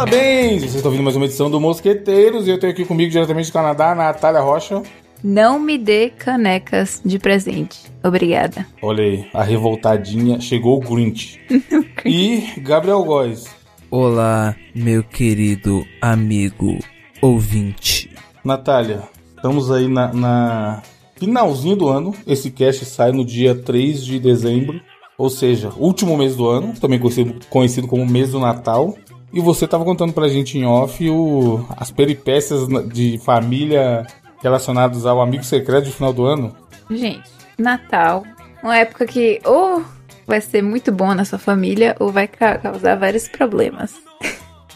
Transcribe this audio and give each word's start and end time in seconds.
Parabéns! 0.00 0.62
Vocês 0.62 0.76
estão 0.76 0.90
ouvindo 0.90 1.04
mais 1.04 1.14
uma 1.14 1.26
edição 1.26 1.50
do 1.50 1.60
Mosqueteiros 1.60 2.46
e 2.46 2.50
eu 2.50 2.58
tenho 2.58 2.72
aqui 2.72 2.86
comigo 2.86 3.10
diretamente 3.10 3.50
do 3.50 3.52
Canadá, 3.52 3.90
a 3.90 3.94
Natália 3.94 4.40
Rocha. 4.40 4.82
Não 5.22 5.58
me 5.58 5.76
dê 5.76 6.08
canecas 6.08 7.02
de 7.04 7.18
presente. 7.18 7.80
Obrigada. 8.02 8.66
Olha 8.80 9.04
aí, 9.04 9.28
a 9.34 9.42
revoltadinha. 9.42 10.40
Chegou 10.40 10.78
o 10.78 10.80
Grinch. 10.80 11.38
e 12.06 12.48
Gabriel 12.62 13.04
Góes. 13.04 13.44
Olá, 13.90 14.56
meu 14.74 15.04
querido 15.04 15.84
amigo 16.00 16.78
ouvinte. 17.20 18.08
Natália, 18.42 19.02
estamos 19.36 19.70
aí 19.70 19.86
na, 19.86 20.14
na 20.14 20.82
finalzinho 21.16 21.76
do 21.76 21.88
ano. 21.90 22.14
Esse 22.26 22.50
cast 22.50 22.86
sai 22.86 23.12
no 23.12 23.22
dia 23.22 23.54
3 23.54 24.02
de 24.02 24.18
dezembro, 24.18 24.80
ou 25.18 25.28
seja, 25.28 25.70
último 25.76 26.16
mês 26.16 26.36
do 26.36 26.48
ano, 26.48 26.72
também 26.80 26.98
conhecido, 26.98 27.34
conhecido 27.50 27.86
como 27.86 28.06
mês 28.06 28.30
do 28.30 28.40
Natal. 28.40 28.96
E 29.32 29.40
você 29.40 29.64
estava 29.64 29.84
contando 29.84 30.12
pra 30.12 30.28
gente 30.28 30.58
em 30.58 30.64
off 30.64 31.08
o, 31.08 31.64
as 31.76 31.90
peripécias 31.90 32.66
de 32.88 33.18
família 33.18 34.06
relacionadas 34.42 35.06
ao 35.06 35.20
amigo 35.20 35.44
secreto 35.44 35.84
de 35.84 35.92
final 35.92 36.12
do 36.12 36.24
ano. 36.24 36.54
Gente, 36.90 37.30
Natal, 37.56 38.24
uma 38.62 38.76
época 38.76 39.06
que 39.06 39.40
ou 39.44 39.84
vai 40.26 40.40
ser 40.40 40.62
muito 40.62 40.90
bom 40.90 41.14
na 41.14 41.24
sua 41.24 41.38
família 41.38 41.96
ou 42.00 42.10
vai 42.10 42.26
ca 42.26 42.58
causar 42.58 42.96
vários 42.96 43.28
problemas. 43.28 43.94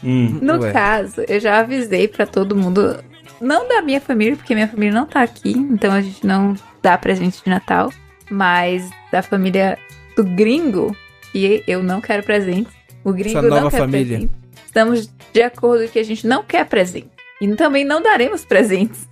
Hum, 0.02 0.38
no 0.42 0.60
ué. 0.60 0.72
caso, 0.72 1.22
eu 1.26 1.40
já 1.40 1.58
avisei 1.58 2.06
pra 2.06 2.26
todo 2.26 2.56
mundo, 2.56 3.02
não 3.40 3.66
da 3.66 3.82
minha 3.82 4.00
família, 4.00 4.36
porque 4.36 4.54
minha 4.54 4.68
família 4.68 4.92
não 4.92 5.06
tá 5.06 5.22
aqui, 5.22 5.52
então 5.52 5.92
a 5.92 6.00
gente 6.00 6.26
não 6.26 6.54
dá 6.82 6.96
presente 6.96 7.42
de 7.42 7.50
Natal, 7.50 7.92
mas 8.30 8.88
da 9.10 9.22
família 9.22 9.78
do 10.16 10.24
gringo, 10.24 10.94
e 11.34 11.62
eu 11.66 11.82
não 11.82 12.00
quero 12.00 12.22
presente. 12.22 12.68
O 13.02 13.12
gringo 13.12 13.42
não 13.42 13.50
nova 13.50 13.70
quer 13.70 13.78
família. 13.78 14.18
presente. 14.18 14.43
Estamos 14.74 15.08
de 15.32 15.40
acordo 15.40 15.86
que 15.88 16.00
a 16.00 16.02
gente 16.02 16.26
não 16.26 16.42
quer 16.42 16.66
presente. 16.66 17.06
E 17.40 17.46
também 17.54 17.84
não 17.84 18.02
daremos 18.02 18.44
presentes. 18.44 19.08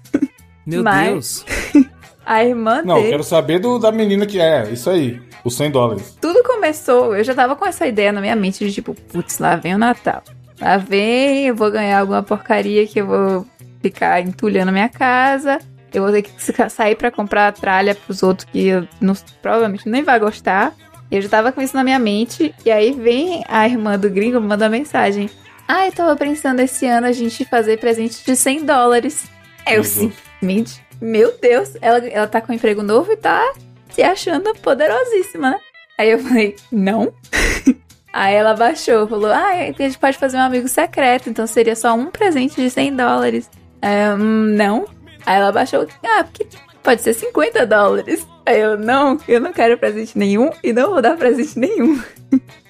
Meu 0.67 0.83
Mas- 0.85 1.45
Deus. 1.45 1.87
A 2.27 2.45
irmã 2.45 2.83
Não, 2.85 2.97
eu 2.97 3.01
dele. 3.03 3.11
quero 3.13 3.23
saber 3.25 3.59
do, 3.61 3.79
da 3.79 3.93
menina 3.93 4.27
que 4.27 4.41
é, 4.41 4.69
isso 4.73 4.91
aí, 4.91 5.21
os 5.45 5.55
100 5.57 5.71
dólares. 5.71 6.17
Tudo 6.21 6.43
começou, 6.45 7.17
eu 7.17 7.23
já 7.25 7.33
tava 7.35 7.55
com 7.57 7.65
essa 7.67 7.87
ideia 7.87 8.11
na 8.13 8.21
minha 8.21 8.35
mente 8.37 8.65
de 8.65 8.73
tipo, 8.73 8.93
putz, 8.95 9.39
lá 9.39 9.55
vem 9.57 9.75
o 9.75 9.79
Natal. 9.79 10.23
Lá 10.61 10.77
vem, 10.77 11.47
eu 11.47 11.55
vou 11.55 11.71
ganhar 11.71 11.99
alguma 12.01 12.23
porcaria 12.25 12.85
que 12.87 13.01
eu 13.01 13.07
vou 13.07 13.47
ficar 13.81 14.21
entulhando 14.21 14.69
a 14.69 14.73
minha 14.73 14.89
casa. 14.89 15.59
Eu 15.93 16.03
vou 16.05 16.13
ter 16.13 16.23
que 16.23 16.31
sa- 16.43 16.69
sair 16.69 16.95
pra 16.97 17.11
comprar 17.11 17.49
a 17.49 17.53
tralha 17.53 17.95
pros 17.95 18.23
outros 18.23 18.49
que 18.51 18.67
eu 18.69 18.87
não- 19.01 19.15
provavelmente 19.41 19.89
nem 19.89 20.03
vai 20.05 20.19
gostar. 20.21 20.73
Eu 21.11 21.21
já 21.21 21.29
tava 21.29 21.51
com 21.53 21.61
isso 21.61 21.77
na 21.77 21.83
minha 21.85 21.99
mente. 21.99 22.55
E 22.65 22.71
aí 22.71 22.93
vem 22.93 23.45
a 23.49 23.67
irmã 23.69 23.99
do 23.99 24.09
gringo 24.09 24.41
me 24.41 24.47
manda 24.47 24.69
mensagem. 24.69 25.29
Ah, 25.67 25.87
eu 25.87 25.93
tava 25.93 26.17
pensando 26.17 26.61
esse 26.61 26.87
ano 26.87 27.07
a 27.07 27.13
gente 27.13 27.45
fazer 27.45 27.79
presente 27.79 28.25
de 28.25 28.37
100 28.37 28.65
dólares. 28.65 29.25
Eu 29.67 29.73
Meu 29.73 29.83
Deus. 29.83 29.87
simplesmente, 29.89 30.85
meu 31.01 31.35
Deus, 31.41 31.71
ela, 31.81 31.99
ela 32.09 32.27
tá 32.27 32.41
com 32.41 32.53
um 32.53 32.57
emprego 32.57 32.83
novo 32.83 33.13
e 33.13 33.17
tá 33.17 33.53
se 33.91 34.03
achando 34.03 34.55
poderosíssima, 34.57 35.51
né? 35.53 35.59
Aí 35.99 36.11
eu 36.11 36.19
falei, 36.19 36.57
não. 36.71 37.13
Aí 38.13 38.35
ela 38.35 38.55
baixou, 38.55 39.09
falou, 39.09 39.31
ah, 39.31 39.51
a 39.51 39.73
gente 39.73 39.99
pode 39.99 40.19
fazer 40.19 40.37
um 40.37 40.41
amigo 40.41 40.69
secreto, 40.69 41.31
então 41.31 41.47
seria 41.47 41.75
só 41.75 41.95
um 41.95 42.11
presente 42.11 42.57
de 42.57 42.69
100 42.69 42.97
dólares. 42.97 43.51
Aí 43.81 44.09
eu, 44.09 44.17
hum, 44.17 44.55
não. 44.55 44.87
Aí 45.25 45.37
ela 45.37 45.51
baixou, 45.53 45.87
ah, 46.05 46.25
porque 46.25 46.47
pode 46.83 47.01
ser 47.03 47.15
50 47.15 47.67
dólares. 47.67 48.27
Aí 48.45 48.61
eu, 48.61 48.77
não, 48.77 49.19
eu 49.27 49.41
não 49.41 49.53
quero 49.53 49.79
presente 49.79 50.19
nenhum 50.19 50.51
e 50.63 50.73
não 50.73 50.91
vou 50.91 51.01
dar 51.01 51.17
presente 51.17 51.59
nenhum. 51.59 52.03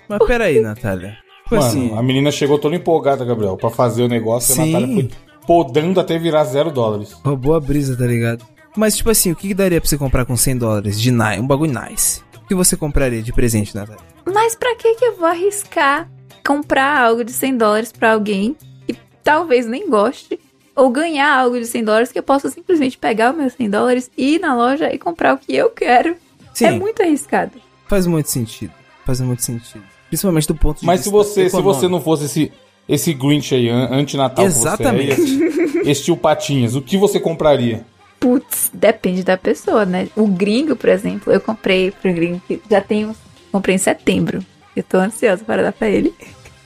Mas 0.09 0.27
peraí, 0.27 0.61
Natália. 0.61 1.17
Tipo 1.53 1.65
Mano, 1.65 1.67
assim, 1.91 1.99
a 1.99 2.03
menina 2.03 2.31
chegou 2.31 2.59
toda 2.59 2.75
empolgada, 2.77 3.25
Gabriel, 3.25 3.57
pra 3.57 3.69
fazer 3.71 4.03
o 4.03 4.09
negócio 4.09 4.53
e 4.53 4.61
a 4.61 4.65
Sim. 4.65 4.73
Natália 4.73 4.95
foi 4.95 5.11
podando 5.47 6.01
até 6.01 6.19
virar 6.19 6.45
zero 6.45 6.71
dólares. 6.71 7.13
roubou 7.25 7.55
a 7.55 7.61
brisa, 7.61 7.97
tá 7.97 8.07
ligado? 8.07 8.45
Mas 8.77 8.97
tipo 8.97 9.11
assim, 9.11 9.31
o 9.33 9.37
que, 9.37 9.49
que 9.49 9.55
daria 9.55 9.81
pra 9.81 9.89
você 9.89 9.99
comprar 9.99 10.25
com 10.25 10.35
100 10.37 10.57
dólares 10.57 10.99
de 11.01 11.11
nice, 11.11 11.41
um 11.41 11.47
bagulho 11.47 11.73
nice? 11.79 12.23
O 12.43 12.47
que 12.49 12.55
você 12.55 12.77
compraria 12.77 13.23
de 13.23 13.33
presente, 13.33 13.75
Natália? 13.75 14.01
Mas 14.25 14.55
pra 14.55 14.75
que 14.77 14.95
que 14.95 15.05
eu 15.05 15.17
vou 15.17 15.27
arriscar 15.27 16.09
comprar 16.47 16.99
algo 17.05 17.23
de 17.25 17.33
100 17.33 17.57
dólares 17.59 17.93
pra 17.93 18.13
alguém 18.13 18.57
que 18.87 18.97
talvez 19.23 19.67
nem 19.67 19.91
goste? 19.91 20.39
Ou 20.75 20.89
ganhar 20.89 21.31
algo 21.39 21.59
de 21.59 21.67
100 21.67 21.85
dólares 21.85 22.11
que 22.13 22.19
eu 22.19 22.23
possa 22.23 22.49
simplesmente 22.49 22.97
pegar 22.97 23.33
os 23.33 23.37
meus 23.37 23.53
100 23.53 23.69
dólares 23.69 24.11
e 24.17 24.37
ir 24.37 24.39
na 24.41 24.55
loja 24.57 24.91
e 24.91 24.99
comprar 24.99 25.35
o 25.35 25.39
que 25.39 25.55
eu 25.55 25.69
quero? 25.69 26.17
Sim, 26.55 26.65
É 26.65 26.71
muito 26.71 27.03
arriscado. 27.03 27.53
faz 27.89 28.07
muito 28.07 28.31
sentido. 28.31 28.73
Faz 29.05 29.21
muito 29.21 29.43
sentido. 29.43 29.85
Principalmente 30.13 30.47
do 30.47 30.55
ponto 30.55 30.81
de 30.81 30.85
Mas 30.87 31.01
se 31.01 31.05
vista 31.05 31.17
você, 31.17 31.41
se 31.49 31.57
econômico. 31.57 31.75
você 31.81 31.89
não 31.89 32.01
fosse 32.03 32.25
esse, 32.27 32.53
esse 32.87 33.15
Grinch 33.15 33.55
aí, 33.55 33.71
an- 33.71 33.89
anti-natal 33.91 34.45
que 34.45 34.51
você 34.53 34.59
é, 34.69 34.73
Exatamente. 34.73 35.11
esse, 35.13 35.79
esse 35.91 36.03
tio 36.05 36.17
Patinhas, 36.19 36.75
o 36.77 36.83
que 36.83 36.99
você 36.99 37.19
compraria? 37.19 37.83
Putz, 38.21 38.71
depende 38.75 39.23
da 39.25 39.39
pessoa, 39.39 39.87
né? 39.87 40.09
O 40.15 40.27
gringo, 40.29 40.77
por 40.77 40.91
exemplo, 40.91 41.33
eu 41.33 41.41
comprei 41.41 41.91
pro 41.91 42.13
gringo 42.13 42.43
que 42.47 42.61
já 42.71 42.81
tenho. 42.83 43.17
Comprei 43.51 43.75
em 43.75 43.79
setembro. 43.79 44.45
Eu 44.77 44.83
tô 44.83 44.99
ansiosa 44.99 45.43
para 45.45 45.63
dar 45.63 45.73
pra 45.73 45.89
ele. 45.89 46.15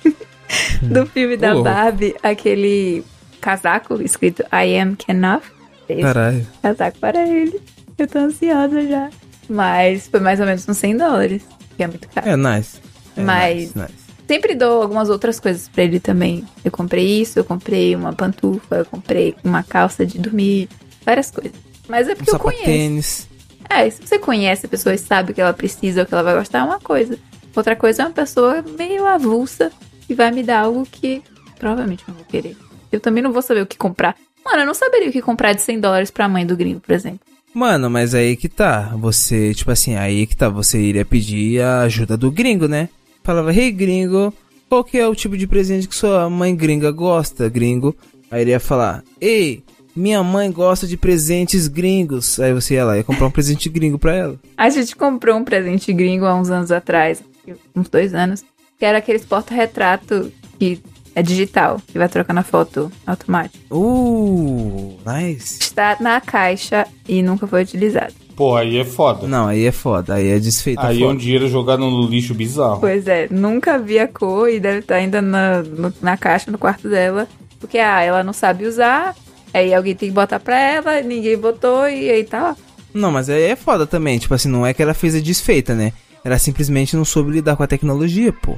Do 0.83 1.07
filme 1.07 1.37
da 1.37 1.55
Ô. 1.57 1.63
Barbie, 1.63 2.15
aquele 2.23 3.05
casaco 3.41 4.03
escrito 4.03 4.43
I 4.53 4.77
am. 4.79 4.97
Esse 5.89 6.03
Caralho. 6.03 6.47
casaco 6.61 6.99
para 6.99 7.27
ele. 7.29 7.61
Eu 7.97 8.07
tô 8.07 8.19
ansiosa 8.19 8.87
já. 8.87 9.09
Mas 9.49 10.09
foi 10.09 10.21
mais 10.21 10.41
ou 10.41 10.47
menos 10.47 10.69
uns 10.69 10.77
100 10.77 10.97
dólares. 10.97 11.43
Que 11.77 11.85
é 11.85 11.87
muito 11.87 12.09
caro. 12.09 12.29
É 12.29 12.37
nice. 12.37 12.79
É 13.17 13.23
Mas- 13.23 13.57
nice, 13.75 13.79
nice. 13.79 14.07
Sempre 14.29 14.55
dou 14.57 14.83
algumas 14.83 15.09
outras 15.09 15.39
coisas 15.39 15.69
pra 15.69 15.85
ele 15.85 16.01
também. 16.01 16.45
Eu 16.65 16.71
comprei 16.73 17.21
isso, 17.23 17.39
eu 17.39 17.45
comprei 17.45 17.95
uma 17.95 18.13
pantufa, 18.13 18.77
eu 18.77 18.85
comprei 18.85 19.37
uma 19.45 19.63
calça 19.63 20.05
de 20.05 20.19
dormir, 20.19 20.69
várias 21.05 21.31
coisas. 21.31 21.53
Mas 21.89 22.09
é 22.09 22.13
Um 22.13 22.17
porque 22.17 22.31
eu 22.33 22.39
conheço. 22.41 22.59
sapatênis. 22.65 23.29
É, 23.71 23.89
se 23.89 24.05
você 24.05 24.19
conhece 24.19 24.67
a 24.67 24.69
pessoa 24.69 24.95
e 24.95 24.99
sabe 24.99 25.31
o 25.31 25.35
que 25.35 25.41
ela 25.41 25.53
precisa 25.53 26.01
ou 26.01 26.05
o 26.05 26.09
que 26.09 26.13
ela 26.15 26.25
vai 26.25 26.35
gostar, 26.37 26.59
é 26.59 26.63
uma 26.65 26.81
coisa. 26.81 27.17
Outra 27.55 27.77
coisa 27.77 28.03
é 28.03 28.05
uma 28.07 28.13
pessoa 28.13 28.65
meio 28.77 29.07
avulsa 29.07 29.71
que 30.09 30.15
vai 30.15 30.31
me 30.33 30.43
dar 30.43 30.63
algo 30.63 30.85
que 30.91 31.23
provavelmente 31.57 32.03
não 32.09 32.15
vou 32.17 32.25
querer. 32.25 32.57
Eu 32.91 32.99
também 33.01 33.23
não 33.23 33.33
vou 33.33 33.43
saber 33.43 33.63
o 33.63 33.67
que 33.67 33.77
comprar. 33.79 34.17
Mano, 34.45 34.63
eu 34.63 34.67
não 34.67 34.75
saberia 34.75 35.09
o 35.09 35.13
que 35.13 35.23
comprar 35.23 35.53
de 35.53 35.63
100 35.63 35.79
dólares 35.81 36.11
pra 36.11 36.29
mãe 36.29 36.45
do 36.45 36.57
gringo, 36.57 36.81
por 36.81 36.93
exemplo. 36.93 37.21
Mano, 37.55 37.89
mas 37.89 38.13
aí 38.15 38.37
que 38.37 38.49
tá. 38.49 38.93
Você, 38.97 39.55
tipo 39.55 39.71
assim, 39.71 39.95
aí 39.97 40.27
que 40.27 40.37
tá. 40.37 40.49
Você 40.49 40.79
iria 40.81 41.05
pedir 41.05 41.63
a 41.63 41.83
ajuda 41.83 42.17
do 42.17 42.31
gringo, 42.31 42.67
né? 42.69 42.89
Falava, 43.27 43.53
hey 43.53 43.73
gringo, 43.73 44.33
qual 44.69 44.85
que 44.85 44.97
é 44.97 45.09
o 45.09 45.13
tipo 45.13 45.37
de 45.37 45.49
presente 45.49 45.89
que 45.89 45.97
sua 45.97 46.31
mãe 46.31 46.55
gringa 46.55 46.93
gosta, 46.93 47.49
gringo? 47.49 47.93
Aí 48.31 48.43
ele 48.43 48.53
ia 48.53 48.61
falar, 48.61 49.03
ei, 49.21 49.65
minha 49.97 50.23
mãe 50.23 50.49
gosta 50.49 50.87
de 50.87 50.97
presentes 50.97 51.67
gringos. 51.67 52.39
Aí 52.39 52.55
você 52.55 52.75
ia 52.75 52.85
lá 52.85 52.97
ia 52.97 53.03
comprar 53.03 53.27
um 53.27 53.31
presente 53.33 53.69
gringo 53.69 53.99
pra 53.99 54.15
ela. 54.15 54.39
A 54.57 54.71
gente 54.71 54.95
comprou 54.95 55.37
um 55.37 55.43
presente 55.43 55.93
gringo 55.93 56.25
há 56.25 56.37
uns 56.37 56.51
anos 56.51 56.71
atrás, 56.71 57.21
uns 57.75 57.89
dois 57.89 58.15
anos, 58.15 58.45
que 58.79 58.85
era 58.85 58.99
aqueles 58.99 59.25
porta-retrato 59.25 60.33
que 60.57 60.81
é 61.17 61.23
digital, 61.23 61.81
que 61.87 61.99
vai 61.99 62.09
trocando 62.09 62.39
a 62.41 62.43
foto 62.45 62.93
automático. 63.07 63.57
Uh, 63.75 64.99
nice. 65.05 65.59
Está 65.63 65.97
na 65.99 66.21
caixa 66.21 66.87
e 67.09 67.23
nunca 67.23 67.47
foi 67.47 67.63
utilizado. 67.63 68.13
Pô, 68.37 68.55
aí 68.55 68.77
é 68.77 68.85
foda. 68.85 69.27
Não, 69.27 69.47
aí 69.49 69.65
é 69.65 69.73
foda, 69.73 70.15
aí 70.15 70.29
é 70.29 70.39
desfeita 70.39 70.87
aí 70.87 71.03
é 71.03 71.07
um 71.07 71.17
dinheiro 71.17 71.49
jogado 71.49 71.81
no 71.81 72.07
lixo 72.07 72.35
bizarro. 72.35 72.81
Pois 72.81 73.07
é, 73.09 73.27
nunca 73.31 73.79
vi 73.79 73.99
a 73.99 74.07
cor 74.07 74.51
e 74.51 74.61
deve 74.61 74.81
estar 74.81 74.97
ainda 74.97 75.23
na, 75.23 75.63
no- 75.63 75.93
na 76.03 76.19
caixa, 76.19 76.51
no 76.51 76.59
quarto 76.59 76.87
dela. 76.89 77.27
Porque, 77.59 77.79
ah, 77.79 78.03
ela 78.03 78.23
não 78.23 78.35
sabe 78.35 78.67
usar, 78.67 79.17
aí 79.55 79.73
alguém 79.73 79.95
tem 79.95 80.11
que 80.11 80.15
botar 80.15 80.39
pra 80.39 80.61
ela, 80.61 81.01
ninguém 81.01 81.39
botou 81.39 81.89
e 81.89 82.11
aí 82.11 82.23
tá 82.25 82.43
lá. 82.43 82.57
Não, 82.93 83.11
mas 83.11 83.31
aí 83.31 83.43
é 83.45 83.57
foda 83.57 83.87
também. 83.87 84.19
Tipo 84.19 84.35
assim, 84.35 84.49
não 84.51 84.67
é 84.67 84.75
que 84.75 84.83
ela 84.83 84.93
fez 84.93 85.15
a 85.15 85.21
desfeita, 85.21 85.75
né? 85.75 85.93
Ela 86.23 86.39
simplesmente 86.39 86.95
não 86.95 87.05
soube 87.07 87.31
lidar 87.31 87.57
com 87.57 87.63
a 87.63 87.67
tecnologia, 87.67 88.33
pô. 88.35 88.57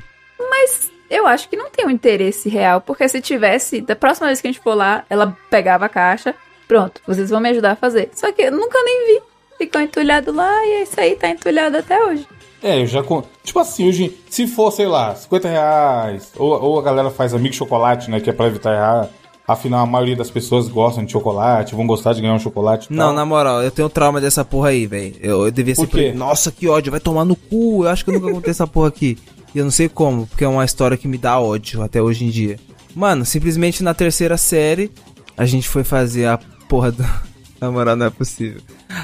Eu 1.10 1.26
acho 1.26 1.48
que 1.48 1.56
não 1.56 1.70
tem 1.70 1.86
um 1.86 1.90
interesse 1.90 2.48
real, 2.48 2.80
porque 2.80 3.08
se 3.08 3.20
tivesse, 3.20 3.80
da 3.80 3.96
próxima 3.96 4.26
vez 4.28 4.40
que 4.40 4.48
a 4.48 4.52
gente 4.52 4.62
for 4.62 4.74
lá, 4.74 5.04
ela 5.08 5.36
pegava 5.50 5.86
a 5.86 5.88
caixa, 5.88 6.34
pronto, 6.66 7.00
vocês 7.06 7.30
vão 7.30 7.40
me 7.40 7.48
ajudar 7.48 7.72
a 7.72 7.76
fazer. 7.76 8.10
Só 8.14 8.30
que 8.32 8.42
eu 8.42 8.52
nunca 8.52 8.78
nem 8.82 9.06
vi. 9.16 9.22
Ficou 9.58 9.80
entulhado 9.80 10.32
lá 10.32 10.52
e 10.66 10.70
é 10.74 10.82
isso 10.82 11.00
aí, 11.00 11.16
tá 11.16 11.28
entulhado 11.28 11.76
até 11.78 12.00
hoje. 12.04 12.26
É, 12.62 12.80
eu 12.82 12.86
já. 12.86 13.02
con- 13.02 13.22
Tipo 13.42 13.58
assim, 13.60 13.88
hoje, 13.88 14.16
se 14.28 14.46
for, 14.46 14.70
sei 14.70 14.86
lá, 14.86 15.14
50 15.14 15.48
reais, 15.48 16.32
ou, 16.36 16.50
ou 16.62 16.78
a 16.78 16.82
galera 16.82 17.10
faz 17.10 17.32
amigo 17.34 17.54
chocolate, 17.54 18.10
né? 18.10 18.20
Que 18.20 18.30
é 18.30 18.32
pra 18.32 18.46
evitar 18.46 18.74
errar. 18.74 19.08
Afinal, 19.46 19.80
a 19.80 19.86
maioria 19.86 20.14
das 20.14 20.30
pessoas 20.30 20.68
gostam 20.68 21.04
de 21.04 21.10
chocolate, 21.10 21.74
vão 21.74 21.86
gostar 21.86 22.12
de 22.12 22.20
ganhar 22.20 22.34
um 22.34 22.38
chocolate 22.38 22.86
e 22.90 22.92
Não, 22.94 23.06
tal. 23.06 23.14
na 23.14 23.24
moral, 23.24 23.62
eu 23.62 23.70
tenho 23.70 23.88
trauma 23.88 24.20
dessa 24.20 24.44
porra 24.44 24.68
aí, 24.68 24.86
velho. 24.86 25.14
Eu, 25.20 25.44
eu 25.46 25.50
devia 25.50 25.74
ser. 25.74 25.80
Por 25.86 25.88
quê? 25.90 26.08
pre- 26.10 26.12
Nossa, 26.12 26.52
que 26.52 26.68
ódio, 26.68 26.90
vai 26.90 27.00
tomar 27.00 27.24
no 27.24 27.34
cu. 27.34 27.84
Eu 27.84 27.88
acho 27.88 28.04
que 28.04 28.10
eu 28.10 28.14
nunca 28.20 28.30
contei 28.32 28.50
essa 28.50 28.66
porra 28.66 28.88
aqui. 28.88 29.16
E 29.54 29.58
eu 29.58 29.64
não 29.64 29.70
sei 29.70 29.88
como, 29.88 30.26
porque 30.26 30.44
é 30.44 30.48
uma 30.48 30.64
história 30.64 30.96
que 30.96 31.08
me 31.08 31.18
dá 31.18 31.38
ódio 31.38 31.82
até 31.82 32.02
hoje 32.02 32.24
em 32.24 32.30
dia. 32.30 32.58
Mano, 32.94 33.24
simplesmente 33.24 33.82
na 33.82 33.94
terceira 33.94 34.36
série, 34.36 34.90
a 35.36 35.46
gente 35.46 35.68
foi 35.68 35.84
fazer 35.84 36.26
a 36.26 36.38
porra 36.68 36.92
do. 36.92 37.04
Na 37.60 37.72
moral, 37.72 37.96
não 37.96 38.06
é 38.06 38.10
possível. 38.10 38.60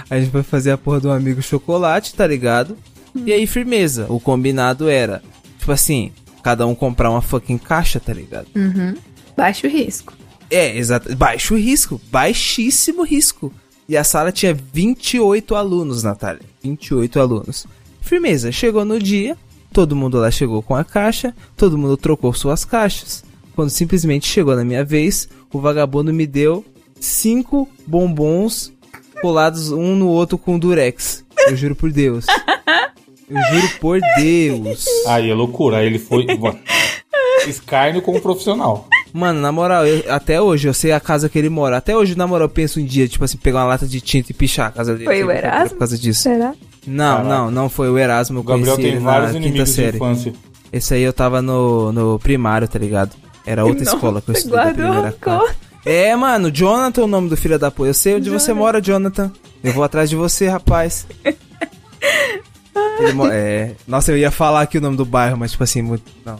A 0.08 0.18
gente 0.18 0.30
foi 0.30 0.44
fazer 0.44 0.70
a 0.70 0.78
porra 0.78 1.00
do 1.00 1.10
amigo 1.10 1.42
chocolate, 1.42 2.14
tá 2.14 2.24
ligado? 2.24 2.76
E 3.26 3.32
aí, 3.32 3.48
firmeza. 3.48 4.06
O 4.08 4.20
combinado 4.20 4.88
era, 4.88 5.22
tipo 5.58 5.72
assim, 5.72 6.12
cada 6.40 6.64
um 6.64 6.72
comprar 6.72 7.10
uma 7.10 7.20
fucking 7.20 7.58
caixa, 7.58 7.98
tá 7.98 8.12
ligado? 8.12 8.46
Uhum. 8.54 8.94
Baixo 9.36 9.66
risco. 9.66 10.12
É, 10.48 10.76
exato. 10.76 11.14
Baixo 11.16 11.56
risco. 11.56 12.00
Baixíssimo 12.12 13.02
risco. 13.02 13.52
E 13.88 13.96
a 13.96 14.04
sala 14.04 14.30
tinha 14.30 14.54
28 14.54 15.54
alunos, 15.54 16.02
Natália. 16.02 16.42
28 16.62 17.20
alunos. 17.20 17.66
Firmeza, 18.00 18.52
chegou 18.52 18.84
no 18.84 18.98
dia, 18.98 19.36
todo 19.74 19.96
mundo 19.96 20.18
lá 20.18 20.30
chegou 20.30 20.62
com 20.62 20.74
a 20.76 20.84
caixa, 20.84 21.34
todo 21.56 21.76
mundo 21.76 21.96
trocou 21.96 22.32
suas 22.32 22.64
caixas. 22.64 23.24
Quando 23.56 23.70
simplesmente 23.70 24.26
chegou 24.26 24.54
na 24.54 24.64
minha 24.64 24.84
vez, 24.84 25.28
o 25.52 25.58
vagabundo 25.60 26.12
me 26.14 26.26
deu 26.28 26.64
cinco 27.00 27.68
bombons 27.86 28.72
colados 29.20 29.72
um 29.72 29.96
no 29.96 30.06
outro 30.08 30.38
com 30.38 30.58
durex. 30.58 31.24
Eu 31.48 31.56
juro 31.56 31.74
por 31.74 31.90
Deus. 31.90 32.24
Eu 33.28 33.36
juro 33.52 33.68
por 33.80 34.00
Deus. 34.16 34.84
Aí 35.08 35.28
é 35.28 35.34
loucura. 35.34 35.78
Aí 35.78 35.86
ele 35.86 35.98
foi. 35.98 36.24
Escárnio 37.48 38.00
como 38.00 38.20
profissional. 38.20 38.86
Mano, 39.12 39.40
na 39.40 39.52
moral, 39.52 39.86
eu- 39.86 40.10
até 40.12 40.40
hoje 40.40 40.66
eu 40.68 40.74
sei 40.74 40.92
a 40.92 41.00
casa 41.00 41.28
que 41.28 41.38
ele 41.38 41.48
mora. 41.48 41.76
Até 41.76 41.96
hoje, 41.96 42.16
na 42.16 42.26
moral, 42.26 42.46
eu 42.46 42.50
penso 42.50 42.80
um 42.80 42.84
dia, 42.84 43.06
tipo 43.06 43.24
assim, 43.24 43.36
pegar 43.36 43.60
uma 43.60 43.66
lata 43.66 43.86
de 43.86 44.00
tinta 44.00 44.30
e 44.32 44.34
pichar 44.34 44.68
a 44.68 44.72
casa 44.72 44.92
dele. 44.94 45.04
Foi 45.04 45.22
o 45.22 45.30
Erasmo? 45.30 45.70
Por 45.70 45.78
causa 45.78 45.98
disso. 45.98 46.22
Será? 46.22 46.54
Não, 46.86 47.16
Caraca. 47.18 47.28
não, 47.28 47.50
não 47.50 47.68
foi 47.68 47.88
o 47.88 47.98
Erasmo. 47.98 48.38
Eu 48.38 48.40
O 48.42 48.44
Gabriel 48.44 48.74
conheci 48.74 48.82
tem 48.82 48.92
ele 48.96 49.04
vários 49.04 49.26
na 49.28 49.32
quinta 49.34 49.46
inimigos 49.48 49.68
de 49.70 49.74
série. 49.74 49.96
infância. 49.96 50.32
Esse 50.72 50.94
aí 50.94 51.02
eu 51.02 51.12
tava 51.12 51.40
no, 51.40 51.92
no 51.92 52.18
primário, 52.18 52.66
tá 52.68 52.78
ligado? 52.78 53.12
Era 53.46 53.64
outra 53.64 53.84
Nossa, 53.84 53.96
escola 53.96 54.20
que 54.20 54.30
eu 54.30 54.34
estudei. 54.34 54.72
guardou. 54.72 55.48
É, 55.84 56.16
mano, 56.16 56.50
Jonathan 56.50 57.02
é 57.02 57.04
o 57.04 57.06
nome 57.08 57.28
do 57.28 57.36
filho 57.36 57.58
da 57.58 57.70
puta. 57.70 57.90
Eu 57.90 57.94
sei 57.94 58.16
onde 58.16 58.30
você 58.30 58.52
mora, 58.52 58.80
Jonathan. 58.80 59.30
Eu 59.62 59.72
vou 59.72 59.84
atrás 59.84 60.08
de 60.10 60.16
você, 60.16 60.48
rapaz. 60.48 61.06
É... 63.32 63.72
Nossa, 63.86 64.12
eu 64.12 64.16
ia 64.16 64.30
falar 64.30 64.62
aqui 64.62 64.78
o 64.78 64.80
nome 64.80 64.96
do 64.96 65.04
bairro, 65.04 65.36
mas 65.36 65.50
tipo 65.52 65.64
assim, 65.64 65.82
muito... 65.82 66.04
não. 66.24 66.36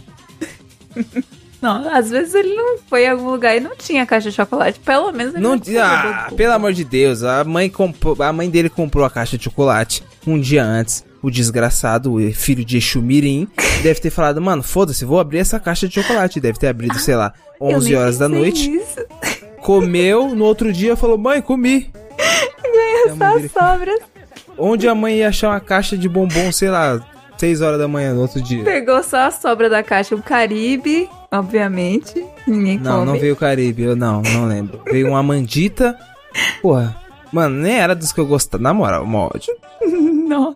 Não, 1.61 1.89
às 1.97 2.11
vezes 2.11 2.35
ele 2.35 2.55
não 2.55 2.79
foi 2.79 3.05
em 3.05 3.09
algum 3.11 3.31
lugar 3.31 3.57
e 3.57 3.61
não 3.61 3.75
tinha 3.77 4.05
caixa 4.05 4.31
de 4.31 4.37
chocolate. 4.37 4.79
Pelo 4.81 5.11
menos 5.13 5.35
ele 5.35 5.43
Não, 5.43 5.59
tinha 5.59 5.85
ah, 5.85 6.31
pelo 6.37 6.53
amor 6.53 6.73
de 6.73 6.85
Deus, 6.85 7.23
a 7.23 7.43
mãe 7.43 7.71
comprou, 7.71 8.23
a 8.23 8.33
mãe 8.33 8.51
dele 8.51 8.69
comprou 8.69 9.05
a 9.05 9.11
caixa 9.11 9.39
de 9.39 9.45
chocolate 9.45 10.03
um 10.27 10.39
dia 10.41 10.65
antes. 10.65 11.05
O 11.23 11.31
desgraçado, 11.31 12.13
o 12.15 12.33
filho 12.35 12.63
de 12.65 12.77
Exu 12.77 13.01
Mirim, 13.01 13.49
deve 13.83 13.99
ter 13.99 14.11
falado, 14.11 14.41
mano, 14.43 14.63
foda-se, 14.63 15.05
vou 15.07 15.19
abrir 15.19 15.39
essa 15.39 15.59
caixa 15.59 15.89
de 15.89 15.95
chocolate. 15.95 16.39
Deve 16.39 16.59
ter 16.59 16.69
abrido, 16.69 16.99
sei 16.99 17.17
lá, 17.17 17.33
Eu 17.61 17.69
11 17.77 17.89
nem 17.89 17.99
horas 17.99 18.19
da 18.19 18.29
noite. 18.29 18.69
nisso. 18.69 19.01
Comeu, 19.63 20.35
no 20.35 20.45
outro 20.45 20.71
dia 20.73 20.95
falou, 20.97 21.17
mãe, 21.17 21.41
comi. 21.41 21.91
Mãe 23.17 23.49
Só 23.49 23.61
sobras. 23.61 24.01
Onde 24.59 24.87
a 24.87 24.95
mãe 24.95 25.17
ia 25.19 25.29
achar 25.29 25.49
uma 25.51 25.61
caixa 25.61 25.97
de 25.97 26.09
bombom, 26.09 26.53
sei 26.53 26.69
lá, 26.69 27.01
6 27.39 27.61
horas 27.63 27.79
da 27.79 27.89
manhã 27.89 28.13
no 28.13 28.21
outro 28.21 28.43
dia? 28.43 28.63
Pegou 28.63 29.03
só 29.03 29.27
a 29.27 29.31
sobra 29.31 29.69
da 29.71 29.83
caixa, 29.83 30.15
o 30.15 30.23
Caribe, 30.23 31.09
obviamente. 31.33 32.23
Ninguém 32.47 32.79
Não, 32.79 33.01
come. 33.01 33.07
não 33.13 33.19
veio 33.19 33.33
o 33.33 33.37
Caribe, 33.37 33.83
eu 33.83 33.97
não, 33.97 34.21
não 34.23 34.47
lembro. 34.47 34.81
Veio 34.85 35.09
uma 35.09 35.23
mandita. 35.23 35.97
Porra, 36.61 36.95
mano, 37.35 37.57
nem 37.57 37.75
era 37.75 37.95
dos 37.95 38.13
que 38.13 38.21
eu 38.21 38.27
gostava. 38.27 38.63
Na 38.63 38.73
moral, 38.73 39.05
ódio. 39.05 39.55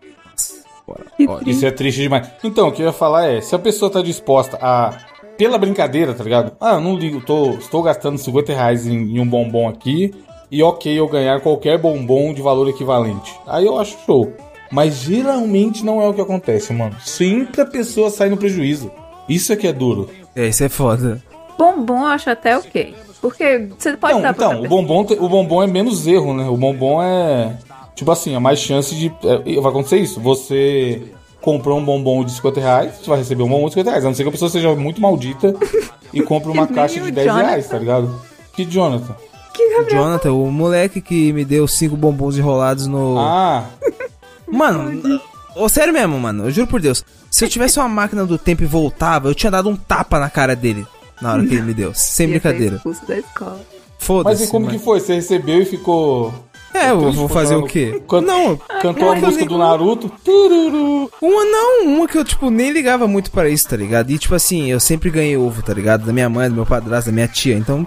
Ódio. 0.89 1.05
triste. 1.45 1.51
Isso 1.51 1.67
é 1.67 1.71
triste 1.71 2.01
demais. 2.01 2.31
Então, 2.43 2.69
o 2.69 2.73
que 2.73 2.81
eu 2.81 2.87
ia 2.87 2.93
falar 2.93 3.27
é, 3.27 3.43
se 3.43 3.55
a 3.55 3.59
pessoa 3.59 3.91
tá 3.91 4.01
disposta 4.01 4.59
a. 4.61 4.97
Pela 5.37 5.59
brincadeira, 5.59 6.15
tá 6.15 6.25
ligado? 6.25 6.57
Ah, 6.59 6.81
não 6.81 6.97
ligo, 6.97 7.21
tô, 7.21 7.51
estou 7.51 7.83
gastando 7.83 8.19
50 8.19 8.53
reais 8.53 8.87
em, 8.87 8.97
em 8.97 9.21
um 9.21 9.27
bombom 9.29 9.69
aqui. 9.69 10.13
E 10.51 10.63
ok 10.63 10.99
eu 10.99 11.07
ganhar 11.07 11.41
qualquer 11.41 11.79
bombom 11.79 12.33
de 12.33 12.41
valor 12.41 12.69
equivalente. 12.69 13.39
Aí 13.47 13.67
eu 13.67 13.79
acho 13.79 13.99
show. 14.05 14.33
Mas 14.73 14.95
geralmente 14.97 15.85
não 15.85 16.01
é 16.01 16.09
o 16.09 16.15
que 16.15 16.21
acontece, 16.21 16.73
mano. 16.73 16.97
Sempre 17.01 17.61
a 17.61 17.67
pessoa 17.67 18.11
sai 18.11 18.31
no 18.31 18.37
prejuízo. 18.37 18.91
Isso 19.29 19.53
é 19.53 19.57
que 19.57 19.67
é 19.67 19.73
duro. 19.73 20.09
É, 20.35 20.49
isso 20.49 20.65
é 20.65 20.69
foda. 20.69 21.23
Bombom 21.59 22.01
eu 22.01 22.07
acho 22.07 22.31
até 22.31 22.57
ok. 22.57 22.95
Porque 23.21 23.69
você 23.77 23.97
pode 23.97 24.15
Não, 24.15 24.23
dar 24.23 24.35
pra 24.35 24.47
então, 24.47 24.63
o 24.63 24.69
bombom, 24.69 25.07
o 25.19 25.29
bombom 25.29 25.63
é 25.63 25.67
menos 25.67 26.07
erro, 26.07 26.35
né? 26.35 26.49
O 26.49 26.57
bombom 26.57 27.03
é. 27.03 27.57
Tipo 27.95 28.13
assim, 28.13 28.35
é 28.35 28.39
mais 28.39 28.61
chance 28.61 28.95
de. 28.95 29.13
é, 29.25 29.61
vai 29.61 29.71
acontecer 29.71 29.99
isso. 29.99 30.21
Você 30.21 31.03
comprou 31.41 31.79
um 31.79 31.85
bombom 31.85 32.25
de 32.25 32.33
50 32.33 32.61
reais, 32.61 32.95
você 33.01 33.09
vai 33.11 33.19
receber 33.19 33.43
um 33.43 33.49
bombom 33.49 33.67
de 33.67 33.73
50 33.75 33.91
reais. 33.91 34.05
A 34.05 34.09
não 34.09 34.15
ser 34.15 34.23
que 34.23 34.29
a 34.29 34.33
pessoa 34.33 34.49
seja 34.51 34.75
muito 34.77 35.01
maldita 35.01 35.55
e 36.13 36.21
compre 36.23 36.51
uma 36.51 36.67
caixa 36.67 37.01
de 37.01 37.09
o 37.09 37.13
10 37.13 37.27
reais, 37.27 37.49
Jonathan. 37.49 37.69
tá 37.69 37.79
ligado? 37.79 38.23
Que 38.53 38.65
Jonathan? 38.65 39.17
Que 39.53 39.69
Gabriel. 39.77 40.03
Jonathan, 40.03 40.33
o 40.33 40.51
moleque 40.53 41.01
que 41.01 41.33
me 41.33 41.45
deu 41.45 41.67
cinco 41.67 41.97
bombons 41.97 42.37
enrolados 42.39 42.87
no. 42.87 43.19
Ah, 43.19 43.65
Mano, 44.51 45.21
ô, 45.57 45.69
sério 45.69 45.93
mesmo, 45.93 46.19
mano. 46.19 46.45
Eu 46.45 46.51
juro 46.51 46.67
por 46.67 46.81
Deus. 46.81 47.05
Se 47.31 47.45
eu 47.45 47.49
tivesse 47.49 47.79
uma 47.79 47.89
máquina 47.89 48.25
do 48.25 48.39
tempo 48.39 48.63
e 48.63 48.67
voltava, 48.67 49.29
eu 49.29 49.35
tinha 49.35 49.51
dado 49.51 49.69
um 49.69 49.77
tapa 49.77 50.19
na 50.19 50.31
cara 50.31 50.55
dele. 50.57 50.87
Na 51.21 51.33
hora 51.33 51.47
que 51.47 51.55
ele 51.55 51.63
me 51.63 51.75
deu. 51.75 51.93
Sem 51.95 52.29
brincadeira. 52.29 52.77
expulso 52.77 53.07
da 53.07 53.19
escola. 53.19 53.61
Foda-se. 53.99 54.41
mas 54.41 54.49
e 54.49 54.51
como 54.51 54.67
mano. 54.67 54.79
que 54.79 54.85
foi? 54.85 55.01
Você 55.01 55.15
recebeu 55.15 55.61
e 55.61 55.65
ficou. 55.65 56.33
É, 56.73 56.91
eu 56.91 57.11
vou 57.13 57.29
fazer 57.29 57.57
o 57.57 57.65
quê? 57.65 58.01
Can- 58.09 58.21
Não, 58.21 58.57
Cantou 58.81 59.11
a 59.11 59.17
música 59.17 59.45
do 59.47 59.59
Naruto. 59.59 60.09
Tururu. 60.25 61.11
Uma 61.21 61.45
não, 61.45 61.87
uma 61.87 62.07
que 62.07 62.17
eu, 62.19 62.25
tipo, 62.25 62.51
nem 62.51 62.71
ligava 62.71 63.09
muito 63.09 63.31
pra 63.31 63.49
isso, 63.49 63.69
tá 63.69 63.77
ligado? 63.77 64.11
E, 64.11 64.19
tipo 64.19 64.35
assim, 64.35 64.71
eu 64.71 64.79
sempre 64.79 65.11
ganhei 65.11 65.37
ovo, 65.37 65.63
tá 65.63 65.73
ligado? 65.75 66.05
Da 66.07 66.13
minha 66.13 66.29
mãe, 66.29 66.49
do 66.49 66.55
meu 66.55 66.67
padrasto, 66.67 67.11
da 67.11 67.15
minha 67.15 67.27
tia, 67.27 67.57
então... 67.57 67.87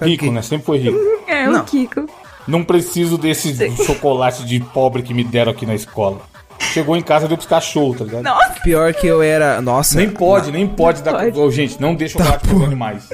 Rico, 0.00 0.30
né? 0.32 0.42
Sempre 0.42 0.64
foi 0.66 0.78
rico. 0.78 0.98
É, 1.28 1.46
Não. 1.46 1.60
o 1.60 1.64
Kiko. 1.64 2.06
Não 2.48 2.64
preciso 2.64 3.16
desse 3.16 3.54
chocolate 3.84 4.44
de 4.44 4.58
pobre 4.58 5.02
que 5.02 5.14
me 5.14 5.22
deram 5.22 5.52
aqui 5.52 5.64
na 5.64 5.74
escola. 5.76 6.20
Chegou 6.72 6.96
em 6.96 7.02
casa 7.02 7.28
deu 7.28 7.36
pros 7.36 7.48
cachorros, 7.48 7.98
tá 7.98 8.04
ligado? 8.04 8.22
Nossa, 8.24 8.60
Pior 8.62 8.92
que 8.94 9.06
eu 9.06 9.22
era... 9.22 9.60
Nossa... 9.60 9.96
Nem 9.96 10.08
pode, 10.08 10.50
nem 10.50 10.66
pode 10.66 11.02
dar. 11.02 11.12
Pode. 11.14 11.38
Ô, 11.38 11.50
gente, 11.50 11.80
não 11.80 11.94
deixa 11.94 12.18
chocolate 12.18 12.48
pros 12.48 12.62
animais. 12.62 13.08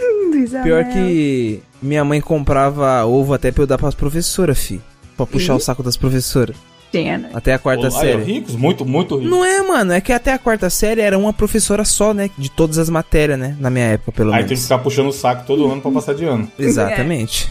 Pior 0.62 0.84
que 0.84 1.62
minha 1.82 2.04
mãe 2.04 2.20
comprava 2.20 3.04
ovo 3.04 3.34
até 3.34 3.50
pra 3.50 3.62
eu 3.62 3.66
dar 3.66 3.78
pras 3.78 3.94
professoras, 3.94 4.58
fi. 4.58 4.80
Pra 5.16 5.26
puxar 5.26 5.54
o 5.54 5.60
saco 5.60 5.82
das 5.82 5.96
professoras. 5.96 6.56
Né? 6.92 7.30
Até 7.34 7.52
a 7.52 7.58
quarta 7.58 7.88
aí, 7.88 7.92
ó, 7.92 8.00
série. 8.00 8.22
ricos, 8.22 8.56
muito, 8.56 8.84
muito 8.84 9.16
ricos. 9.16 9.30
Não 9.30 9.44
é, 9.44 9.60
mano. 9.62 9.92
É 9.92 10.00
que 10.00 10.10
até 10.10 10.32
a 10.32 10.38
quarta 10.38 10.70
série 10.70 11.02
era 11.02 11.18
uma 11.18 11.34
professora 11.34 11.84
só, 11.84 12.14
né? 12.14 12.30
De 12.38 12.50
todas 12.50 12.78
as 12.78 12.88
matérias, 12.88 13.38
né? 13.38 13.54
Na 13.60 13.68
minha 13.68 13.84
época, 13.84 14.12
pelo 14.12 14.30
Aí 14.32 14.38
tem 14.38 14.44
que 14.44 14.54
menos. 14.54 14.62
ficar 14.62 14.78
puxando 14.78 15.08
o 15.08 15.12
saco 15.12 15.44
todo 15.46 15.70
ano 15.70 15.82
pra 15.82 15.90
passar 15.90 16.14
de 16.14 16.24
ano. 16.24 16.50
Exatamente. 16.58 17.46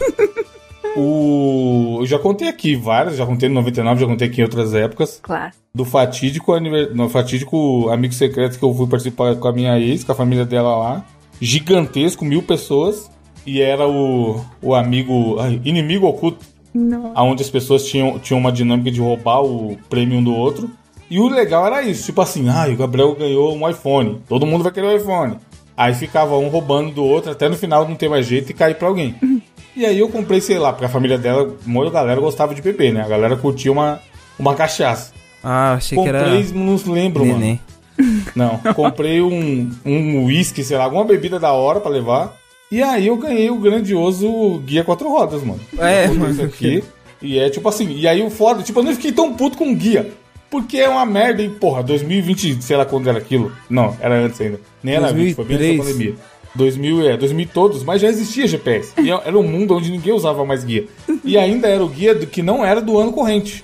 O... 0.98 1.98
Eu 2.00 2.06
já 2.06 2.18
contei 2.18 2.48
aqui 2.48 2.74
várias, 2.74 3.16
já 3.16 3.24
contei 3.24 3.48
no 3.48 3.56
99, 3.56 4.00
já 4.00 4.06
contei 4.06 4.28
aqui 4.28 4.40
em 4.40 4.44
outras 4.44 4.74
épocas. 4.74 5.20
Claro. 5.22 5.52
Do 5.74 5.84
fatídico, 5.84 6.52
aniver... 6.52 6.94
no 6.94 7.08
fatídico 7.08 7.88
amigo 7.88 8.12
secreto 8.12 8.58
que 8.58 8.64
eu 8.64 8.74
fui 8.74 8.86
participar 8.88 9.36
com 9.36 9.48
a 9.48 9.52
minha 9.52 9.78
ex, 9.78 10.02
com 10.02 10.12
a 10.12 10.14
família 10.14 10.44
dela 10.44 10.76
lá. 10.76 11.04
Gigantesco, 11.40 12.24
mil 12.24 12.42
pessoas. 12.42 13.10
E 13.46 13.62
era 13.62 13.86
o, 13.88 14.44
o 14.60 14.74
amigo. 14.74 15.36
inimigo 15.64 16.06
oculto. 16.06 16.44
Não. 16.74 17.12
onde 17.16 17.42
as 17.42 17.50
pessoas 17.50 17.84
tinham, 17.84 18.18
tinham 18.18 18.38
uma 18.38 18.52
dinâmica 18.52 18.90
de 18.90 19.00
roubar 19.00 19.42
o 19.42 19.76
prêmio 19.88 20.18
um 20.18 20.22
do 20.22 20.34
outro. 20.34 20.70
E 21.10 21.18
o 21.18 21.28
legal 21.28 21.66
era 21.66 21.82
isso, 21.82 22.04
tipo 22.04 22.20
assim, 22.20 22.48
ah, 22.50 22.68
o 22.68 22.76
Gabriel 22.76 23.14
ganhou 23.14 23.56
um 23.56 23.68
iPhone, 23.68 24.20
todo 24.28 24.44
mundo 24.44 24.62
vai 24.62 24.70
querer 24.70 24.88
um 24.88 24.96
iPhone. 24.96 25.36
Aí 25.74 25.94
ficava 25.94 26.36
um 26.36 26.48
roubando 26.48 26.90
do 26.90 27.04
outro, 27.04 27.30
até 27.30 27.48
no 27.48 27.56
final 27.56 27.88
não 27.88 27.94
ter 27.94 28.08
mais 28.08 28.26
jeito 28.26 28.50
e 28.50 28.54
cair 28.54 28.74
pra 28.74 28.88
alguém. 28.88 29.14
E 29.78 29.86
aí 29.86 30.00
eu 30.00 30.08
comprei, 30.08 30.40
sei 30.40 30.58
lá, 30.58 30.72
porque 30.72 30.86
a 30.86 30.88
família 30.88 31.16
dela, 31.16 31.54
muita 31.64 31.92
galera 31.92 32.20
gostava 32.20 32.52
de 32.52 32.60
beber, 32.60 32.92
né? 32.92 33.00
A 33.00 33.06
galera 33.06 33.36
curtia 33.36 33.70
uma, 33.70 34.00
uma 34.36 34.52
cachaça. 34.56 35.12
Ah, 35.42 35.74
achei 35.74 35.96
que 35.96 36.08
era... 36.08 36.24
Comprei, 36.24 36.46
não 36.52 36.92
lembro, 36.92 37.24
mano. 37.24 37.38
Neném. 37.38 37.60
Não, 38.34 38.58
comprei 38.74 39.20
um 39.20 39.70
um 39.84 40.24
whisky, 40.24 40.62
sei 40.62 40.76
lá, 40.76 40.84
alguma 40.84 41.04
bebida 41.04 41.38
da 41.40 41.52
hora 41.52 41.80
pra 41.80 41.90
levar. 41.90 42.36
E 42.70 42.80
aí 42.80 43.08
eu 43.08 43.16
ganhei 43.16 43.50
o 43.50 43.58
grandioso 43.58 44.58
Guia 44.64 44.84
Quatro 44.84 45.08
Rodas, 45.08 45.42
mano. 45.42 45.60
É, 45.76 46.06
mano. 46.06 46.30
isso 46.30 46.42
aqui. 46.42 46.84
E 47.20 47.38
é 47.40 47.50
tipo 47.50 47.68
assim, 47.68 47.90
e 47.90 48.06
aí 48.06 48.22
o 48.22 48.30
foda, 48.30 48.62
tipo, 48.62 48.78
eu 48.78 48.84
não 48.84 48.94
fiquei 48.94 49.10
tão 49.10 49.34
puto 49.34 49.58
com 49.58 49.72
o 49.72 49.74
guia. 49.74 50.12
Porque 50.48 50.78
é 50.78 50.88
uma 50.88 51.04
merda, 51.04 51.42
e 51.42 51.48
porra, 51.48 51.82
2020, 51.82 52.62
sei 52.62 52.76
lá 52.76 52.84
quando 52.84 53.08
era 53.08 53.18
aquilo. 53.18 53.52
Não, 53.68 53.96
era 54.00 54.14
antes 54.14 54.40
ainda. 54.40 54.60
Nem 54.82 54.94
era 54.94 55.12
20, 55.12 55.34
foi 55.34 55.44
bem 55.44 55.56
antes 55.56 55.68
da 55.68 55.74
2003. 55.74 55.92
pandemia. 55.92 56.14
2000, 56.54 57.08
é, 57.10 57.16
2000 57.16 57.48
todos, 57.52 57.82
mas 57.84 58.00
já 58.00 58.08
existia 58.08 58.46
GPS. 58.46 58.92
E 59.00 59.10
é, 59.10 59.20
era 59.24 59.38
um 59.38 59.42
mundo 59.42 59.76
onde 59.76 59.90
ninguém 59.90 60.12
usava 60.12 60.44
mais 60.44 60.64
guia. 60.64 60.86
E 61.24 61.36
ainda 61.36 61.68
era 61.68 61.84
o 61.84 61.88
guia 61.88 62.14
do, 62.14 62.26
que 62.26 62.42
não 62.42 62.64
era 62.64 62.80
do 62.80 62.98
ano 62.98 63.12
corrente. 63.12 63.62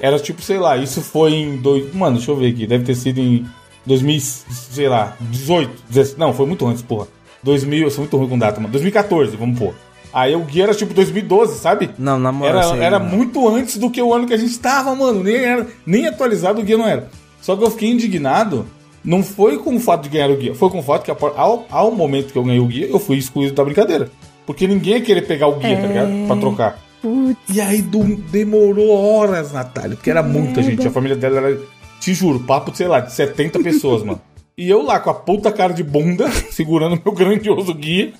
Era 0.00 0.18
tipo, 0.18 0.42
sei 0.42 0.58
lá, 0.58 0.76
isso 0.76 1.00
foi 1.00 1.32
em. 1.32 1.56
Dois, 1.56 1.92
mano, 1.94 2.16
deixa 2.16 2.30
eu 2.30 2.36
ver 2.36 2.48
aqui. 2.48 2.66
Deve 2.66 2.84
ter 2.84 2.94
sido 2.94 3.18
em 3.18 3.46
2000, 3.86 4.20
sei 4.20 4.88
lá, 4.88 5.16
18. 5.20 5.70
17, 5.88 6.18
não, 6.18 6.32
foi 6.34 6.46
muito 6.46 6.66
antes, 6.66 6.82
porra. 6.82 7.08
2000, 7.42 7.84
eu 7.84 7.90
sou 7.90 8.00
muito 8.00 8.16
ruim 8.16 8.28
com 8.28 8.38
data, 8.38 8.60
mano. 8.60 8.72
2014, 8.72 9.36
vamos 9.36 9.58
pôr. 9.58 9.74
Aí 10.12 10.34
o 10.34 10.40
guia 10.40 10.64
era 10.64 10.74
tipo 10.74 10.94
2012, 10.94 11.58
sabe? 11.58 11.90
Não, 11.98 12.18
na 12.18 12.32
moral, 12.32 12.62
Era, 12.62 12.72
aí, 12.74 12.80
era 12.80 12.98
mano. 12.98 13.16
muito 13.16 13.48
antes 13.48 13.76
do 13.76 13.90
que 13.90 14.00
o 14.00 14.14
ano 14.14 14.26
que 14.26 14.32
a 14.34 14.38
gente 14.38 14.58
tava, 14.58 14.94
mano. 14.94 15.22
Nem, 15.22 15.36
era, 15.36 15.66
nem 15.84 16.06
atualizado 16.06 16.60
o 16.60 16.64
guia 16.64 16.78
não 16.78 16.86
era. 16.88 17.08
Só 17.40 17.54
que 17.56 17.62
eu 17.62 17.70
fiquei 17.70 17.90
indignado. 17.90 18.66
Não 19.06 19.22
foi 19.22 19.56
com 19.58 19.76
o 19.76 19.80
fato 19.80 20.02
de 20.02 20.08
ganhar 20.08 20.28
o 20.30 20.36
guia, 20.36 20.54
foi 20.54 20.68
com 20.68 20.80
o 20.80 20.82
fato 20.82 21.04
que 21.04 21.10
ao, 21.10 21.64
ao 21.70 21.90
momento 21.92 22.32
que 22.32 22.38
eu 22.38 22.42
ganhei 22.44 22.58
o 22.60 22.66
guia, 22.66 22.88
eu 22.88 22.98
fui 22.98 23.16
excluído 23.16 23.54
da 23.54 23.64
brincadeira. 23.64 24.10
Porque 24.44 24.66
ninguém 24.66 24.94
ia 24.94 25.00
querer 25.00 25.22
pegar 25.22 25.46
o 25.46 25.56
guia, 25.56 25.76
tá 25.80 25.86
ligado? 25.86 26.10
Pra 26.26 26.36
trocar. 26.36 26.78
Putz. 27.00 27.36
E 27.54 27.60
aí 27.60 27.80
do- 27.82 28.16
demorou 28.16 28.90
horas, 28.90 29.52
Natália, 29.52 29.96
porque 29.96 30.10
era 30.10 30.22
muita 30.22 30.60
gente. 30.62 30.86
A 30.86 30.90
família 30.90 31.16
dela 31.16 31.38
era, 31.38 31.58
te 32.00 32.12
juro, 32.12 32.40
papo, 32.40 32.74
sei 32.74 32.88
lá, 32.88 32.98
de 33.00 33.12
70 33.12 33.60
pessoas, 33.60 34.02
mano. 34.02 34.20
E 34.58 34.68
eu 34.68 34.82
lá 34.82 34.98
com 34.98 35.10
a 35.10 35.14
puta 35.14 35.52
cara 35.52 35.72
de 35.72 35.82
bunda, 35.84 36.28
segurando 36.50 37.00
meu 37.04 37.14
grandioso 37.14 37.72
guia. 37.74 38.12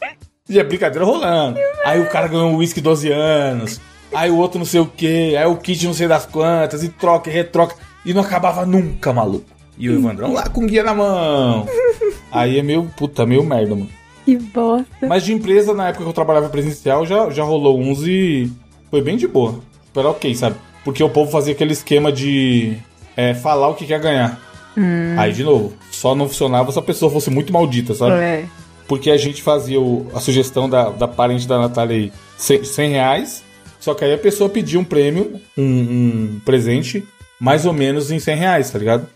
E 0.48 0.60
a 0.60 0.64
brincadeira 0.64 1.04
rolando. 1.04 1.58
Aí 1.84 2.00
o 2.00 2.08
cara 2.08 2.28
ganhou 2.28 2.50
um 2.50 2.56
uísque 2.58 2.80
12 2.80 3.10
anos. 3.10 3.80
Aí 4.14 4.30
o 4.30 4.36
outro 4.36 4.58
não 4.58 4.66
sei 4.66 4.80
o 4.80 4.86
que. 4.86 5.34
Aí 5.36 5.46
o 5.46 5.56
kit 5.56 5.84
não 5.86 5.94
sei 5.94 6.06
das 6.06 6.26
quantas. 6.26 6.84
E 6.84 6.88
troca 6.88 7.28
e 7.28 7.32
retroca. 7.32 7.74
E 8.04 8.14
não 8.14 8.22
acabava 8.22 8.64
nunca, 8.64 9.12
maluco. 9.12 9.55
E 9.78 9.88
o 9.90 9.94
Evandrão 9.98 10.32
lá 10.32 10.48
com 10.48 10.64
o 10.64 10.66
guia 10.66 10.82
na 10.82 10.94
mão. 10.94 11.66
Aí 12.32 12.58
é 12.58 12.62
meio, 12.62 12.90
puta, 12.96 13.26
meio 13.26 13.44
merda, 13.44 13.74
mano. 13.74 13.88
Que 14.24 14.36
bosta. 14.36 15.06
Mas 15.06 15.22
de 15.24 15.32
empresa, 15.32 15.72
na 15.74 15.88
época 15.88 16.04
que 16.04 16.10
eu 16.10 16.14
trabalhava 16.14 16.48
presencial, 16.48 17.06
já, 17.06 17.30
já 17.30 17.44
rolou 17.44 17.78
uns 17.78 18.00
e 18.06 18.50
foi 18.90 19.00
bem 19.02 19.16
de 19.16 19.26
boa. 19.28 19.60
Era 19.94 20.10
ok, 20.10 20.34
sabe? 20.34 20.56
Porque 20.84 21.02
o 21.02 21.08
povo 21.08 21.30
fazia 21.30 21.52
aquele 21.52 21.72
esquema 21.72 22.10
de 22.12 22.76
é, 23.16 23.34
falar 23.34 23.68
o 23.68 23.74
que 23.74 23.86
quer 23.86 24.00
ganhar. 24.00 24.40
Aí, 25.18 25.32
de 25.32 25.42
novo, 25.42 25.72
só 25.90 26.14
não 26.14 26.28
funcionava 26.28 26.70
se 26.70 26.78
a 26.78 26.82
pessoa 26.82 27.10
fosse 27.10 27.30
muito 27.30 27.52
maldita, 27.52 27.94
sabe? 27.94 28.12
É. 28.16 28.44
Porque 28.86 29.10
a 29.10 29.16
gente 29.16 29.42
fazia 29.42 29.80
o- 29.80 30.06
a 30.14 30.20
sugestão 30.20 30.68
da, 30.68 30.90
da 30.90 31.08
parente 31.08 31.48
da 31.48 31.58
Natália 31.58 31.96
aí, 31.96 32.12
100, 32.36 32.64
100 32.64 32.90
reais. 32.90 33.42
Só 33.80 33.94
que 33.94 34.04
aí 34.04 34.12
a 34.12 34.18
pessoa 34.18 34.50
pedia 34.50 34.78
um 34.78 34.84
prêmio, 34.84 35.40
um, 35.56 35.62
um 35.64 36.40
presente, 36.44 37.02
mais 37.40 37.64
ou 37.64 37.72
menos 37.72 38.10
em 38.10 38.18
100 38.18 38.36
reais, 38.36 38.70
tá 38.70 38.78
ligado? 38.78 39.06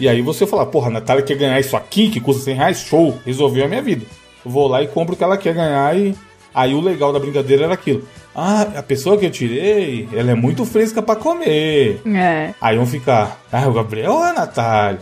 E 0.00 0.08
aí 0.08 0.22
você 0.22 0.46
fala, 0.46 0.66
porra, 0.66 0.88
a 0.88 0.92
Natália 0.92 1.22
quer 1.22 1.36
ganhar 1.36 1.58
isso 1.60 1.76
aqui, 1.76 2.10
que 2.10 2.20
custa 2.20 2.42
100 2.42 2.54
reais, 2.54 2.78
show, 2.80 3.18
resolveu 3.24 3.64
a 3.64 3.68
minha 3.68 3.82
vida. 3.82 4.04
Eu 4.44 4.50
vou 4.50 4.68
lá 4.68 4.82
e 4.82 4.88
compro 4.88 5.14
o 5.14 5.16
que 5.16 5.24
ela 5.24 5.36
quer 5.36 5.54
ganhar 5.54 5.96
e... 5.96 6.14
Aí 6.54 6.74
o 6.74 6.80
legal 6.80 7.12
da 7.12 7.20
brincadeira 7.20 7.64
era 7.64 7.74
aquilo. 7.74 8.02
Ah, 8.34 8.62
a 8.76 8.82
pessoa 8.82 9.16
que 9.16 9.26
eu 9.26 9.30
tirei, 9.30 10.08
ela 10.12 10.30
é 10.30 10.34
muito 10.34 10.64
fresca 10.64 11.02
pra 11.02 11.14
comer. 11.14 12.00
É. 12.06 12.54
Aí 12.60 12.76
vão 12.76 12.86
ficar, 12.86 13.40
ah, 13.52 13.68
o 13.68 13.72
Gabriel 13.72 14.12
ou 14.12 14.22
a 14.22 14.32
Natália? 14.32 15.00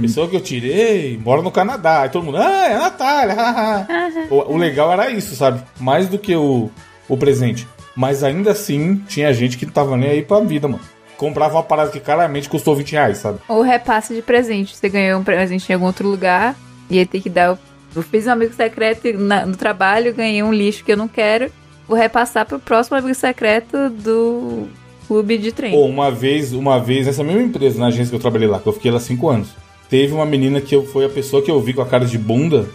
Pessoa 0.00 0.28
que 0.28 0.36
eu 0.36 0.40
tirei, 0.40 1.18
mora 1.22 1.42
no 1.42 1.50
Canadá. 1.50 2.02
Aí 2.02 2.08
todo 2.08 2.24
mundo, 2.24 2.38
ah, 2.38 2.68
é 2.68 2.74
a 2.74 2.78
Natália. 2.78 3.34
haha." 3.34 3.86
o, 4.30 4.54
o 4.54 4.56
legal 4.56 4.92
era 4.92 5.10
isso, 5.10 5.34
sabe? 5.36 5.62
Mais 5.78 6.08
do 6.08 6.18
que 6.18 6.34
o, 6.34 6.70
o 7.08 7.16
presente. 7.16 7.66
Mas 7.94 8.24
ainda 8.24 8.52
assim, 8.52 8.96
tinha 9.08 9.32
gente 9.32 9.58
que 9.58 9.66
não 9.66 9.72
tava 9.72 9.96
nem 9.96 10.10
aí 10.10 10.22
pra 10.22 10.40
vida, 10.40 10.66
mano. 10.66 10.82
Comprava 11.20 11.54
uma 11.56 11.62
parada 11.62 11.90
que 11.90 12.00
claramente 12.00 12.48
custou 12.48 12.74
20 12.74 12.92
reais, 12.92 13.18
sabe? 13.18 13.40
Ou 13.46 13.60
repasse 13.60 14.14
de 14.14 14.22
presente. 14.22 14.74
Você 14.74 14.88
ganhou 14.88 15.20
um 15.20 15.22
presente 15.22 15.68
em 15.70 15.74
algum 15.74 15.84
outro 15.84 16.08
lugar 16.08 16.56
e 16.88 16.98
aí 16.98 17.04
tem 17.04 17.20
que 17.20 17.28
dar. 17.28 17.52
o- 17.52 17.58
Eu 17.94 18.02
fiz 18.02 18.26
um 18.26 18.30
amigo 18.30 18.54
secreto 18.54 19.12
na- 19.18 19.44
no 19.44 19.54
trabalho, 19.56 20.14
ganhei 20.14 20.42
um 20.42 20.52
lixo 20.52 20.82
que 20.84 20.92
eu 20.92 20.96
não 20.96 21.06
quero. 21.08 21.50
Vou 21.86 21.98
repassar 21.98 22.46
pro 22.46 22.58
próximo 22.58 22.96
amigo 22.96 23.14
secreto 23.14 23.90
do 23.90 24.68
clube 25.08 25.36
de 25.36 25.50
trem. 25.52 25.74
Ou 25.76 25.86
uma 25.88 26.10
vez, 26.10 26.52
uma 26.54 26.78
vez, 26.80 27.06
nessa 27.06 27.22
mesma 27.24 27.42
empresa, 27.42 27.78
na 27.80 27.86
agência 27.88 28.08
que 28.10 28.14
eu 28.16 28.20
trabalhei 28.20 28.48
lá, 28.48 28.58
que 28.60 28.66
eu 28.68 28.72
fiquei 28.72 28.90
lá 28.90 28.98
5 29.00 29.28
anos, 29.28 29.48
teve 29.90 30.14
uma 30.14 30.24
menina 30.24 30.58
que 30.60 30.74
eu, 30.74 30.86
foi 30.86 31.04
a 31.04 31.08
pessoa 31.10 31.42
que 31.42 31.50
eu 31.50 31.60
vi 31.60 31.74
com 31.74 31.82
a 31.82 31.86
cara 31.86 32.06
de 32.06 32.16
bunda, 32.16 32.66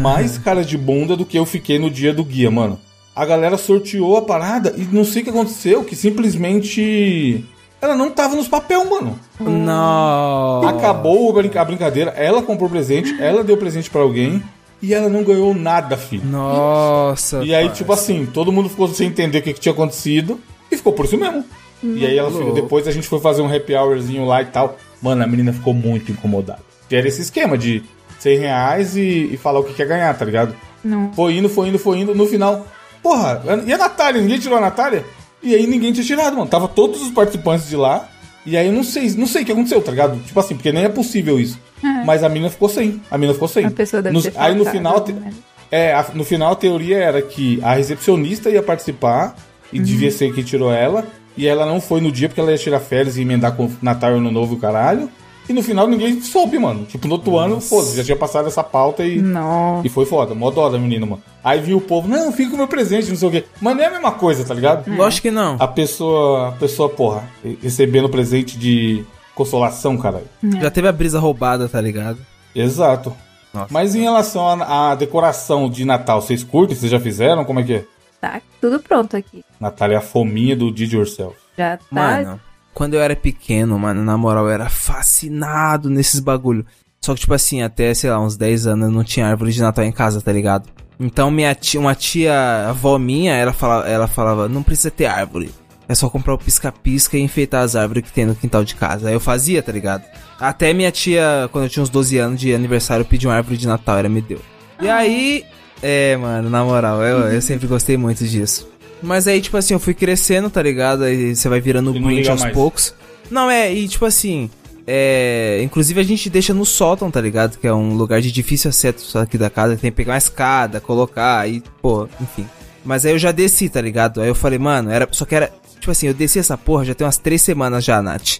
mais 0.00 0.36
cara 0.36 0.62
de 0.64 0.76
bunda 0.76 1.16
do 1.16 1.24
que 1.24 1.38
eu 1.38 1.46
fiquei 1.46 1.78
no 1.78 1.88
dia 1.88 2.12
do 2.12 2.24
guia, 2.24 2.50
mano. 2.50 2.78
A 3.14 3.24
galera 3.24 3.56
sorteou 3.56 4.16
a 4.16 4.22
parada 4.22 4.74
e 4.76 4.82
não 4.92 5.04
sei 5.04 5.22
o 5.22 5.24
que 5.24 5.30
aconteceu, 5.30 5.84
que 5.84 5.94
simplesmente. 5.94 7.44
Ela 7.82 7.94
não 7.94 8.10
tava 8.10 8.36
nos 8.36 8.46
papel, 8.48 8.84
mano. 8.88 9.18
Não. 9.38 10.66
Acabou 10.68 11.30
a 11.30 11.34
brinca- 11.34 11.60
a 11.60 11.64
brincadeira, 11.64 12.10
ela 12.10 12.42
comprou 12.42 12.68
presente, 12.68 13.14
ela 13.20 13.42
deu 13.42 13.56
presente 13.56 13.88
pra 13.88 14.02
alguém 14.02 14.42
e 14.82 14.92
ela 14.92 15.08
não 15.08 15.22
ganhou 15.24 15.54
nada, 15.54 15.96
filho. 15.96 16.24
Nossa. 16.26 17.42
E 17.42 17.54
aí, 17.54 17.64
parça. 17.66 17.76
tipo 17.78 17.92
assim, 17.92 18.26
todo 18.26 18.52
mundo 18.52 18.68
ficou 18.68 18.88
sem 18.88 19.06
entender 19.08 19.38
o 19.38 19.42
que, 19.42 19.52
que 19.54 19.60
tinha 19.60 19.72
acontecido 19.72 20.38
e 20.70 20.76
ficou 20.76 20.92
por 20.92 21.04
isso 21.06 21.16
mesmo. 21.16 21.44
E 21.82 22.04
aí 22.04 22.18
ela 22.18 22.30
ficou, 22.30 22.52
depois 22.52 22.86
a 22.86 22.90
gente 22.92 23.08
foi 23.08 23.20
fazer 23.20 23.40
um 23.40 23.54
happy 23.54 23.74
hourzinho 23.74 24.26
lá 24.26 24.42
e 24.42 24.46
tal. 24.46 24.76
Mano, 25.00 25.22
a 25.24 25.26
menina 25.26 25.50
ficou 25.52 25.72
muito 25.72 26.12
incomodada. 26.12 26.60
Que 26.88 26.96
era 26.96 27.08
esse 27.08 27.22
esquema 27.22 27.56
de 27.56 27.82
100 28.18 28.38
reais 28.38 28.96
e, 28.96 29.30
e 29.32 29.36
falar 29.38 29.60
o 29.60 29.64
que 29.64 29.72
quer 29.72 29.86
ganhar, 29.86 30.12
tá 30.18 30.24
ligado? 30.26 30.54
Não. 30.84 31.10
Foi 31.14 31.34
indo, 31.36 31.48
foi 31.48 31.68
indo, 31.68 31.78
foi 31.78 31.98
indo. 31.98 32.14
No 32.14 32.26
final, 32.26 32.66
porra, 33.02 33.42
e 33.66 33.72
a 33.72 33.78
Natália? 33.78 34.20
Ninguém 34.20 34.38
tirou 34.38 34.58
a 34.58 34.60
Natália? 34.60 35.04
E 35.42 35.54
aí 35.54 35.66
ninguém 35.66 35.92
tinha 35.92 36.04
tirado, 36.04 36.36
mano. 36.36 36.48
Tava 36.48 36.68
todos 36.68 37.00
os 37.02 37.10
participantes 37.10 37.68
de 37.68 37.76
lá. 37.76 38.08
E 38.44 38.56
aí 38.56 38.66
eu 38.66 38.72
não 38.72 38.82
sei, 38.84 39.10
não 39.12 39.26
sei 39.26 39.42
o 39.42 39.44
que 39.46 39.52
aconteceu, 39.52 39.80
tá 39.82 39.90
ligado? 39.90 40.18
Tipo 40.24 40.40
assim, 40.40 40.54
porque 40.54 40.72
nem 40.72 40.84
é 40.84 40.88
possível 40.88 41.38
isso. 41.38 41.58
Mas 42.04 42.22
a 42.24 42.28
menina 42.28 42.50
ficou 42.50 42.68
sem. 42.68 43.00
A 43.10 43.16
menina 43.16 43.32
ficou 43.34 43.48
sem. 43.48 43.64
A 43.64 43.70
pessoa 43.70 44.02
deve 44.02 44.14
No- 44.16 44.22
ter 44.22 44.32
Aí 44.36 44.54
no 44.54 44.64
final. 44.64 45.00
te- 45.00 45.12
né? 45.12 45.32
É, 45.70 45.92
a- 45.94 46.06
no 46.14 46.24
final 46.24 46.52
a 46.52 46.56
teoria 46.56 46.96
era 46.98 47.22
que 47.22 47.58
a 47.62 47.74
recepcionista 47.74 48.50
ia 48.50 48.62
participar 48.62 49.34
e 49.72 49.78
Uhum. 49.78 49.84
devia 49.84 50.10
ser 50.10 50.32
quem 50.34 50.42
tirou 50.44 50.72
ela. 50.72 51.06
E 51.36 51.46
ela 51.46 51.64
não 51.64 51.80
foi 51.80 52.00
no 52.00 52.10
dia 52.10 52.28
porque 52.28 52.40
ela 52.40 52.50
ia 52.50 52.58
tirar 52.58 52.80
férias 52.80 53.16
e 53.16 53.22
emendar 53.22 53.52
com 53.54 53.70
Natal 53.80 54.12
e 54.12 54.16
Ano 54.16 54.30
Novo 54.30 54.54
e 54.54 54.56
o 54.58 54.60
caralho. 54.60 55.08
E 55.50 55.52
no 55.52 55.64
final 55.64 55.88
ninguém 55.88 56.20
soube, 56.20 56.60
mano. 56.60 56.84
Tipo, 56.84 57.08
no 57.08 57.14
outro 57.14 57.36
ano, 57.36 57.60
foda 57.60 57.92
já 57.92 58.04
tinha 58.04 58.16
passado 58.16 58.46
essa 58.46 58.62
pauta 58.62 59.04
e. 59.04 59.20
Não. 59.20 59.82
E 59.84 59.88
foi 59.88 60.06
foda, 60.06 60.32
mó 60.32 60.48
dó 60.48 60.68
da 60.68 60.78
menina, 60.78 61.04
mano. 61.04 61.20
Aí 61.42 61.60
viu 61.60 61.78
o 61.78 61.80
povo, 61.80 62.06
não, 62.06 62.30
fica 62.30 62.50
com 62.50 62.54
o 62.54 62.58
meu 62.58 62.68
presente, 62.68 63.08
não 63.08 63.16
sei 63.16 63.28
o 63.28 63.32
quê. 63.32 63.44
Mas 63.60 63.76
não 63.76 63.82
é 63.82 63.86
a 63.88 63.90
mesma 63.90 64.12
coisa, 64.12 64.44
tá 64.44 64.54
ligado? 64.54 64.88
Lógico 64.94 65.22
que 65.22 65.30
não. 65.32 65.56
A 65.58 65.66
pessoa, 65.66 66.50
a 66.50 66.52
pessoa, 66.52 66.88
porra, 66.88 67.28
recebendo 67.60 68.08
presente 68.08 68.56
de 68.56 69.04
consolação, 69.34 69.98
caralho. 69.98 70.28
Já 70.60 70.70
teve 70.70 70.86
a 70.86 70.92
brisa 70.92 71.18
roubada, 71.18 71.68
tá 71.68 71.80
ligado? 71.80 72.18
Exato. 72.54 73.12
Nossa. 73.52 73.72
Mas 73.72 73.96
em 73.96 74.02
relação 74.02 74.46
à 74.62 74.94
decoração 74.94 75.68
de 75.68 75.84
Natal, 75.84 76.22
vocês 76.22 76.44
curtem? 76.44 76.76
Vocês 76.76 76.92
já 76.92 77.00
fizeram? 77.00 77.44
Como 77.44 77.58
é 77.58 77.64
que 77.64 77.74
é? 77.74 77.84
Tá 78.20 78.40
tudo 78.60 78.78
pronto 78.78 79.16
aqui. 79.16 79.44
Natália 79.58 79.96
é 79.96 79.98
a 79.98 80.00
fominha 80.00 80.54
do 80.54 80.70
Did 80.70 80.92
Yourself. 80.92 81.34
Já 81.58 81.76
tá. 81.76 81.84
Mano, 81.90 82.40
quando 82.74 82.94
eu 82.94 83.00
era 83.00 83.16
pequeno, 83.16 83.78
mano, 83.78 84.02
na 84.02 84.16
moral, 84.16 84.46
eu 84.46 84.52
era 84.52 84.68
fascinado 84.68 85.90
nesses 85.90 86.20
bagulho. 86.20 86.64
Só 87.00 87.14
que, 87.14 87.20
tipo 87.20 87.34
assim, 87.34 87.62
até, 87.62 87.92
sei 87.94 88.10
lá, 88.10 88.20
uns 88.20 88.36
10 88.36 88.66
anos 88.66 88.88
eu 88.88 88.92
não 88.92 89.02
tinha 89.02 89.26
árvore 89.26 89.52
de 89.52 89.60
Natal 89.60 89.84
em 89.84 89.92
casa, 89.92 90.20
tá 90.20 90.32
ligado? 90.32 90.68
Então, 90.98 91.30
minha 91.30 91.54
tia, 91.54 91.80
uma 91.80 91.94
tia, 91.94 92.68
avó 92.68 92.98
minha, 92.98 93.34
ela 93.34 93.54
falava, 93.54 93.88
ela 93.88 94.06
falava, 94.06 94.48
não 94.48 94.62
precisa 94.62 94.90
ter 94.90 95.06
árvore. 95.06 95.50
É 95.88 95.94
só 95.94 96.08
comprar 96.10 96.34
o 96.34 96.38
pisca-pisca 96.38 97.16
e 97.16 97.20
enfeitar 97.22 97.62
as 97.62 97.74
árvores 97.74 98.04
que 98.04 98.12
tem 98.12 98.26
no 98.26 98.34
quintal 98.34 98.62
de 98.62 98.74
casa. 98.74 99.08
Aí 99.08 99.14
eu 99.14 99.18
fazia, 99.18 99.62
tá 99.62 99.72
ligado? 99.72 100.04
Até 100.38 100.72
minha 100.72 100.92
tia, 100.92 101.48
quando 101.50 101.64
eu 101.64 101.70
tinha 101.70 101.82
uns 101.82 101.90
12 101.90 102.18
anos 102.18 102.38
de 102.38 102.54
aniversário, 102.54 103.04
pediu 103.04 103.30
uma 103.30 103.36
árvore 103.36 103.56
de 103.56 103.66
Natal, 103.66 103.98
ela 103.98 104.08
me 104.08 104.20
deu. 104.20 104.40
E 104.80 104.88
aí, 104.88 105.44
é, 105.82 106.16
mano, 106.16 106.48
na 106.48 106.62
moral, 106.62 107.02
eu, 107.02 107.32
eu 107.32 107.42
sempre 107.42 107.66
gostei 107.66 107.96
muito 107.96 108.24
disso. 108.24 108.69
Mas 109.02 109.26
aí, 109.26 109.40
tipo 109.40 109.56
assim, 109.56 109.74
eu 109.74 109.80
fui 109.80 109.94
crescendo, 109.94 110.50
tá 110.50 110.62
ligado? 110.62 111.04
Aí 111.04 111.34
você 111.34 111.48
vai 111.48 111.60
virando 111.60 111.94
E 111.94 112.00
não 112.00 112.08
Grinch 112.08 112.28
aos 112.28 112.40
mais. 112.42 112.52
poucos. 112.52 112.94
Não, 113.30 113.50
é, 113.50 113.72
e 113.72 113.88
tipo 113.88 114.04
assim, 114.04 114.50
é. 114.86 115.60
Inclusive 115.62 116.00
a 116.00 116.04
gente 116.04 116.28
deixa 116.28 116.52
no 116.52 116.66
sótão, 116.66 117.10
tá 117.10 117.20
ligado? 117.20 117.58
Que 117.58 117.66
é 117.66 117.72
um 117.72 117.94
lugar 117.94 118.20
de 118.20 118.30
difícil 118.30 118.68
acesso 118.70 119.18
aqui 119.18 119.38
da 119.38 119.48
casa, 119.48 119.76
que 119.76 119.82
tem 119.82 119.90
que 119.90 119.96
pegar 119.96 120.12
uma 120.12 120.18
escada, 120.18 120.80
colocar, 120.80 121.38
aí, 121.40 121.62
pô, 121.80 122.08
enfim. 122.20 122.46
Mas 122.84 123.04
aí 123.04 123.12
eu 123.12 123.18
já 123.18 123.30
desci, 123.30 123.68
tá 123.68 123.80
ligado? 123.80 124.20
Aí 124.20 124.28
eu 124.28 124.34
falei, 124.34 124.58
mano, 124.58 124.90
era. 124.90 125.08
Só 125.12 125.24
que 125.24 125.34
era. 125.34 125.52
Tipo 125.78 125.92
assim, 125.92 126.08
eu 126.08 126.14
desci 126.14 126.38
essa 126.38 126.58
porra 126.58 126.84
já 126.84 126.94
tem 126.94 127.06
umas 127.06 127.16
três 127.18 127.40
semanas 127.40 127.84
já, 127.84 128.02
Nath. 128.02 128.38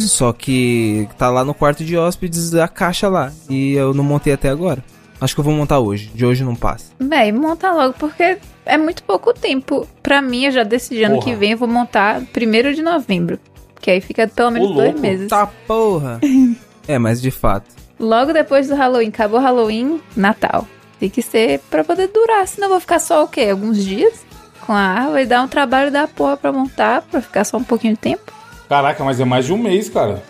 Só 0.00 0.32
que 0.32 1.08
tá 1.18 1.28
lá 1.28 1.44
no 1.44 1.52
quarto 1.54 1.84
de 1.84 1.96
hóspedes 1.96 2.54
a 2.54 2.68
caixa 2.68 3.08
lá. 3.08 3.32
E 3.48 3.72
eu 3.74 3.92
não 3.92 4.04
montei 4.04 4.32
até 4.32 4.48
agora. 4.48 4.82
Acho 5.20 5.34
que 5.34 5.40
eu 5.40 5.44
vou 5.44 5.54
montar 5.54 5.78
hoje. 5.78 6.10
De 6.14 6.24
hoje 6.26 6.44
não 6.44 6.54
passa. 6.54 6.92
Véi, 6.98 7.32
monta 7.32 7.72
logo, 7.72 7.94
porque 7.98 8.38
é 8.64 8.76
muito 8.76 9.02
pouco 9.02 9.32
tempo. 9.32 9.86
Pra 10.02 10.20
mim, 10.20 10.44
eu 10.44 10.52
já 10.52 10.62
decidi 10.62 11.02
ano 11.04 11.16
Porra. 11.16 11.24
que 11.26 11.34
vem, 11.34 11.52
eu 11.52 11.58
vou 11.58 11.68
montar 11.68 12.20
primeiro 12.32 12.74
de 12.74 12.82
novembro. 12.82 13.38
Que 13.80 13.90
aí 13.90 14.00
fica 14.00 14.26
pelo 14.28 14.50
menos 14.50 14.70
Ô, 14.70 14.74
dois 14.74 14.88
louco. 14.88 15.00
meses. 15.00 15.28
Tá 15.28 15.46
porra. 15.66 16.20
é, 16.86 16.98
mas 16.98 17.20
de 17.22 17.30
fato. 17.30 17.66
Logo 17.98 18.32
depois 18.32 18.68
do 18.68 18.74
Halloween, 18.74 19.08
acabou 19.08 19.40
Halloween, 19.40 20.00
Natal. 20.14 20.66
Tem 21.00 21.08
que 21.08 21.22
ser 21.22 21.60
pra 21.70 21.82
poder 21.84 22.08
durar, 22.08 22.46
senão 22.46 22.66
eu 22.68 22.72
vou 22.72 22.80
ficar 22.80 22.98
só 22.98 23.24
o 23.24 23.28
quê? 23.28 23.48
Alguns 23.50 23.82
dias 23.82 24.24
com 24.66 24.72
a 24.72 24.80
árvore, 24.80 25.26
dar 25.26 25.42
um 25.42 25.48
trabalho 25.48 25.90
da 25.92 26.08
porra 26.08 26.36
pra 26.36 26.52
montar, 26.52 27.02
pra 27.02 27.22
ficar 27.22 27.44
só 27.44 27.56
um 27.56 27.64
pouquinho 27.64 27.94
de 27.94 28.00
tempo. 28.00 28.32
Caraca, 28.68 29.04
mas 29.04 29.20
é 29.20 29.24
mais 29.24 29.46
de 29.46 29.52
um 29.52 29.58
mês, 29.58 29.88
cara. 29.88 30.22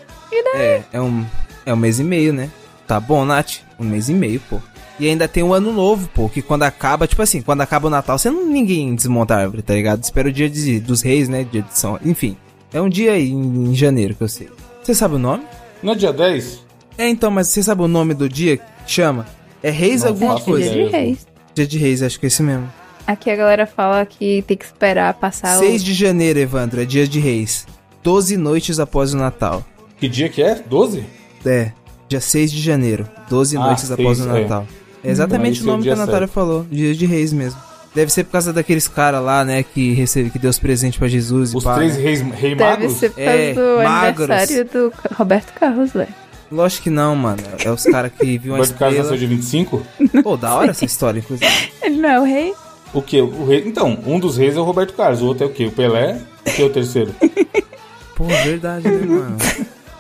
É, 0.55 0.83
é 0.93 1.01
um, 1.01 1.25
é 1.65 1.73
um 1.73 1.77
mês 1.77 1.99
e 1.99 2.05
meio, 2.05 2.33
né? 2.33 2.51
Tá 2.87 3.01
bom, 3.01 3.25
Nath? 3.25 3.61
Um 3.81 3.85
mês 3.85 4.09
e 4.09 4.13
meio, 4.13 4.41
pô. 4.51 4.61
E 4.99 5.09
ainda 5.09 5.29
tem 5.29 5.43
o 5.43 5.53
ano 5.53 5.73
novo, 5.73 6.09
pô, 6.15 6.29
que 6.29 6.41
quando 6.41 6.63
acaba, 6.63 7.07
tipo 7.07 7.21
assim, 7.21 7.43
quando 7.43 7.61
acaba 7.61 7.87
o 7.87 7.91
Natal, 7.91 8.19
você 8.19 8.31
não 8.31 8.47
ninguém 8.47 8.95
desmonta 8.95 9.35
a 9.35 9.39
árvore, 9.41 9.63
tá 9.63 9.75
ligado? 9.75 10.03
Espera 10.03 10.29
o 10.29 10.33
dia 10.33 10.49
de- 10.49 10.81
dos 10.81 11.03
reis, 11.03 11.29
né? 11.29 11.45
Dia 11.45 11.63
de 11.63 11.79
São. 11.79 11.99
Enfim. 12.05 12.37
É 12.73 12.81
um 12.81 12.89
dia 12.89 13.13
aí 13.13 13.31
em, 13.31 13.71
em 13.71 13.75
janeiro 13.75 14.15
que 14.15 14.23
eu 14.23 14.29
sei. 14.29 14.49
Você 14.83 14.95
sabe 14.95 15.15
o 15.17 15.19
nome? 15.19 15.45
Não 15.83 15.93
é 15.93 15.97
dia 15.97 16.13
10? 16.13 16.65
É, 16.97 17.09
então, 17.09 17.31
mas 17.31 17.49
você 17.49 17.63
sabe 17.63 17.83
o 17.83 17.89
nome 17.89 18.15
do 18.15 18.29
dia 18.29 18.57
que 18.57 18.65
chama? 18.87 19.27
É 19.63 19.71
Reis 19.71 20.03
Não 20.03 20.09
alguma 20.11 20.41
coisa? 20.41 20.71
Dia 20.71 20.85
de 20.87 20.91
reis. 20.91 21.27
Dia 21.55 21.67
de 21.67 21.79
Reis, 21.79 22.03
acho 22.03 22.19
que 22.21 22.27
é 22.27 22.29
esse 22.29 22.43
mesmo. 22.43 22.71
Aqui 23.07 23.31
a 23.31 23.37
galera 23.37 23.67
fala 23.67 24.05
que 24.07 24.43
tem 24.47 24.57
que 24.57 24.65
esperar 24.65 25.13
passar 25.15 25.59
6 25.59 25.83
o... 25.83 25.85
de 25.85 25.95
janeiro, 25.95 26.39
Evandro, 26.39 26.81
é 26.81 26.85
dia 26.85 27.07
de 27.07 27.21
Reis. 27.21 27.67
12 28.03 28.37
noites 28.37 28.79
após 28.81 29.13
o 29.15 29.17
Natal. 29.17 29.65
Que 29.99 30.09
dia 30.09 30.29
que 30.29 30.43
é? 30.43 30.55
12? 30.55 31.05
É, 31.45 31.73
dia 32.09 32.21
6 32.21 32.51
de 32.53 32.61
janeiro, 32.61 33.09
12 33.29 33.57
Ah, 33.57 33.61
noites 33.61 33.91
após 33.91 34.21
o 34.21 34.25
seis, 34.25 34.51
é. 34.51 34.65
É 35.07 35.11
exatamente 35.11 35.63
o 35.63 35.67
nome 35.67 35.83
que 35.83 35.89
é 35.89 35.93
a 35.93 35.97
Natália 35.97 36.21
certo. 36.21 36.33
falou, 36.33 36.67
dia 36.71 36.95
de 36.95 37.07
reis 37.07 37.33
mesmo. 37.33 37.61
Deve 37.95 38.13
ser 38.13 38.25
por 38.25 38.33
causa 38.33 38.53
daqueles 38.53 38.87
caras 38.87 39.23
lá, 39.23 39.43
né, 39.45 39.63
que 39.63 39.95
recebe, 39.95 40.29
que 40.29 40.39
deu 40.39 40.51
os 40.51 40.59
presentes 40.59 40.99
pra 40.99 41.09
Jesus 41.09 41.53
e 41.53 41.57
Os 41.57 41.65
pá, 41.65 41.77
três 41.77 41.97
né? 41.97 42.03
reis 42.03 42.21
rei 42.21 42.55
Deve 42.55 42.65
magros? 42.65 42.93
ser 42.93 43.11
por 43.11 43.21
É, 43.21 43.55
causa 43.55 43.61
do 43.79 43.83
magros. 43.85 44.31
aniversário 44.31 44.65
do 44.67 44.93
Roberto 45.15 45.53
Carlos, 45.59 45.93
velho. 45.93 46.09
Lógico 46.53 46.83
que 46.85 46.91
não, 46.91 47.17
mano. 47.17 47.43
É 47.65 47.71
os 47.71 47.85
caras 47.85 48.13
que 48.13 48.37
viu 48.39 48.53
uma 48.53 48.59
Roberto 48.59 48.79
Carlos 48.79 48.99
nasceu 48.99 49.15
estrela. 49.15 49.19
dia 49.19 49.37
25? 49.39 49.87
Pô, 50.23 50.37
da 50.37 50.55
hora 50.55 50.71
essa 50.73 50.85
história, 50.85 51.19
inclusive. 51.21 51.51
Ele 51.83 51.97
não 51.97 52.09
é 52.09 52.21
o 52.21 52.25
rei? 52.25 52.55
O 52.93 53.01
que? 53.03 53.21
O 53.21 53.47
rei... 53.47 53.65
Então, 53.67 53.99
um 54.07 54.21
dos 54.21 54.37
reis 54.37 54.57
é 54.57 54.61
o 54.61 54.65
Roberto 54.65 54.93
Carlos, 54.93 55.23
o 55.23 55.27
outro 55.27 55.45
é 55.45 55.47
o 55.47 55.51
quê? 55.51 55.65
O 55.67 55.73
Pelé? 55.73 56.21
O 56.47 56.51
que 56.53 56.63
é 56.63 56.65
o 56.67 56.71
terceiro? 56.71 57.15
Pô, 58.15 58.25
verdade, 58.25 58.89
né, 58.89 59.07
mano? 59.07 59.37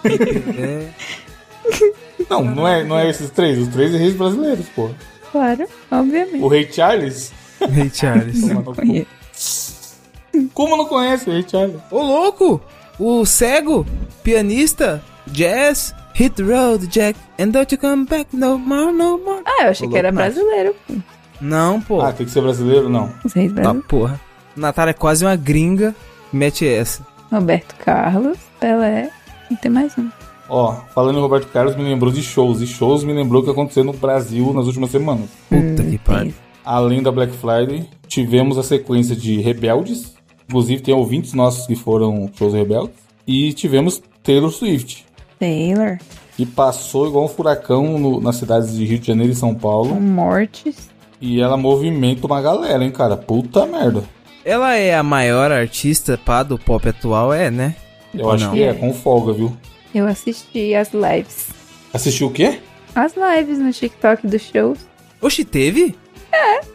É. 0.59 0.87
Não, 2.28 2.42
não 2.45 2.66
é, 2.68 2.83
não 2.85 2.99
é 2.99 3.09
esses 3.09 3.30
três. 3.30 3.59
Os 3.59 3.68
três 3.68 3.92
reis 3.92 4.14
brasileiros, 4.14 4.66
pô. 4.75 4.90
Claro, 5.33 5.66
obviamente. 5.90 6.42
O 6.42 6.49
rei 6.49 6.68
Charles? 6.71 7.33
Rei 7.61 7.90
Charles. 7.92 8.40
Conheço. 8.75 9.76
Como 10.52 10.76
não 10.76 10.85
conhece 10.87 11.28
o 11.28 11.33
rei 11.33 11.45
Charles? 11.49 11.76
Ô, 11.90 12.02
louco! 12.02 12.61
O 12.99 13.25
cego, 13.26 13.87
pianista, 14.23 15.02
jazz, 15.26 15.95
hit 16.14 16.35
the 16.35 16.42
road, 16.42 16.87
Jack, 16.87 17.18
and 17.38 17.49
don't 17.50 17.73
you 17.75 17.78
come 17.80 18.06
back 18.06 18.35
no 18.35 18.59
more, 18.59 18.90
no 18.92 19.18
more. 19.18 19.42
Ah, 19.45 19.64
eu 19.64 19.71
achei 19.71 19.87
Ô, 19.87 19.90
que 19.90 19.99
era 19.99 20.11
brasileiro. 20.11 20.75
pô. 20.87 20.95
Não, 21.40 21.80
pô. 21.80 22.00
Ah, 22.00 22.12
tem 22.12 22.25
que 22.25 22.33
ser 22.33 22.40
brasileiro? 22.40 22.88
Não. 22.88 23.12
Os 23.25 23.33
reis 23.35 23.49
tá 23.50 23.54
brasileiros. 23.61 23.87
porra. 23.87 24.21
Natália 24.56 24.90
é 24.92 24.95
quase 24.95 25.25
uma 25.25 25.37
gringa. 25.37 25.95
Mete 26.33 26.66
essa. 26.66 27.06
Roberto 27.30 27.75
Carlos, 27.76 28.38
Pelé 28.59 29.11
e 29.50 29.56
tem 29.56 29.71
mais 29.71 29.97
um. 29.99 30.09
Ó, 30.49 30.73
falando 30.95 31.19
em 31.19 31.23
Roberto 31.23 31.49
Carlos, 31.49 31.75
me 31.76 31.83
lembrou 31.83 32.12
de 32.12 32.23
shows. 32.23 32.61
E 32.61 32.67
shows 32.67 33.03
me 33.05 33.12
lembrou 33.12 33.43
o 33.43 33.45
que 33.45 33.50
aconteceu 33.50 33.83
no 33.85 33.93
Brasil 33.93 34.53
nas 34.53 34.67
últimas 34.67 34.91
semanas. 34.91 35.29
Puta 35.49 35.83
que 35.83 35.99
pariu. 35.99 36.35
Além 36.65 37.03
da 37.03 37.11
Black 37.12 37.33
Friday, 37.33 37.88
tivemos 38.07 38.57
a 38.59 38.62
sequência 38.62 39.15
de 39.17 39.41
Rebeldes. 39.41 40.15
Inclusive, 40.49 40.83
tem 40.83 40.95
ouvintes 40.95 41.33
nossos 41.33 41.67
que 41.67 41.75
foram 41.75 42.31
shows 42.37 42.55
rebeldes. 42.55 42.95
E 43.26 43.53
tivemos 43.53 44.00
Taylor 44.23 44.50
Swift, 44.53 45.05
Taylor, 45.41 45.99
que 46.37 46.47
passou 46.47 47.09
igual 47.09 47.25
um 47.25 47.29
furacão 47.29 47.99
no- 47.99 48.21
nas 48.21 48.37
cidades 48.37 48.73
de 48.76 48.85
Rio 48.85 48.99
de 49.00 49.07
Janeiro 49.09 49.33
e 49.33 49.37
São 49.37 49.53
Paulo. 49.55 49.91
com 49.95 50.00
mortes. 50.00 50.88
E 51.21 51.41
ela 51.41 51.57
movimenta 51.57 52.26
uma 52.26 52.41
galera, 52.41 52.85
hein, 52.85 52.91
cara? 52.93 53.17
Puta 53.17 53.67
merda. 53.67 54.05
Ela 54.45 54.76
é 54.76 54.95
a 54.95 55.03
maior 55.03 55.50
artista 55.50 56.17
pá 56.23 56.43
do 56.45 56.57
pop 56.59 56.88
atual, 56.88 57.33
é, 57.33 57.50
né? 57.50 57.75
Eu 58.15 58.31
acho 58.31 58.45
Não. 58.47 58.53
que 58.53 58.62
é, 58.62 58.73
com 58.75 58.93
folga, 58.95 59.33
viu? 59.33 59.57
Eu 59.97 60.07
assisti 60.07 60.75
as 60.75 60.91
lives. 60.93 61.47
Assistiu 61.91 62.26
o 62.26 62.31
quê? 62.31 62.61
As 62.95 63.15
lives 63.17 63.59
no 63.59 63.73
TikTok 63.73 64.26
dos 64.26 64.43
shows. 64.43 64.79
Oxi, 65.23 65.43
teve? 65.43 65.97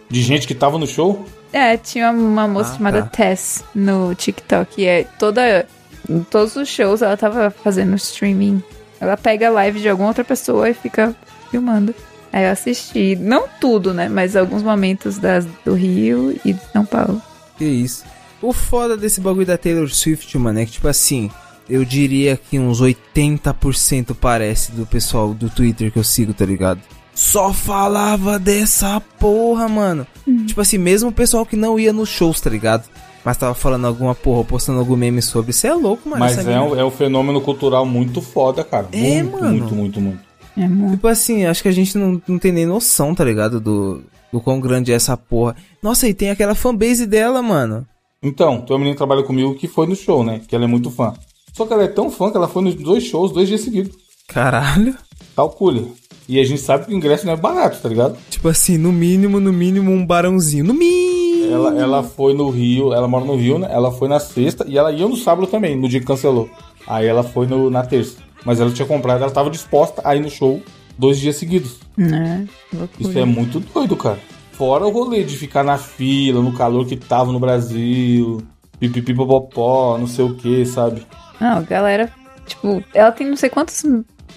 De 0.09 0.23
gente 0.23 0.47
que 0.47 0.55
tava 0.55 0.79
no 0.79 0.87
show? 0.87 1.23
É, 1.53 1.77
tinha 1.77 2.09
uma 2.09 2.47
moça 2.47 2.71
Ah, 2.73 2.77
chamada 2.77 3.01
tá. 3.03 3.09
Tess 3.09 3.63
no 3.75 4.15
TikTok. 4.15 4.81
E 4.81 4.85
é 4.85 5.03
toda. 5.19 5.67
Em 6.09 6.23
todos 6.23 6.55
os 6.55 6.67
shows 6.67 7.03
ela 7.03 7.15
tava 7.15 7.51
fazendo 7.51 7.95
streaming. 7.95 8.63
Ela 8.99 9.15
pega 9.15 9.49
a 9.49 9.51
live 9.51 9.79
de 9.79 9.87
alguma 9.87 10.07
outra 10.07 10.23
pessoa 10.23 10.67
e 10.67 10.73
fica 10.73 11.15
filmando. 11.51 11.93
Aí 12.33 12.45
eu 12.45 12.49
assisti. 12.51 13.15
Não 13.15 13.47
tudo, 13.59 13.93
né? 13.93 14.09
Mas 14.09 14.35
alguns 14.35 14.63
momentos 14.63 15.19
das, 15.19 15.45
do 15.63 15.75
Rio 15.75 16.35
e 16.43 16.53
de 16.53 16.61
São 16.73 16.85
Paulo. 16.85 17.21
Que 17.55 17.65
isso. 17.65 18.03
O 18.41 18.51
foda 18.51 18.97
desse 18.97 19.21
bagulho 19.21 19.45
da 19.45 19.59
Taylor 19.59 19.87
Swift, 19.93 20.35
mano, 20.39 20.57
é 20.59 20.65
que, 20.65 20.71
tipo 20.71 20.87
assim, 20.87 21.29
eu 21.69 21.85
diria 21.85 22.37
que 22.37 22.59
uns 22.59 22.81
80% 22.81 24.15
parece 24.19 24.71
do 24.71 24.85
pessoal 24.85 25.33
do 25.33 25.49
Twitter 25.49 25.91
que 25.91 25.99
eu 25.99 26.03
sigo, 26.03 26.33
tá 26.33 26.45
ligado? 26.45 26.81
Só 27.13 27.53
falava 27.53 28.39
dessa 28.39 28.99
porra, 29.19 29.67
mano. 29.67 30.07
Tipo 30.47 30.61
assim, 30.61 30.77
mesmo 30.77 31.09
o 31.09 31.13
pessoal 31.13 31.45
que 31.45 31.55
não 31.55 31.79
ia 31.79 31.93
nos 31.93 32.09
shows, 32.09 32.39
tá 32.39 32.49
ligado? 32.49 32.89
Mas 33.23 33.37
tava 33.37 33.53
falando 33.53 33.85
alguma 33.85 34.15
porra, 34.15 34.43
postando 34.43 34.79
algum 34.79 34.95
meme 34.95 35.21
sobre. 35.21 35.51
Isso 35.51 35.67
é 35.67 35.73
louco, 35.73 36.09
mano. 36.09 36.19
Mas 36.19 36.37
é 36.37 36.59
um, 36.59 36.75
é 36.79 36.83
um 36.83 36.89
fenômeno 36.89 37.39
cultural 37.41 37.85
muito 37.85 38.21
foda, 38.21 38.63
cara. 38.63 38.87
É, 38.91 39.21
muito, 39.21 39.31
mano. 39.39 39.49
muito, 39.51 39.75
muito, 39.75 40.01
muito. 40.01 40.19
É 40.57 40.67
muito. 40.67 40.91
Tipo 40.95 41.07
assim, 41.07 41.45
acho 41.45 41.61
que 41.61 41.69
a 41.69 41.73
gente 41.73 41.97
não, 41.97 42.21
não 42.27 42.39
tem 42.39 42.51
nem 42.51 42.65
noção, 42.65 43.13
tá 43.13 43.23
ligado? 43.23 43.59
Do, 43.59 44.03
do 44.33 44.41
quão 44.41 44.59
grande 44.59 44.91
é 44.91 44.95
essa 44.95 45.15
porra. 45.15 45.55
Nossa, 45.81 46.07
e 46.07 46.13
tem 46.13 46.31
aquela 46.31 46.55
fanbase 46.55 47.05
dela, 47.05 47.41
mano. 47.41 47.85
Então, 48.23 48.61
tem 48.61 48.73
uma 48.73 48.79
menina 48.79 48.95
que 48.95 48.97
trabalha 48.97 49.23
comigo 49.23 49.55
que 49.55 49.67
foi 49.67 49.87
no 49.87 49.95
show, 49.95 50.23
né? 50.23 50.41
Que 50.47 50.55
ela 50.55 50.65
é 50.65 50.67
muito 50.67 50.89
fã. 50.89 51.13
Só 51.53 51.65
que 51.65 51.73
ela 51.73 51.83
é 51.83 51.87
tão 51.87 52.09
fã 52.09 52.31
que 52.31 52.37
ela 52.37 52.47
foi 52.47 52.63
nos 52.63 52.75
dois 52.75 53.03
shows, 53.03 53.31
dois 53.31 53.47
dias 53.47 53.61
seguidos. 53.61 53.95
Caralho. 54.27 54.95
Calcule. 55.35 55.91
E 56.27 56.39
a 56.39 56.43
gente 56.43 56.61
sabe 56.61 56.85
que 56.85 56.93
o 56.93 56.95
ingresso 56.95 57.25
não 57.25 57.33
é 57.33 57.35
barato, 57.35 57.79
tá 57.81 57.89
ligado? 57.89 58.17
Tipo 58.29 58.47
assim, 58.47 58.77
no 58.77 58.91
mínimo, 58.91 59.39
no 59.39 59.51
mínimo, 59.51 59.91
um 59.91 60.05
barãozinho. 60.05 60.63
No 60.63 60.73
mínimo. 60.73 61.53
Ela, 61.53 61.77
ela 61.77 62.03
foi 62.03 62.33
no 62.33 62.49
Rio, 62.49 62.93
ela 62.93 63.07
mora 63.07 63.25
no 63.25 63.35
Rio, 63.35 63.59
né? 63.59 63.67
Ela 63.69 63.91
foi 63.91 64.07
na 64.07 64.19
sexta 64.19 64.65
e 64.67 64.77
ela 64.77 64.91
ia 64.91 65.07
no 65.07 65.17
sábado 65.17 65.47
também, 65.47 65.75
no 65.75 65.89
dia 65.89 65.99
que 65.99 66.05
cancelou. 66.05 66.49
Aí 66.87 67.05
ela 67.05 67.23
foi 67.23 67.47
no, 67.47 67.69
na 67.69 67.83
terça. 67.83 68.17
Mas 68.45 68.59
ela 68.59 68.71
tinha 68.71 68.87
comprado, 68.87 69.21
ela 69.21 69.31
tava 69.31 69.49
disposta 69.49 70.01
a 70.05 70.15
ir 70.15 70.21
no 70.21 70.29
show 70.29 70.61
dois 70.97 71.19
dias 71.19 71.35
seguidos. 71.35 71.79
Né? 71.97 72.47
Isso 72.99 73.17
é 73.17 73.25
muito 73.25 73.59
doido, 73.59 73.95
cara. 73.95 74.19
Fora 74.53 74.85
o 74.85 74.91
rolê 74.91 75.23
de 75.23 75.35
ficar 75.35 75.63
na 75.63 75.77
fila, 75.77 76.41
no 76.41 76.53
calor 76.53 76.85
que 76.85 76.95
tava 76.95 77.31
no 77.31 77.39
Brasil, 77.39 78.41
pipipipopopó, 78.89 79.97
não 79.97 80.07
sei 80.07 80.25
o 80.25 80.33
que, 80.35 80.65
sabe? 80.65 81.05
Não, 81.39 81.57
a 81.57 81.61
galera, 81.61 82.11
tipo, 82.45 82.83
ela 82.93 83.11
tem 83.11 83.27
não 83.27 83.35
sei 83.35 83.49
quantos 83.49 83.83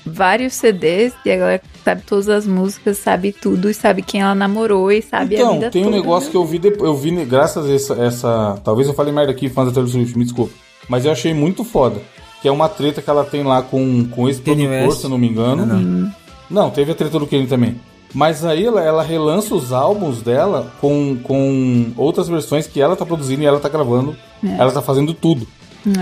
vários 0.07 0.54
CDs 0.54 1.12
e 1.24 1.30
a 1.30 1.37
galera 1.37 1.62
sabe 1.85 2.02
todas 2.02 2.28
as 2.28 2.46
músicas, 2.46 2.98
sabe 2.98 3.33
tudo 3.33 3.70
e 3.70 3.74
sabe 3.74 4.02
quem 4.02 4.20
ela 4.20 4.35
namorou 4.35 4.90
e 4.92 5.00
sabe 5.02 5.37
a 5.37 5.38
Então, 5.40 5.54
vida 5.54 5.70
tem 5.70 5.83
um 5.83 5.87
toda, 5.87 5.96
negócio 5.96 6.26
né? 6.26 6.30
que 6.33 6.37
eu 6.37 6.44
vi 6.44 6.59
depois. 6.59 6.85
Eu 6.90 6.96
vi, 6.96 7.11
né, 7.11 7.24
graças 7.24 7.66
a 7.68 7.72
essa, 7.72 7.94
essa- 8.04 8.61
Talvez 8.64 8.88
eu 8.88 8.94
falei 8.94 9.12
merda 9.12 9.33
aqui, 9.33 9.48
fãs 9.48 9.66
da 9.68 9.72
Taylor 9.72 9.90
Swift, 9.90 10.16
me 10.18 10.24
desculpa. 10.24 10.52
Mas 10.88 11.04
eu 11.04 11.12
achei 11.12 11.33
muito 11.33 11.64
foda. 11.64 12.00
Que 12.42 12.48
é 12.48 12.52
uma 12.52 12.68
treta 12.68 13.00
que 13.00 13.09
ela 13.09 13.24
tem 13.24 13.42
lá 13.42 13.62
com, 13.62 14.04
com 14.09 14.28
esse 14.28 14.42
produtor, 14.42 14.92
se 14.94 15.04
eu 15.04 15.11
não 15.11 15.16
me 15.16 15.28
engano. 15.28 15.62
Ah, 15.62 15.66
não. 15.66 16.12
Não, 16.50 16.70
teve 16.70 16.92
a 16.92 16.94
treta 16.94 17.18
do 17.18 17.26
Kanye 17.26 17.46
também. 17.46 17.80
Mas 18.14 18.44
aí 18.44 18.64
ela, 18.64 18.81
ela 18.83 19.03
relança 19.03 19.55
os 19.55 19.72
álbuns 19.72 20.22
dela 20.22 20.72
com, 20.81 21.16
com 21.22 21.92
outras 21.96 22.29
versões 22.29 22.66
que 22.66 22.81
ela 22.81 22.94
tá 22.94 23.05
produzindo 23.05 23.42
e 23.42 23.46
ela 23.46 23.59
tá 23.59 23.68
gravando. 23.68 24.16
É. 24.42 24.57
Ela 24.57 24.70
tá 24.70 24.81
fazendo 24.81 25.12
tudo. 25.12 25.46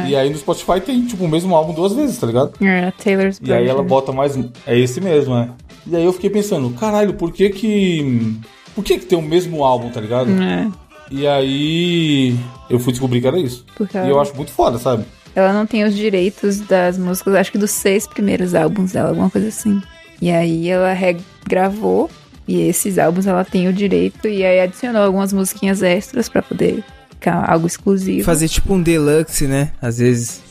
É. 0.04 0.10
E 0.10 0.16
aí 0.16 0.30
no 0.30 0.36
Spotify 0.36 0.80
tem, 0.80 1.04
tipo, 1.06 1.24
o 1.24 1.28
mesmo 1.28 1.56
álbum 1.56 1.72
duas 1.72 1.92
vezes, 1.92 2.18
tá 2.18 2.26
ligado? 2.26 2.52
É, 2.60 2.92
Taylor's 3.02 3.40
E 3.42 3.52
aí 3.52 3.66
ela 3.66 3.82
bota 3.82 4.12
mais. 4.12 4.38
É 4.66 4.78
esse 4.78 5.00
mesmo, 5.00 5.34
né? 5.34 5.50
E 5.86 5.96
aí 5.96 6.04
eu 6.04 6.12
fiquei 6.12 6.30
pensando, 6.30 6.70
caralho, 6.70 7.14
por 7.14 7.32
que 7.32 7.48
que. 7.50 8.36
Por 8.74 8.84
que 8.84 8.98
que 8.98 9.06
tem 9.06 9.18
o 9.18 9.22
mesmo 9.22 9.64
álbum, 9.64 9.90
tá 9.90 10.00
ligado? 10.00 10.30
É, 10.30 10.70
E 11.10 11.26
aí 11.26 12.36
eu 12.70 12.78
fui 12.78 12.92
descobrir 12.92 13.20
que 13.20 13.26
era 13.26 13.38
isso. 13.38 13.64
porque 13.76 13.96
E 13.96 14.00
ela, 14.00 14.08
eu 14.08 14.20
acho 14.20 14.34
muito 14.36 14.52
foda, 14.52 14.78
sabe? 14.78 15.04
ela 15.34 15.52
não 15.52 15.64
tem 15.66 15.82
os 15.82 15.94
direitos 15.96 16.60
das 16.60 16.98
músicas, 16.98 17.34
acho 17.34 17.50
que 17.52 17.58
dos 17.58 17.70
seis 17.70 18.06
primeiros 18.06 18.54
álbuns 18.54 18.92
dela, 18.92 19.08
alguma 19.08 19.30
coisa 19.30 19.48
assim. 19.48 19.80
E 20.20 20.30
aí 20.30 20.68
ela 20.68 20.92
regravou 21.44 22.10
e 22.46 22.60
esses 22.62 22.98
álbuns 22.98 23.26
ela 23.26 23.44
tem 23.44 23.68
o 23.68 23.72
direito 23.72 24.26
e 24.26 24.44
aí 24.44 24.60
adicionou 24.60 25.02
algumas 25.02 25.32
musiquinhas 25.32 25.82
extras 25.82 26.28
pra 26.28 26.42
poder 26.42 26.82
ficar 27.10 27.48
algo 27.48 27.66
exclusivo. 27.66 28.24
Fazer 28.24 28.48
tipo 28.48 28.74
um 28.74 28.82
deluxe, 28.82 29.46
né? 29.46 29.72
Às 29.80 29.98
vezes. 29.98 30.42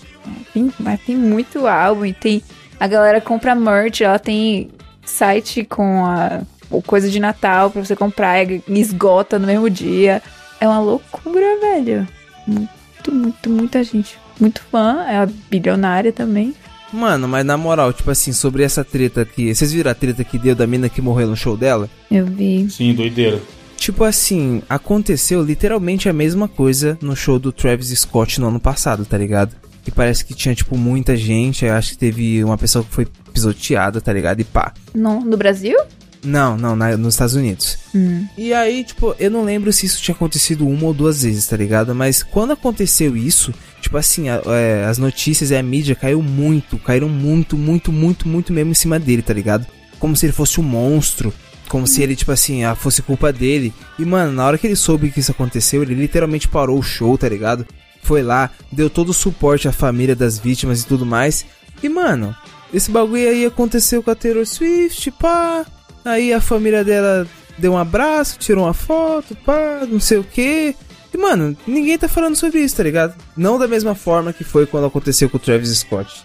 Tem, 0.53 0.71
mas 0.79 1.01
tem 1.01 1.17
muito 1.17 1.67
álbum 1.67 2.05
e 2.05 2.13
tem. 2.13 2.41
A 2.79 2.87
galera 2.87 3.19
compra 3.19 3.53
merch, 3.53 4.01
ela 4.01 4.17
tem 4.17 4.69
site 5.03 5.63
com 5.63 6.05
a 6.05 6.41
coisa 6.85 7.09
de 7.09 7.19
Natal 7.19 7.69
pra 7.69 7.83
você 7.83 7.95
comprar 7.95 8.43
e 8.43 8.63
esgota 8.69 9.37
no 9.37 9.47
mesmo 9.47 9.69
dia. 9.69 10.21
É 10.59 10.67
uma 10.67 10.79
loucura, 10.79 11.59
velho. 11.59 12.07
Muito, 12.47 13.11
muito, 13.11 13.49
muita 13.49 13.83
gente. 13.83 14.17
Muito 14.39 14.61
fã, 14.71 15.03
é 15.07 15.25
bilionária 15.49 16.11
também. 16.11 16.55
Mano, 16.91 17.27
mas 17.27 17.45
na 17.45 17.57
moral, 17.57 17.93
tipo 17.93 18.11
assim, 18.11 18.33
sobre 18.33 18.63
essa 18.63 18.83
treta 18.83 19.21
aqui. 19.21 19.53
Vocês 19.53 19.71
viram 19.71 19.91
a 19.91 19.95
treta 19.95 20.23
que 20.23 20.37
deu 20.37 20.55
da 20.55 20.67
mina 20.67 20.89
que 20.89 21.01
morreu 21.01 21.27
no 21.27 21.35
show 21.35 21.55
dela? 21.55 21.89
Eu 22.09 22.25
vi. 22.25 22.69
Sim, 22.69 22.93
doideira. 22.93 23.41
Tipo 23.77 24.03
assim, 24.03 24.61
aconteceu 24.69 25.41
literalmente 25.43 26.07
a 26.07 26.13
mesma 26.13 26.47
coisa 26.47 26.97
no 27.01 27.15
show 27.15 27.39
do 27.39 27.51
Travis 27.51 27.89
Scott 27.97 28.39
no 28.39 28.47
ano 28.47 28.59
passado, 28.59 29.05
tá 29.05 29.17
ligado? 29.17 29.55
Que 29.83 29.89
parece 29.89 30.23
que 30.23 30.35
tinha, 30.35 30.53
tipo, 30.53 30.77
muita 30.77 31.17
gente. 31.17 31.65
Eu 31.65 31.73
acho 31.73 31.91
que 31.91 31.97
teve 31.97 32.43
uma 32.43 32.57
pessoa 32.57 32.83
que 32.85 32.93
foi 32.93 33.07
pisoteada, 33.33 33.99
tá 33.99 34.13
ligado? 34.13 34.41
E 34.41 34.43
pá. 34.43 34.73
No, 34.93 35.21
no 35.21 35.35
Brasil? 35.35 35.77
Não, 36.23 36.55
não, 36.55 36.75
na- 36.75 36.95
nos 36.97 37.15
Estados 37.15 37.33
Unidos. 37.35 37.77
Hum. 37.95 38.27
E 38.37 38.53
aí, 38.53 38.83
tipo, 38.83 39.15
eu 39.17 39.31
não 39.31 39.43
lembro 39.43 39.73
se 39.73 39.85
isso 39.87 40.01
tinha 40.01 40.13
acontecido 40.13 40.67
uma 40.67 40.85
ou 40.85 40.93
duas 40.93 41.23
vezes, 41.23 41.47
tá 41.47 41.57
ligado? 41.57 41.95
Mas 41.95 42.21
quando 42.21 42.51
aconteceu 42.53 43.17
isso, 43.17 43.51
tipo 43.81 43.97
assim, 43.97 44.29
a- 44.29 44.41
é, 44.45 44.85
as 44.85 44.97
notícias 44.99 45.49
e 45.49 45.55
a 45.55 45.63
mídia 45.63 45.95
caiu 45.95 46.21
muito, 46.21 46.77
caíram 46.77 47.09
muito, 47.09 47.57
muito, 47.57 47.91
muito, 47.91 48.27
muito 48.27 48.53
mesmo 48.53 48.71
em 48.71 48.75
cima 48.75 48.99
dele, 48.99 49.21
tá 49.23 49.33
ligado? 49.33 49.65
Como 49.99 50.15
se 50.15 50.25
ele 50.27 50.33
fosse 50.33 50.59
um 50.59 50.63
monstro. 50.63 51.33
Como 51.67 51.87
se 51.87 52.03
ele, 52.03 52.15
tipo 52.17 52.31
assim, 52.33 52.65
ah, 52.65 52.75
fosse 52.75 53.01
culpa 53.01 53.31
dele. 53.31 53.73
E, 53.97 54.03
mano, 54.03 54.33
na 54.33 54.45
hora 54.45 54.57
que 54.57 54.67
ele 54.67 54.75
soube 54.75 55.09
que 55.09 55.21
isso 55.21 55.31
aconteceu, 55.31 55.81
ele 55.81 55.95
literalmente 55.95 56.47
parou 56.47 56.77
o 56.77 56.83
show, 56.83 57.17
tá 57.17 57.29
ligado? 57.29 57.65
Foi 58.03 58.21
lá, 58.21 58.49
deu 58.71 58.89
todo 58.89 59.09
o 59.09 59.13
suporte 59.13 59.69
à 59.69 59.71
família 59.71 60.15
das 60.15 60.37
vítimas 60.37 60.81
e 60.81 60.85
tudo 60.85 61.05
mais. 61.05 61.45
E, 61.81 61.87
mano, 61.87 62.35
esse 62.73 62.91
bagulho 62.91 63.29
aí 63.29 63.45
aconteceu 63.45 64.03
com 64.03 64.11
a 64.11 64.15
Taylor 64.15 64.45
Swift, 64.45 65.11
pá. 65.11 65.65
Aí 66.03 66.33
a 66.33 66.41
família 66.41 66.83
dela 66.83 67.27
deu 67.57 67.73
um 67.73 67.77
abraço, 67.77 68.39
tirou 68.39 68.65
uma 68.65 68.73
foto, 68.73 69.35
pá, 69.45 69.81
não 69.87 69.99
sei 69.99 70.17
o 70.17 70.23
que. 70.23 70.75
E, 71.13 71.17
mano, 71.17 71.55
ninguém 71.67 71.97
tá 71.97 72.07
falando 72.07 72.35
sobre 72.35 72.59
isso, 72.59 72.75
tá 72.77 72.83
ligado? 72.83 73.13
Não 73.35 73.59
da 73.59 73.67
mesma 73.67 73.93
forma 73.93 74.31
que 74.33 74.43
foi 74.43 74.65
quando 74.65 74.87
aconteceu 74.87 75.29
com 75.29 75.37
o 75.37 75.39
Travis 75.39 75.77
Scott. 75.79 76.23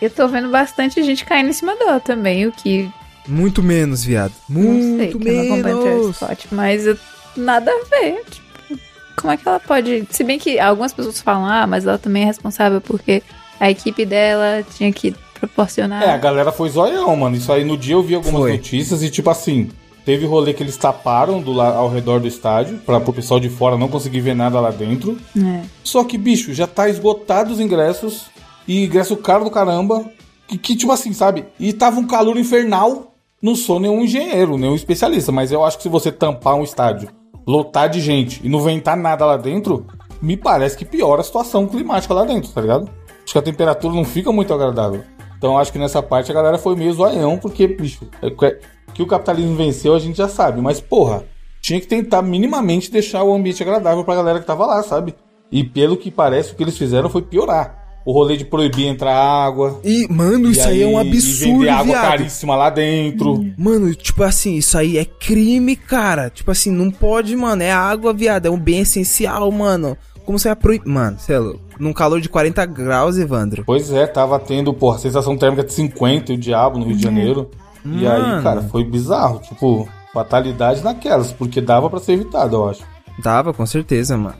Eu 0.00 0.10
tô 0.10 0.28
vendo 0.28 0.50
bastante 0.50 1.02
gente 1.02 1.24
caindo 1.24 1.48
em 1.50 1.52
cima 1.52 1.74
dela 1.76 1.98
também, 1.98 2.46
o 2.46 2.52
que 2.52 2.88
Muito 3.26 3.62
menos, 3.62 4.04
viado. 4.04 4.32
não 4.48 4.62
sei, 4.62 4.72
Muito 4.72 5.18
que 5.18 5.28
eu 5.28 5.44
não 5.44 5.62
Travis 5.62 5.84
menos. 5.84 6.16
Scott, 6.16 6.48
mas 6.52 6.86
eu- 6.86 6.98
nada 7.36 7.70
a 7.70 7.84
ver. 7.88 8.22
Tipo, 8.30 8.78
como 9.16 9.32
é 9.32 9.36
que 9.36 9.48
ela 9.48 9.58
pode. 9.58 10.06
Se 10.10 10.22
bem 10.22 10.38
que 10.38 10.58
algumas 10.60 10.92
pessoas 10.92 11.20
falam, 11.20 11.46
ah, 11.46 11.66
mas 11.66 11.84
ela 11.86 11.98
também 11.98 12.22
é 12.22 12.26
responsável 12.26 12.80
porque 12.80 13.22
a 13.58 13.70
equipe 13.70 14.04
dela 14.04 14.64
tinha 14.76 14.92
que 14.92 15.14
proporcionar. 15.38 16.02
É, 16.02 16.10
a 16.10 16.18
galera 16.18 16.52
foi 16.52 16.68
zoião, 16.68 17.14
mano. 17.16 17.36
Isso 17.36 17.52
aí 17.52 17.64
no 17.64 17.76
dia 17.76 17.94
eu 17.94 18.02
vi 18.02 18.14
algumas 18.14 18.40
Foi. 18.40 18.52
notícias 18.52 19.02
e, 19.02 19.10
tipo 19.10 19.30
assim, 19.30 19.70
teve 20.04 20.26
rolê 20.26 20.52
que 20.52 20.62
eles 20.62 20.76
taparam 20.76 21.40
do 21.40 21.60
ao 21.60 21.88
redor 21.88 22.20
do 22.20 22.26
estádio, 22.26 22.78
pra 22.78 23.00
pro 23.00 23.12
pessoal 23.12 23.38
de 23.38 23.48
fora 23.48 23.76
não 23.76 23.88
conseguir 23.88 24.20
ver 24.20 24.34
nada 24.34 24.60
lá 24.60 24.70
dentro. 24.70 25.18
É. 25.36 25.62
Só 25.84 26.04
que, 26.04 26.16
bicho, 26.18 26.52
já 26.52 26.66
tá 26.66 26.88
esgotado 26.88 27.52
os 27.52 27.60
ingressos. 27.60 28.26
E 28.66 28.84
ingresso 28.84 29.16
caro 29.16 29.44
do 29.44 29.50
caramba. 29.50 30.04
Que, 30.46 30.58
que, 30.58 30.76
tipo 30.76 30.92
assim, 30.92 31.12
sabe? 31.12 31.46
E 31.58 31.72
tava 31.72 31.98
um 31.98 32.06
calor 32.06 32.36
infernal. 32.36 33.14
Não 33.40 33.54
sou 33.54 33.78
nenhum 33.78 34.02
engenheiro, 34.02 34.58
nenhum 34.58 34.74
especialista. 34.74 35.30
Mas 35.30 35.52
eu 35.52 35.64
acho 35.64 35.76
que 35.76 35.82
se 35.84 35.88
você 35.88 36.10
tampar 36.10 36.54
um 36.54 36.64
estádio, 36.64 37.08
lotar 37.46 37.88
de 37.88 38.00
gente 38.00 38.40
e 38.44 38.48
não 38.48 38.60
ventar 38.60 38.96
nada 38.96 39.24
lá 39.24 39.36
dentro, 39.36 39.86
me 40.20 40.36
parece 40.36 40.76
que 40.76 40.84
piora 40.84 41.20
a 41.20 41.24
situação 41.24 41.66
climática 41.66 42.12
lá 42.12 42.24
dentro, 42.24 42.50
tá 42.50 42.60
ligado? 42.60 42.90
Acho 43.22 43.32
que 43.32 43.38
a 43.38 43.42
temperatura 43.42 43.94
não 43.94 44.04
fica 44.04 44.32
muito 44.32 44.52
agradável. 44.52 45.02
Então 45.38 45.56
acho 45.56 45.72
que 45.72 45.78
nessa 45.78 46.02
parte 46.02 46.30
a 46.30 46.34
galera 46.34 46.58
foi 46.58 46.74
meio 46.76 46.92
zoaião, 46.92 47.38
porque, 47.38 47.66
bicho, 47.68 48.06
é 48.20 48.28
que- 48.28 48.58
que 48.94 49.02
o 49.02 49.06
capitalismo 49.06 49.54
venceu 49.56 49.94
a 49.94 49.98
gente 49.98 50.16
já 50.18 50.28
sabe. 50.28 50.60
Mas, 50.60 50.80
porra, 50.80 51.24
tinha 51.60 51.80
que 51.80 51.86
tentar 51.86 52.20
minimamente 52.22 52.90
deixar 52.90 53.22
o 53.22 53.32
ambiente 53.32 53.62
agradável 53.62 54.04
pra 54.04 54.16
galera 54.16 54.40
que 54.40 54.46
tava 54.46 54.66
lá, 54.66 54.82
sabe? 54.82 55.14
E 55.50 55.62
pelo 55.64 55.96
que 55.96 56.10
parece, 56.10 56.52
o 56.52 56.56
que 56.56 56.62
eles 56.62 56.76
fizeram 56.76 57.08
foi 57.08 57.22
piorar. 57.22 57.78
O 58.04 58.12
rolê 58.12 58.38
de 58.38 58.44
proibir 58.44 58.86
entrar 58.86 59.14
água. 59.14 59.80
E, 59.84 60.06
mano, 60.10 60.48
e 60.48 60.52
isso 60.52 60.66
aí, 60.66 60.82
é 60.82 60.86
um 60.86 60.92
e 60.92 61.08
absurdo, 61.08 61.58
vender 61.58 61.68
água 61.68 61.84
viado. 61.84 62.08
caríssima 62.08 62.56
lá 62.56 62.70
dentro. 62.70 63.44
Mano, 63.58 63.94
tipo 63.94 64.22
assim, 64.22 64.54
isso 64.56 64.78
aí 64.78 64.96
é 64.96 65.04
crime, 65.04 65.76
cara. 65.76 66.30
Tipo 66.30 66.50
assim, 66.50 66.70
não 66.70 66.90
pode, 66.90 67.36
mano. 67.36 67.62
É 67.62 67.70
água, 67.70 68.14
viado. 68.14 68.46
É 68.46 68.50
um 68.50 68.58
bem 68.58 68.80
essencial, 68.80 69.50
mano. 69.52 69.94
Como 70.28 70.38
você 70.38 70.48
vai 70.48 70.56
proibir. 70.56 70.86
Mano, 70.86 71.16
sei 71.18 71.38
lá. 71.38 71.54
Num 71.80 71.90
calor 71.94 72.20
de 72.20 72.28
40 72.28 72.66
graus, 72.66 73.16
Evandro. 73.16 73.62
Pois 73.64 73.90
é, 73.90 74.06
tava 74.06 74.38
tendo, 74.38 74.74
porra, 74.74 74.98
sensação 74.98 75.38
térmica 75.38 75.64
de 75.64 75.72
50 75.72 76.32
e 76.32 76.36
o 76.36 76.38
diabo 76.38 76.78
no 76.78 76.84
Rio 76.84 76.98
de 76.98 77.02
Janeiro. 77.02 77.50
E 77.82 78.06
aí, 78.06 78.20
Mano. 78.20 78.42
cara, 78.42 78.60
foi 78.64 78.84
bizarro. 78.84 79.38
Tipo, 79.38 79.88
fatalidade 80.12 80.84
naquelas, 80.84 81.32
porque 81.32 81.62
dava 81.62 81.88
pra 81.88 81.98
ser 81.98 82.12
evitado, 82.12 82.56
eu 82.56 82.68
acho. 82.68 82.82
Dava, 83.22 83.54
com 83.54 83.64
certeza, 83.64 84.18
mano. 84.18 84.36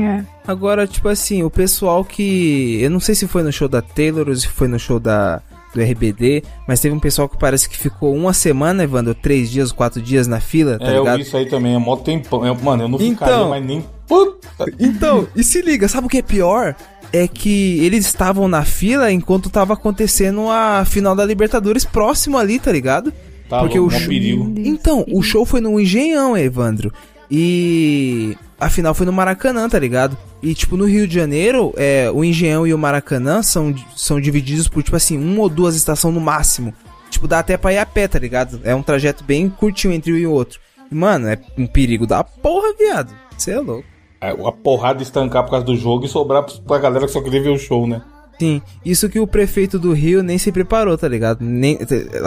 É. 0.00 0.24
Agora, 0.46 0.86
tipo 0.86 1.08
assim, 1.08 1.42
o 1.42 1.50
pessoal 1.50 2.04
que. 2.04 2.78
Eu 2.80 2.88
não 2.90 3.00
sei 3.00 3.16
se 3.16 3.26
foi 3.26 3.42
no 3.42 3.50
show 3.52 3.66
da 3.66 3.82
Taylor 3.82 4.28
ou 4.28 4.36
se 4.36 4.46
foi 4.46 4.68
no 4.68 4.78
show 4.78 5.00
da. 5.00 5.42
Do 5.74 5.82
RBD, 5.82 6.44
mas 6.68 6.78
teve 6.78 6.94
um 6.94 7.00
pessoal 7.00 7.28
que 7.28 7.36
parece 7.36 7.68
que 7.68 7.76
ficou 7.76 8.14
uma 8.14 8.32
semana, 8.32 8.84
Evandro, 8.84 9.12
três 9.12 9.50
dias, 9.50 9.72
quatro 9.72 10.00
dias 10.00 10.28
na 10.28 10.38
fila, 10.38 10.78
tá 10.78 10.84
é, 10.86 10.90
eu 10.96 11.00
ligado? 11.00 11.16
vi 11.16 11.22
isso 11.22 11.36
aí 11.36 11.46
também, 11.46 11.74
é 11.74 11.78
mó 11.78 11.96
tempão. 11.96 12.46
Eu- 12.46 12.54
mano, 12.54 12.84
eu 12.84 12.88
não 12.88 12.96
Então. 13.02 13.26
ficaria 13.26 13.48
mais 13.48 13.66
nem. 13.66 13.84
Puta. 14.06 14.48
Então, 14.78 15.26
e 15.34 15.42
se 15.42 15.60
liga, 15.62 15.88
sabe 15.88 16.06
o 16.06 16.10
que 16.10 16.18
é 16.18 16.22
pior? 16.22 16.74
É 17.12 17.28
que 17.28 17.78
eles 17.84 18.06
estavam 18.06 18.48
na 18.48 18.64
fila 18.64 19.10
enquanto 19.12 19.48
tava 19.48 19.74
acontecendo 19.74 20.50
a 20.50 20.84
final 20.84 21.14
da 21.14 21.24
Libertadores 21.24 21.84
próximo 21.84 22.36
ali, 22.36 22.58
tá 22.58 22.72
ligado? 22.72 23.12
Tá 23.48 23.60
Porque 23.60 23.78
louco, 23.78 23.94
o 23.94 23.98
show- 23.98 24.08
perigo. 24.08 24.52
Então, 24.58 25.04
o 25.10 25.22
show 25.22 25.44
foi 25.46 25.60
no 25.60 25.78
Engenhão, 25.78 26.36
Evandro. 26.36 26.92
E 27.48 28.36
a 28.58 28.68
final 28.70 28.94
foi 28.94 29.06
no 29.06 29.12
Maracanã, 29.12 29.68
tá 29.68 29.78
ligado? 29.78 30.16
E, 30.42 30.54
tipo, 30.54 30.76
no 30.76 30.84
Rio 30.86 31.06
de 31.06 31.14
Janeiro, 31.14 31.72
é, 31.76 32.10
o 32.12 32.24
Engenhão 32.24 32.66
e 32.66 32.74
o 32.74 32.78
Maracanã 32.78 33.42
são, 33.42 33.74
são 33.96 34.20
divididos 34.20 34.68
por, 34.68 34.82
tipo 34.82 34.96
assim, 34.96 35.16
uma 35.18 35.42
ou 35.42 35.48
duas 35.48 35.74
estações 35.76 36.14
no 36.14 36.20
máximo. 36.20 36.72
Tipo, 37.10 37.28
dá 37.28 37.38
até 37.38 37.56
pra 37.56 37.72
ir 37.72 37.78
a 37.78 37.86
pé, 37.86 38.08
tá 38.08 38.18
ligado? 38.18 38.60
É 38.64 38.74
um 38.74 38.82
trajeto 38.82 39.22
bem 39.24 39.48
curtinho 39.48 39.92
entre 39.94 40.12
um 40.12 40.16
e 40.16 40.26
o 40.26 40.32
outro. 40.32 40.58
E, 40.90 40.94
mano, 40.94 41.28
é 41.28 41.38
um 41.56 41.66
perigo 41.66 42.06
da 42.06 42.22
porra, 42.24 42.74
viado. 42.78 43.14
Você 43.36 43.52
é 43.52 43.58
louco. 43.60 43.84
É, 44.24 44.30
a 44.30 44.52
porrada 44.52 45.02
estancar 45.02 45.44
por 45.44 45.50
causa 45.50 45.66
do 45.66 45.76
jogo 45.76 46.06
e 46.06 46.08
sobrar 46.08 46.46
pra 46.66 46.78
galera 46.78 47.04
que 47.04 47.12
só 47.12 47.20
queria 47.20 47.42
ver 47.42 47.50
o 47.50 47.58
show, 47.58 47.86
né? 47.86 48.00
Sim, 48.38 48.62
isso 48.82 49.08
que 49.08 49.20
o 49.20 49.26
prefeito 49.26 49.78
do 49.78 49.92
Rio 49.92 50.22
nem 50.22 50.38
se 50.38 50.50
preparou, 50.50 50.96
tá 50.96 51.06
ligado? 51.06 51.38
Nem, 51.42 51.78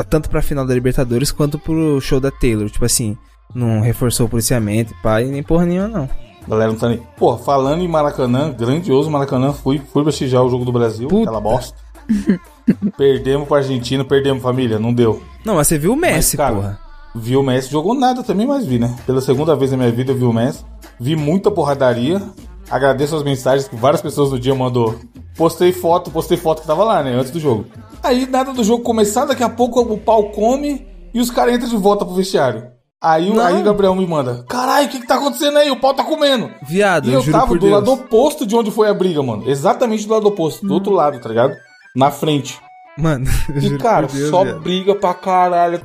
tanto 0.08 0.30
pra 0.30 0.42
final 0.42 0.66
da 0.66 0.74
Libertadores 0.74 1.32
quanto 1.32 1.58
pro 1.58 2.00
show 2.00 2.20
da 2.20 2.30
Taylor. 2.30 2.70
Tipo 2.70 2.86
assim, 2.86 3.18
não 3.54 3.82
reforçou 3.82 4.28
o 4.28 4.30
policiamento, 4.30 4.94
e 5.22 5.26
nem 5.26 5.42
porra 5.42 5.66
nenhuma, 5.66 5.88
não. 5.88 6.10
Galera 6.48 6.72
não 6.72 6.80
tá 6.80 6.88
nem. 6.88 7.02
Pô, 7.18 7.36
falando 7.36 7.82
em 7.82 7.88
Maracanã, 7.88 8.54
grandioso 8.54 9.10
Maracanã, 9.10 9.52
fui, 9.52 9.82
fui 9.92 10.04
prestigiar 10.04 10.44
o 10.44 10.50
jogo 10.50 10.64
do 10.64 10.72
Brasil, 10.72 11.10
Puta. 11.10 11.24
aquela 11.24 11.42
bosta. 11.42 11.78
perdemos 12.96 13.48
pra 13.48 13.58
Argentina, 13.58 14.06
perdemos 14.06 14.42
família, 14.42 14.80
não 14.80 14.94
deu. 14.94 15.22
Não, 15.44 15.56
mas 15.56 15.68
você 15.68 15.78
viu 15.78 15.94
o 15.94 15.96
Messi, 15.98 16.38
cara, 16.38 16.56
porra. 16.56 16.80
Vi 17.14 17.36
o 17.36 17.44
Messi, 17.44 17.72
jogou 17.72 17.96
nada 17.96 18.24
também, 18.24 18.48
mas 18.48 18.66
vi, 18.66 18.80
né? 18.80 18.96
Pela 19.06 19.20
segunda 19.20 19.56
vez 19.56 19.72
na 19.72 19.78
minha 19.78 19.92
vida 19.92 20.12
eu 20.12 20.16
vi 20.16 20.24
o 20.24 20.32
Messi. 20.32 20.64
Vi 21.00 21.16
muita 21.16 21.50
porradaria. 21.52 22.22
Agradeço 22.70 23.16
as 23.16 23.24
mensagens 23.24 23.68
que 23.68 23.76
várias 23.76 24.02
pessoas 24.02 24.30
do 24.30 24.40
dia 24.40 24.54
mandou. 24.56 24.96
Postei 25.38 25.72
foto, 25.72 26.10
postei 26.12 26.38
foto 26.38 26.62
que 26.62 26.68
tava 26.68 26.84
lá, 26.84 27.02
né? 27.04 27.14
Antes 27.14 27.32
do 27.32 27.40
jogo. 27.40 27.66
Aí 28.04 28.26
nada 28.26 28.52
do 28.54 28.64
jogo 28.64 28.84
começar, 28.84 29.26
daqui 29.26 29.44
a 29.44 29.50
pouco 29.50 29.80
o 29.82 29.98
pau 29.98 30.30
come 30.32 30.86
e 31.14 31.20
os 31.20 31.30
caras 31.32 31.56
entram 31.56 31.70
de 31.70 31.78
volta 31.78 32.04
pro 32.06 32.16
vestiário. 32.16 32.66
Aí, 33.02 33.30
o- 33.30 33.36
Não. 33.36 33.46
aí 33.46 33.54
o 33.56 33.64
Gabriel 33.64 33.94
me 33.96 34.06
manda: 34.08 34.44
Caralho, 34.50 34.88
o 34.88 34.90
que 34.90 35.00
que 35.00 35.08
tá 35.08 35.16
acontecendo 35.16 35.58
aí? 35.60 35.70
O 35.70 35.80
pau 35.80 35.94
tá 35.94 36.04
comendo. 36.04 36.50
Viado, 36.68 37.06
E 37.08 37.14
eu, 37.14 37.20
eu 37.20 37.22
juro 37.22 37.32
tava 37.38 37.48
por 37.48 37.58
do 37.60 37.68
Deus. 37.68 37.74
lado 37.74 37.92
oposto 37.94 38.46
de 38.46 38.56
onde 38.56 38.72
foi 38.72 38.90
a 38.90 38.94
briga, 38.94 39.22
mano. 39.22 39.44
Exatamente 39.48 40.08
do 40.08 40.14
lado 40.16 40.28
oposto, 40.28 40.66
do 40.66 40.74
outro 40.74 40.92
lado, 40.92 41.20
tá 41.20 41.30
ligado? 41.30 41.54
Na 41.96 42.10
frente. 42.10 42.60
Mano, 42.98 43.26
eu 43.50 43.58
E, 43.58 43.62
juro 43.62 43.78
cara, 43.78 44.08
por 44.08 44.16
Deus, 44.16 44.30
só 44.32 44.44
viado. 44.44 44.60
briga 44.62 44.96
pra 44.96 45.14
caralho. 45.14 45.80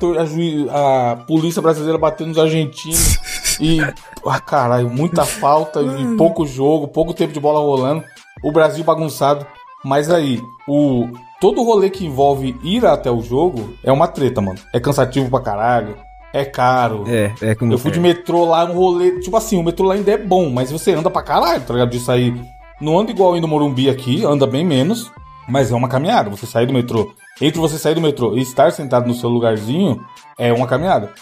A, 0.70 1.12
a 1.12 1.16
polícia 1.16 1.60
brasileira 1.60 1.98
batendo 1.98 2.28
nos 2.28 2.38
argentinos. 2.38 3.18
e, 3.62 3.80
ah, 4.26 4.40
caralho, 4.40 4.90
muita 4.90 5.24
falta 5.24 5.80
e 5.80 6.16
pouco 6.16 6.44
jogo, 6.44 6.88
pouco 6.88 7.14
tempo 7.14 7.32
de 7.32 7.38
bola 7.38 7.60
rolando. 7.60 8.02
O 8.42 8.50
Brasil 8.50 8.82
bagunçado. 8.82 9.46
Mas 9.84 10.10
aí, 10.10 10.40
o 10.68 11.08
todo 11.40 11.60
o 11.60 11.64
rolê 11.64 11.90
que 11.90 12.04
envolve 12.04 12.56
ir 12.62 12.84
até 12.84 13.10
o 13.10 13.20
jogo 13.20 13.74
é 13.84 13.92
uma 13.92 14.08
treta, 14.08 14.40
mano. 14.40 14.58
É 14.72 14.80
cansativo 14.80 15.30
pra 15.30 15.40
caralho. 15.40 15.96
É 16.32 16.44
caro. 16.44 17.04
É, 17.06 17.32
é 17.40 17.54
como 17.54 17.72
Eu 17.72 17.78
fui 17.78 17.90
é. 17.90 17.94
de 17.94 18.00
metrô 18.00 18.44
lá, 18.44 18.64
um 18.64 18.72
rolê. 18.72 19.20
Tipo 19.20 19.36
assim, 19.36 19.58
o 19.58 19.62
metrô 19.62 19.86
lá 19.86 19.94
ainda 19.94 20.10
é 20.10 20.18
bom, 20.18 20.50
mas 20.50 20.72
você 20.72 20.92
anda 20.92 21.10
pra 21.10 21.22
caralho, 21.22 21.62
tá 21.62 21.74
ligado? 21.74 21.90
De 21.90 22.00
sair. 22.00 22.34
Não 22.80 22.98
anda 22.98 23.10
igual 23.12 23.36
indo 23.36 23.42
no 23.42 23.48
Morumbi 23.48 23.88
aqui, 23.88 24.24
anda 24.24 24.46
bem 24.46 24.64
menos, 24.64 25.10
mas 25.48 25.70
é 25.70 25.74
uma 25.74 25.88
caminhada. 25.88 26.30
Você 26.30 26.46
sair 26.46 26.66
do 26.66 26.72
metrô. 26.72 27.12
Entre 27.42 27.60
você 27.60 27.76
sair 27.76 27.94
do 27.94 28.00
metrô 28.00 28.36
e 28.36 28.40
estar 28.40 28.70
sentado 28.72 29.06
no 29.06 29.14
seu 29.14 29.28
lugarzinho, 29.28 30.00
é 30.38 30.52
uma 30.52 30.66
caminhada. 30.66 31.12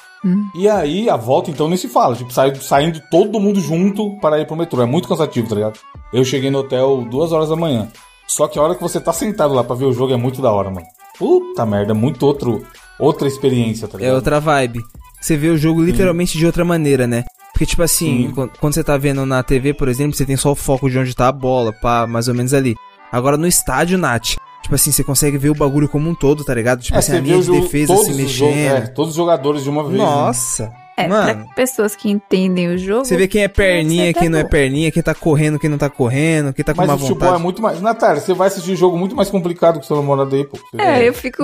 E 0.55 0.69
aí, 0.69 1.09
a 1.09 1.17
volta 1.17 1.51
então 1.51 1.67
nem 1.67 1.79
se 1.79 1.89
fala. 1.89 2.15
Tipo, 2.15 2.31
sai- 2.31 2.55
saindo 2.57 3.01
todo 3.11 3.41
mundo 3.41 3.59
junto 3.59 4.19
para 4.21 4.39
ir 4.39 4.47
pro 4.47 4.55
metrô. 4.55 4.83
É 4.83 4.87
muito 4.87 5.09
cansativo, 5.09 5.49
tá 5.49 5.55
ligado? 5.55 5.79
Eu 6.13 6.23
cheguei 6.25 6.51
no 6.51 6.59
hotel 6.59 7.07
duas 7.11 7.33
horas 7.33 7.49
da 7.49 7.57
manhã. 7.57 7.89
Só 8.27 8.47
que 8.47 8.59
a 8.59 8.63
hora 8.63 8.75
que 8.75 8.83
você 8.83 9.01
tá 9.01 9.13
sentado 9.15 9.55
lá 9.55 9.65
pra 9.65 9.75
ver 9.75 9.87
o 9.87 9.93
jogo 9.95 10.13
é 10.13 10.17
muito 10.17 10.43
da 10.43 10.53
hora, 10.53 10.71
mano. 10.71 10.87
Puta 11.19 11.65
merda, 11.65 11.93
é 11.93 11.95
muito 11.95 12.25
outro, 12.27 12.65
outra 12.99 13.27
experiência, 13.27 13.89
tá 13.89 13.97
É 13.97 14.01
ligado? 14.03 14.17
outra 14.17 14.39
vibe. 14.39 14.81
Você 15.21 15.37
vê 15.39 15.49
o 15.49 15.57
jogo 15.57 15.83
literalmente 15.83 16.37
de 16.37 16.45
outra 16.47 16.65
maneira, 16.67 17.07
né? 17.07 17.25
Porque, 17.53 17.65
tipo 17.67 17.83
assim, 17.83 18.27
Sim. 18.29 18.35
quan- 18.35 18.49
quando 18.61 18.75
você 18.75 18.85
tá 18.85 18.97
vendo 18.99 19.25
na 19.27 19.43
TV, 19.43 19.73
por 19.75 19.89
exemplo, 19.89 20.15
você 20.15 20.25
tem 20.27 20.37
só 20.37 20.53
o 20.53 20.55
foco 20.55 20.89
de 20.91 20.99
onde 20.99 21.15
tá 21.17 21.29
a 21.29 21.33
bola, 21.33 21.73
pá, 21.73 22.07
mais 22.07 22.29
ou 22.29 22.35
menos 22.35 22.53
ali. 22.55 22.75
Agora 23.11 23.37
no 23.37 23.47
estádio, 23.47 23.99
Nath, 23.99 24.37
tipo 24.63 24.75
assim, 24.75 24.93
você 24.93 25.03
consegue 25.05 25.37
ver 25.39 25.51
o 25.51 25.55
bagulho 25.55 25.89
como 25.89 26.09
um 26.09 26.15
todo, 26.15 26.45
tá 26.45 26.55
ligado? 26.55 26.81
Tipo 26.83 26.99
assim, 26.99 27.13
a 27.13 27.17
É, 27.17 27.21
linha 27.21 27.39
o 27.39 27.43
de 27.43 27.51
defesa 27.51 27.97
se 27.97 28.13
mexendo. 28.15 28.57
é, 28.57 28.81
todos 28.89 29.11
os 29.11 29.17
jogadores 29.17 29.63
de 29.65 29.71
uma 29.71 29.83
vez. 29.85 29.95
né? 29.99 30.05
Nossa! 30.05 30.73
É, 30.97 31.09
Mano, 31.09 31.47
pra 31.47 31.55
pessoas 31.55 31.97
que 31.97 32.11
entendem 32.11 32.69
o 32.69 32.77
jogo. 32.77 33.07
você 33.07 33.17
vê 33.17 33.27
quem 33.27 33.43
é 33.43 33.49
perninha, 33.49 34.13
quem 34.13 34.29
não 34.29 34.39
é 34.39 34.45
perninha, 34.45 34.91
quem 34.93 35.03
tá 35.03 35.15
correndo, 35.15 35.59
quem 35.59 35.71
não 35.71 35.79
tá 35.79 35.89
correndo, 35.89 36.53
quem 36.53 36.63
tá 36.63 36.75
com 36.75 36.81
Mas 36.83 36.91
uma 36.91 36.97
o 36.97 36.99
futebol 36.99 37.21
vontade. 37.21 37.41
é 37.41 37.43
muito 37.43 37.63
mais. 37.63 37.81
Natália, 37.81 38.21
você 38.21 38.35
vai 38.35 38.49
assistir 38.49 38.77
jogo 38.77 38.99
muito 38.99 39.17
mais 39.17 39.31
complicado 39.31 39.81
que 39.81 39.87
seu 39.87 39.97
namorado 39.97 40.37
aí, 40.37 40.45
pô. 40.45 40.59
Você 40.59 40.77
É, 40.83 40.99
vê. 40.99 41.09
eu 41.09 41.15
fico 41.15 41.43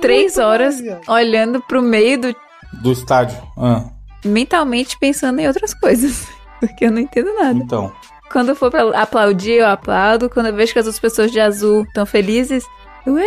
três 0.00 0.38
horas 0.38 0.76
olhando 1.06 1.60
pro 1.68 1.82
meio 1.82 2.18
do. 2.18 2.34
Do 2.82 2.90
estádio. 2.92 3.36
Ah, 3.58 3.84
mentalmente 4.24 4.96
pensando 4.98 5.38
em 5.40 5.46
outras 5.46 5.74
coisas. 5.74 6.26
Porque 6.58 6.86
eu 6.86 6.90
não 6.90 7.00
entendo 7.00 7.32
nada. 7.34 7.58
então. 7.58 7.92
Quando 8.30 8.50
eu 8.50 8.56
for 8.56 8.70
pra 8.70 8.88
aplaudir, 9.00 9.52
eu 9.52 9.66
aplaudo. 9.66 10.28
Quando 10.28 10.46
eu 10.46 10.54
vejo 10.54 10.72
que 10.72 10.78
as 10.78 10.86
outras 10.86 11.00
pessoas 11.00 11.30
de 11.30 11.40
azul 11.40 11.84
estão 11.84 12.04
felizes, 12.04 12.64
ué, 13.06 13.24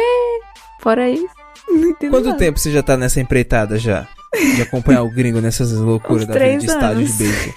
fora 0.80 1.10
isso. 1.10 1.42
Quanto 2.10 2.26
nada. 2.26 2.38
tempo 2.38 2.60
você 2.60 2.72
já 2.72 2.84
tá 2.84 2.98
nessa 2.98 3.20
empreitada 3.20 3.78
já? 3.78 4.08
De 4.56 4.62
acompanhar 4.62 5.04
o 5.04 5.10
gringo 5.10 5.42
nessas 5.42 5.72
loucuras 5.80 6.26
da 6.26 6.34
vida 6.34 6.58
de 6.58 6.66
estádio 6.66 7.06
de 7.06 7.14
beisebol? 7.14 7.54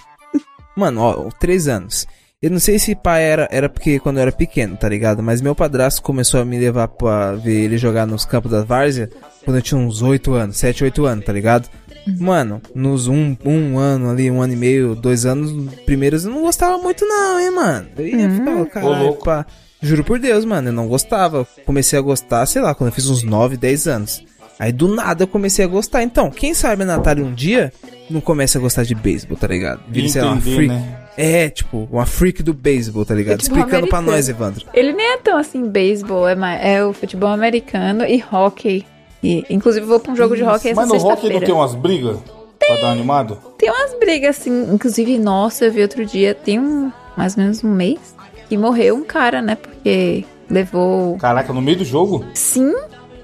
Mano, 0.76 1.00
ó, 1.00 1.28
três 1.38 1.68
anos. 1.68 2.06
Eu 2.42 2.50
não 2.50 2.58
sei 2.58 2.78
se 2.78 2.94
pai 2.94 3.24
era, 3.24 3.48
era 3.50 3.68
porque 3.70 3.98
quando 3.98 4.18
eu 4.18 4.22
era 4.22 4.32
pequeno, 4.32 4.76
tá 4.76 4.86
ligado? 4.86 5.22
Mas 5.22 5.40
meu 5.40 5.54
padrasto 5.54 6.02
começou 6.02 6.40
a 6.40 6.44
me 6.44 6.58
levar 6.58 6.88
pra 6.88 7.32
ver 7.32 7.64
ele 7.64 7.78
jogar 7.78 8.06
nos 8.06 8.26
campos 8.26 8.50
da 8.50 8.62
Várzea 8.62 9.08
quando 9.44 9.56
eu 9.56 9.62
tinha 9.62 9.80
uns 9.80 10.02
oito 10.02 10.34
anos, 10.34 10.58
sete, 10.58 10.84
oito 10.84 11.06
anos, 11.06 11.24
tá 11.24 11.32
ligado? 11.32 11.70
Mano, 12.18 12.60
nos 12.74 13.06
um, 13.08 13.36
um 13.44 13.78
ano 13.78 14.10
ali, 14.10 14.30
um 14.30 14.42
ano 14.42 14.52
e 14.52 14.56
meio, 14.56 14.94
dois 14.94 15.24
anos 15.24 15.52
primeiros, 15.86 16.24
eu 16.24 16.30
não 16.30 16.42
gostava 16.42 16.76
muito 16.78 17.04
não, 17.06 17.40
hein, 17.40 17.50
mano? 17.50 17.86
Eu 17.96 18.06
ia 18.06 18.28
Hum. 18.28 18.36
ficar, 18.36 18.66
caralho, 18.82 19.14
pá. 19.16 19.46
Juro 19.80 20.02
por 20.04 20.18
Deus, 20.18 20.44
mano, 20.44 20.68
eu 20.68 20.72
não 20.72 20.86
gostava. 20.88 21.46
Comecei 21.66 21.98
a 21.98 22.02
gostar, 22.02 22.46
sei 22.46 22.62
lá, 22.62 22.74
quando 22.74 22.88
eu 22.88 22.94
fiz 22.94 23.08
uns 23.08 23.22
9, 23.22 23.56
10 23.56 23.86
anos. 23.86 24.22
Aí 24.58 24.70
do 24.72 24.86
nada 24.88 25.24
eu 25.24 25.28
comecei 25.28 25.64
a 25.64 25.68
gostar. 25.68 26.02
Então, 26.02 26.30
quem 26.30 26.54
sabe 26.54 26.84
a 26.84 26.86
Natália 26.86 27.24
um 27.24 27.34
dia 27.34 27.72
não 28.08 28.20
começa 28.20 28.56
a 28.56 28.60
gostar 28.60 28.84
de 28.84 28.94
beisebol, 28.94 29.36
tá 29.36 29.46
ligado? 29.48 29.80
Vira, 29.88 30.08
sei 30.08 30.22
lá, 30.22 30.32
uma 30.32 30.40
freak. 30.40 30.68
né? 30.68 30.98
É, 31.16 31.48
tipo, 31.48 31.88
uma 31.92 32.06
freak 32.06 32.42
do 32.42 32.54
beisebol, 32.54 33.04
tá 33.04 33.14
ligado? 33.14 33.40
Futebol 33.40 33.58
Explicando 33.58 33.88
pra 33.88 33.98
americano. 33.98 34.16
nós, 34.16 34.28
Evandro. 34.28 34.66
Ele 34.72 34.92
nem 34.92 35.12
é 35.14 35.16
tão 35.18 35.36
assim, 35.36 35.68
beisebol, 35.68 36.26
é, 36.28 36.34
mais- 36.34 36.64
é 36.64 36.84
o 36.84 36.92
futebol 36.92 37.28
americano 37.30 38.04
e 38.04 38.22
hockey. 38.32 38.84
E, 39.24 39.44
inclusive, 39.48 39.86
vou 39.86 39.98
pra 39.98 40.12
um 40.12 40.16
jogo 40.16 40.36
de 40.36 40.42
hockey 40.42 40.68
essa 40.70 40.80
Mas 40.82 40.88
no 40.90 40.98
rock 40.98 41.28
não 41.32 41.40
tem 41.40 41.54
umas 41.54 41.74
brigas? 41.74 42.18
Pra 42.58 42.74
dar 42.76 42.82
uma 42.82 42.92
animada? 42.92 43.38
Tem 43.58 43.70
umas 43.70 43.94
brigas, 43.98 44.38
assim. 44.38 44.72
Inclusive, 44.72 45.18
nossa, 45.18 45.64
eu 45.64 45.72
vi 45.72 45.80
outro 45.82 46.04
dia, 46.04 46.34
tem 46.34 46.60
um, 46.60 46.92
mais 47.16 47.36
ou 47.36 47.42
menos 47.42 47.64
um 47.64 47.70
mês, 47.70 48.14
que 48.48 48.56
morreu 48.58 48.96
um 48.96 49.02
cara, 49.04 49.40
né? 49.40 49.54
Porque 49.56 50.24
levou. 50.50 51.16
Caraca, 51.16 51.52
no 51.52 51.62
meio 51.62 51.78
do 51.78 51.84
jogo? 51.84 52.24
Sim, 52.34 52.74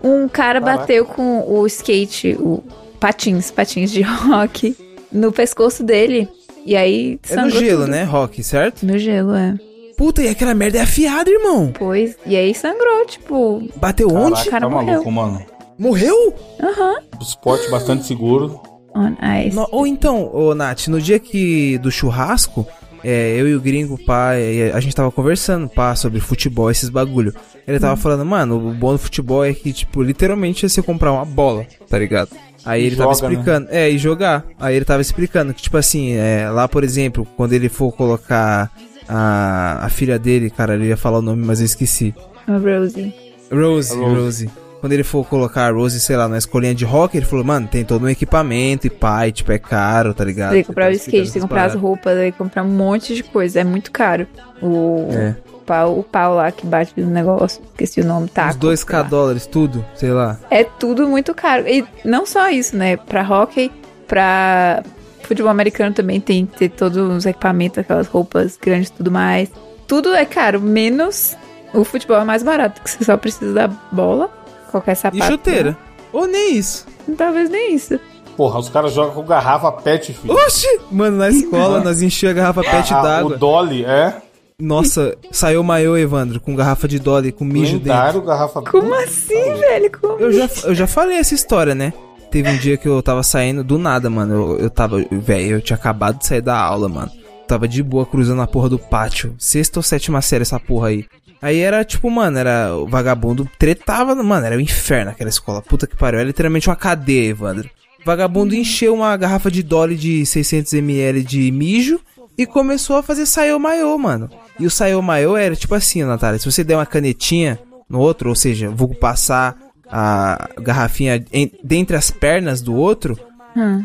um 0.02 0.26
cara 0.26 0.58
Caraca. 0.60 0.78
bateu 0.80 1.04
com 1.04 1.44
o 1.46 1.66
skate, 1.66 2.34
o 2.40 2.62
patins, 2.98 3.50
patins 3.50 3.90
de 3.90 4.00
rock, 4.02 4.74
no 5.12 5.30
pescoço 5.32 5.82
dele. 5.84 6.28
E 6.64 6.76
aí 6.76 7.18
É 7.28 7.36
no 7.36 7.50
gelo, 7.50 7.80
tudo. 7.82 7.90
né? 7.90 8.04
Rock, 8.04 8.42
certo? 8.42 8.84
No 8.86 8.98
gelo, 8.98 9.34
é. 9.34 9.54
Puta, 9.96 10.22
e 10.22 10.28
aquela 10.28 10.54
merda 10.54 10.78
é 10.78 10.80
afiada, 10.82 11.30
irmão. 11.30 11.72
Pois. 11.78 12.16
E 12.26 12.34
aí 12.36 12.54
sangrou, 12.54 13.04
tipo. 13.06 13.62
Bateu 13.76 14.08
onde? 14.08 14.32
Caraca, 14.44 14.50
cara 14.50 14.64
tá 14.66 14.70
morreu. 14.70 14.86
maluco, 14.92 15.10
mano. 15.10 15.42
Morreu? 15.80 16.34
Aham. 16.62 16.96
Esporte 17.22 17.70
bastante 17.70 18.04
seguro. 18.04 18.60
On 18.94 19.14
ice. 19.46 19.56
No- 19.56 19.66
ou 19.72 19.86
então, 19.86 20.30
ô 20.34 20.54
Nath, 20.54 20.88
no 20.88 21.00
dia 21.00 21.18
que 21.18 21.78
do 21.78 21.90
churrasco, 21.90 22.66
é, 23.02 23.34
eu 23.40 23.48
e 23.48 23.54
o 23.54 23.60
gringo, 23.60 23.96
pá, 24.04 24.34
é, 24.34 24.72
a 24.74 24.80
gente 24.80 24.94
tava 24.94 25.10
conversando, 25.10 25.70
pá, 25.70 25.96
sobre 25.96 26.20
futebol, 26.20 26.70
esses 26.70 26.90
bagulho. 26.90 27.32
Ele 27.66 27.80
tava 27.80 27.96
falando, 27.96 28.26
mano, 28.26 28.68
o 28.68 28.74
bom 28.74 28.92
do 28.92 28.98
futebol 28.98 29.42
é 29.42 29.54
que, 29.54 29.72
tipo, 29.72 30.02
literalmente 30.02 30.66
é 30.66 30.68
você 30.68 30.82
comprar 30.82 31.12
uma 31.12 31.24
bola, 31.24 31.64
tá 31.88 31.98
ligado? 31.98 32.28
Aí 32.62 32.84
ele 32.84 32.96
tava 32.96 33.14
joga, 33.14 33.26
né? 33.28 33.32
explicando, 33.34 33.68
é, 33.70 33.88
e 33.90 33.96
jogar. 33.96 34.44
Aí 34.58 34.76
ele 34.76 34.84
tava 34.84 35.00
explicando 35.00 35.54
que, 35.54 35.62
tipo 35.62 35.78
assim, 35.78 36.12
é, 36.12 36.50
lá, 36.50 36.68
por 36.68 36.84
exemplo, 36.84 37.26
quando 37.38 37.54
ele 37.54 37.70
for 37.70 37.90
colocar 37.92 38.70
a, 39.08 39.86
a 39.86 39.88
filha 39.88 40.18
dele, 40.18 40.50
cara, 40.50 40.74
ele 40.74 40.88
ia 40.88 40.96
falar 40.96 41.20
o 41.20 41.22
nome, 41.22 41.42
mas 41.42 41.60
eu 41.60 41.64
esqueci. 41.64 42.14
A 42.46 42.58
Rosie. 42.58 43.14
Rose, 43.50 43.92
A 43.94 43.96
Rose. 43.96 44.14
Rose. 44.14 44.50
Quando 44.80 44.92
ele 44.92 45.04
for 45.04 45.26
colocar 45.26 45.66
a 45.66 45.70
Rose, 45.70 46.00
sei 46.00 46.16
lá, 46.16 46.26
na 46.26 46.38
escolinha 46.38 46.74
de 46.74 46.84
rock, 46.86 47.16
ele 47.16 47.26
falou, 47.26 47.44
mano, 47.44 47.68
tem 47.68 47.84
todo 47.84 48.04
um 48.04 48.08
equipamento 48.08 48.86
e 48.86 48.90
pai, 48.90 49.30
tipo, 49.30 49.52
é 49.52 49.58
caro, 49.58 50.14
tá 50.14 50.24
ligado? 50.24 50.52
Tem 50.52 50.62
que 50.62 50.68
comprar 50.68 50.86
o 50.86 50.88
Ele 50.88 50.96
skate, 50.96 51.24
tem 51.24 51.32
que 51.32 51.40
comprar 51.40 51.64
as 51.66 51.74
roupas, 51.74 52.16
tem 52.16 52.32
que 52.32 52.38
comprar 52.38 52.62
um 52.62 52.68
monte 52.68 53.14
de 53.14 53.22
coisa. 53.22 53.60
É 53.60 53.64
muito 53.64 53.90
caro. 53.92 54.26
O 54.62 55.08
É. 55.12 55.36
pau, 55.66 55.98
o 55.98 56.02
pau 56.02 56.34
lá 56.34 56.50
que 56.50 56.66
bate 56.66 56.98
no 56.98 57.10
negócio. 57.10 57.60
Esqueci 57.72 58.00
o 58.00 58.04
nome, 58.06 58.28
tá? 58.28 58.48
Uns 58.48 58.56
2k 58.56 59.02
dólares, 59.06 59.44
tudo, 59.46 59.84
sei 59.94 60.10
lá. 60.12 60.38
É 60.50 60.64
tudo 60.64 61.06
muito 61.06 61.34
caro. 61.34 61.68
E 61.68 61.84
não 62.04 62.24
só 62.24 62.48
isso, 62.48 62.74
né? 62.74 62.96
Pra 62.96 63.22
hockey, 63.22 63.70
pra 64.08 64.82
futebol 65.22 65.50
americano 65.50 65.94
também 65.94 66.20
tem 66.20 66.46
que 66.46 66.56
ter 66.58 66.68
todos 66.70 66.96
os 66.96 67.26
equipamentos, 67.26 67.78
aquelas 67.78 68.06
roupas 68.08 68.58
grandes 68.60 68.88
e 68.88 68.92
tudo 68.92 69.10
mais. 69.10 69.50
Tudo 69.86 70.14
é 70.14 70.24
caro, 70.24 70.60
menos 70.60 71.36
o 71.72 71.84
futebol 71.84 72.16
é 72.20 72.24
mais 72.24 72.42
barato, 72.42 72.80
que 72.82 72.90
você 72.90 73.04
só 73.04 73.16
precisa 73.16 73.52
da 73.54 73.68
bola, 73.92 74.28
qualquer 74.70 74.92
E 74.92 74.96
sapato. 74.96 75.24
chuteira. 75.24 75.76
Ou 76.12 76.26
nem 76.26 76.56
isso. 76.56 76.87
Talvez 77.16 77.48
nem 77.50 77.74
isso. 77.74 77.98
Porra, 78.37 78.59
os 78.59 78.68
caras 78.68 78.92
jogam 78.92 79.14
com 79.14 79.22
garrafa 79.24 79.70
pet, 79.72 80.12
filho. 80.14 80.33
Oxi! 80.35 80.66
Mano, 80.90 81.18
na 81.18 81.28
escola 81.28 81.80
nós 81.85 82.00
enchia 82.02 82.30
a 82.30 82.33
garrafa 82.33 82.62
pet 82.62 82.92
Ah, 82.94 82.98
ah, 82.98 83.02
d'água. 83.02 83.35
O 83.37 83.38
Dolly, 83.38 83.85
é. 83.85 84.16
Nossa, 84.59 85.16
saiu 85.30 85.62
o 85.62 85.64
maiô, 85.64 85.96
Evandro, 85.96 86.38
com 86.40 86.54
garrafa 86.54 86.87
de 86.87 86.98
Dolly, 86.98 87.33
com 87.33 87.44
mijo 87.44 87.78
dentro. 87.78 87.88
Lendário, 87.92 88.22
garrafa 88.22 88.62
Como 88.62 88.94
assim, 88.94 89.54
velho? 89.54 89.90
Como? 90.00 90.18
Eu 90.18 90.33
já, 90.33 90.48
eu 90.64 90.74
já 90.74 90.87
falei 90.87 91.16
essa 91.18 91.35
história, 91.35 91.74
né? 91.74 91.92
Teve 92.30 92.48
um 92.50 92.56
dia 92.59 92.76
que 92.76 92.87
eu 92.87 93.02
tava 93.02 93.22
saindo 93.22 93.64
do 93.64 93.78
nada, 93.78 94.09
mano. 94.11 94.35
Eu, 94.35 94.59
eu 94.61 94.70
tava. 94.70 94.98
Velho, 95.11 95.56
eu 95.56 95.61
tinha 95.61 95.76
acabado 95.76 96.18
de 96.18 96.26
sair 96.26 96.40
da 96.42 96.56
aula, 96.59 96.88
mano. 96.88 97.11
Tava 97.48 97.66
de 97.66 97.83
boa 97.83 98.06
cruzando 98.06 98.40
a 98.42 98.46
porra 98.46 98.68
do 98.68 98.78
pátio. 98.78 99.35
Sexta 99.38 99.78
ou 99.80 99.83
sétima 99.83 100.22
série 100.22 100.42
essa 100.42 100.61
porra 100.61 100.88
aí. 100.88 101.04
Aí 101.42 101.59
era 101.59 101.85
tipo, 101.85 102.11
mano, 102.11 102.38
era. 102.38 102.74
O 102.76 102.87
vagabundo 102.87 103.48
tretava, 103.59 104.14
mano, 104.14 104.46
era 104.46 104.57
o 104.57 104.61
inferno 104.61 105.11
aquela 105.11 105.31
escola. 105.31 105.62
Puta 105.62 105.87
que 105.87 105.96
pariu. 105.96 106.20
Era 106.20 106.26
literalmente 106.26 106.68
uma 106.68 106.76
cadeia, 106.76 107.31
Evandro. 107.31 107.68
O 108.00 108.05
vagabundo 108.05 108.55
encheu 108.55 108.94
uma 108.94 109.16
garrafa 109.16 109.50
de 109.50 109.62
Dolly 109.62 109.96
de 109.96 110.22
600ml 110.22 111.22
de 111.22 111.50
mijo 111.50 112.00
e 112.37 112.46
começou 112.46 112.96
a 112.96 113.03
fazer 113.03 113.26
saio 113.26 113.59
maiô, 113.59 113.96
mano. 113.98 114.31
E 114.59 114.66
o 114.66 114.70
saio 114.70 115.03
maiô 115.03 115.37
era 115.37 115.57
tipo 115.57 115.74
assim, 115.74 116.03
Natália. 116.03 116.38
Se 116.38 116.50
você 116.50 116.64
der 116.64 116.76
uma 116.76 116.87
canetinha 116.87 117.59
no 117.88 117.98
outro, 117.98 118.29
ou 118.31 118.35
seja, 118.35 118.70
vou 118.70 118.94
passar 118.94 119.57
a 119.90 120.48
garrafinha 120.59 121.22
dentre 121.64 121.96
as 121.96 122.11
pernas 122.11 122.62
do 122.62 122.74
outro, 122.74 123.18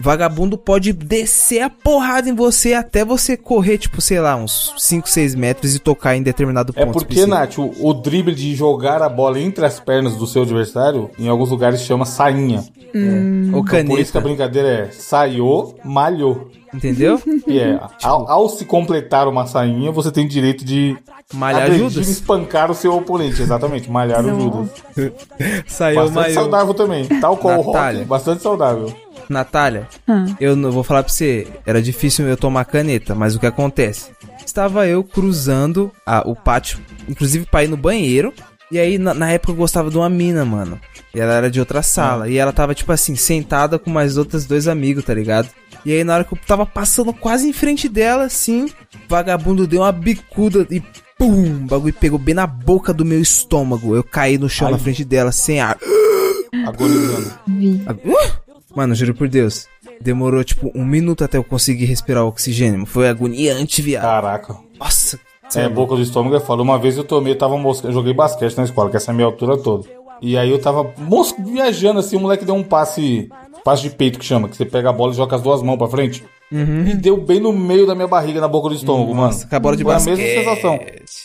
vagabundo 0.02 0.58
pode 0.58 0.94
descer 0.94 1.62
a 1.62 1.70
porrada 1.70 2.30
em 2.30 2.36
você 2.36 2.74
até 2.74 3.04
você 3.04 3.36
correr, 3.36 3.78
tipo, 3.78 4.02
sei 4.02 4.20
lá, 4.20 4.36
uns 4.36 4.74
5, 4.78 5.10
6 5.10 5.36
metros 5.36 5.76
e 5.76 5.80
tocar 5.80 6.16
em 6.16 6.24
determinado 6.24 6.74
É 6.76 6.86
ponto. 6.86 6.94
porque, 6.94 7.14
específico. 7.14 7.36
Nath, 7.36 7.58
o, 7.58 7.88
o 7.90 7.94
drible 7.94 8.34
de 8.36 8.56
jogar 8.56 9.02
a 9.02 9.10
bola 9.10 9.40
entre 9.40 9.66
as 9.66 9.80
pernas 9.80 10.16
do 10.16 10.28
seu 10.28 10.44
adversário, 10.44 11.10
em 11.18 11.28
alguns 11.28 11.50
lugares 11.50 11.82
chama 11.82 12.06
sainha. 12.06 12.64
Ou 12.94 13.60
Então, 13.60 13.86
por 13.88 14.00
isso 14.00 14.12
que 14.12 14.18
a 14.18 14.22
brincadeira 14.22 14.70
é 14.70 14.92
saiô, 14.92 15.76
malhou. 15.84 16.50
Entendeu? 16.76 17.22
E 17.48 17.58
é, 17.60 17.80
ao, 18.04 18.30
ao 18.30 18.50
se 18.50 18.66
completar 18.66 19.28
uma 19.28 19.46
sainha, 19.48 19.92
você 19.92 20.12
tem 20.12 20.28
direito 20.28 20.64
de 20.66 20.96
Malhar 21.34 21.64
agredir 21.64 21.86
e 21.86 21.90
Judas. 21.90 22.08
espancar 22.08 22.70
o 22.70 22.76
seu 22.76 22.96
oponente. 22.96 23.42
Exatamente, 23.42 23.90
malhar 23.90 24.24
o 24.26 24.40
Judas. 24.40 24.70
Saiu 25.68 25.96
Bastante 25.96 26.16
maior. 26.16 26.34
saudável 26.34 26.74
também. 26.74 27.06
Tal 27.20 27.38
qual 27.38 27.62
o 27.62 27.66
Natália. 27.68 28.00
rock, 28.00 28.10
bastante 28.10 28.42
saudável. 28.44 28.94
Natália, 29.30 29.88
Hum. 30.08 30.36
eu 30.40 30.56
não 30.56 30.72
vou 30.72 30.84
falar 30.84 31.02
pra 31.04 31.12
você, 31.12 31.48
era 31.66 31.82
difícil 31.82 32.28
eu 32.28 32.38
tomar 32.38 32.64
caneta, 32.66 33.16
mas 33.16 33.36
o 33.36 33.40
que 33.40 33.48
acontece? 33.48 34.12
Estava 34.46 34.86
eu 34.88 35.04
cruzando 35.04 35.92
a- 36.06 36.22
o 36.26 36.36
pátio, 36.36 36.80
inclusive 37.10 37.46
pra 37.50 37.64
ir 37.64 37.68
no 37.68 37.76
banheiro, 37.78 38.32
e 38.72 38.78
aí 38.78 39.00
na, 39.00 39.14
na 39.16 39.32
época 39.32 39.52
eu 39.52 39.56
gostava 39.56 39.90
de 39.90 39.98
uma 39.98 40.10
mina, 40.10 40.46
mano. 40.46 40.80
E 41.14 41.20
ela 41.20 41.34
era 41.34 41.50
de 41.50 41.60
outra 41.60 41.82
sala, 41.82 42.30
e 42.30 42.38
ela 42.38 42.54
tava 42.54 42.76
tipo 42.76 42.92
assim, 42.92 43.16
sentada 43.16 43.80
com 43.80 43.90
mais 43.90 44.16
outros 44.18 44.46
dois 44.46 44.68
amigos, 44.68 45.04
tá 45.04 45.14
ligado? 45.14 45.50
E 45.86 45.94
aí 45.94 46.04
na 46.04 46.16
hora 46.16 46.24
que 46.24 46.34
eu 46.34 46.40
tava 46.48 46.66
passando 46.66 47.14
quase 47.14 47.48
em 47.48 47.54
frente 47.54 47.88
dela, 47.88 48.24
assim, 48.24 48.66
o 48.66 48.72
vagabundo 49.08 49.68
deu 49.68 49.82
uma 49.82 49.92
bicuda 49.92 50.66
e 50.72 50.82
pum, 51.18 51.64
o 51.64 51.68
bagulho 51.68 51.94
pegou 51.94 52.20
bem 52.20 52.34
na 52.36 52.48
boca 52.48 52.94
do 52.94 53.06
meu 53.06 53.22
estômago. 53.22 53.96
Eu 53.96 54.04
caí 54.04 54.38
no 54.38 54.50
chão 54.50 54.68
Ai. 54.68 54.74
na 54.74 54.80
frente 54.80 55.04
dela, 55.06 55.32
sem 55.32 55.60
ar. 55.60 55.78
Agonizando. 56.66 57.34
Mano, 58.76 58.96
juro 58.96 59.14
por 59.14 59.28
Deus. 59.28 59.68
Demorou, 60.02 60.44
tipo, 60.44 60.72
um 60.76 60.84
minuto 60.84 61.24
até 61.24 61.38
eu 61.38 61.44
conseguir 61.44 61.86
respirar 61.86 62.26
o 62.26 62.28
oxigênio. 62.28 62.86
Foi 62.86 63.08
agoniante, 63.08 63.82
viado. 63.82 64.04
Caraca. 64.04 64.58
Nossa. 64.80 65.20
É, 65.56 65.62
é 65.62 65.70
boca 65.70 65.96
do 65.96 66.02
estômago 66.02 66.36
é 66.36 66.40
foda. 66.40 66.62
Uma 66.62 66.80
vez 66.80 66.98
eu 66.98 67.04
tomei, 67.04 67.34
eu 67.34 67.38
tava 67.38 67.58
mosca, 67.58 67.88
eu 67.88 67.94
joguei 67.94 68.14
basquete 68.14 68.58
na 68.58 68.64
escola, 68.64 68.90
que 68.90 68.98
essa 68.98 69.12
é 69.12 69.14
a 69.14 69.16
minha 69.16 69.28
altura 69.28 69.58
toda. 69.58 69.88
E 70.22 70.38
aí 70.38 70.50
eu 70.50 70.60
tava 70.60 70.94
mosca, 70.98 71.42
viajando 71.42 72.00
assim, 72.00 72.16
o 72.16 72.20
moleque 72.20 72.46
deu 72.46 72.56
um 72.56 72.64
passe, 72.64 73.30
passe 73.66 73.82
de 73.82 73.90
peito 73.90 74.18
que 74.20 74.24
chama, 74.26 74.48
que 74.48 74.56
você 74.56 74.64
pega 74.64 74.92
a 74.92 74.94
bola 74.94 75.12
e 75.12 75.16
joga 75.16 75.36
as 75.36 75.42
duas 75.42 75.62
mãos 75.62 75.76
pra 75.78 75.88
frente. 75.88 76.24
E 76.52 76.94
deu 76.94 77.18
bem 77.18 77.40
no 77.40 77.52
meio 77.52 77.86
da 77.88 77.96
minha 77.96 78.08
barriga, 78.08 78.40
na 78.40 78.48
boca 78.48 78.70
do 78.70 78.76
estômago, 78.76 79.10
Uhum. 79.10 79.18
Nossa, 79.18 79.40
mano. 79.40 79.50
com 79.50 79.56
a 79.56 79.60
bola 79.60 79.76
de 79.76 79.84
Foi 79.84 79.94
basquete. 79.94 80.14
a 80.14 80.18
mesma 80.24 80.44
sensação. 80.56 80.80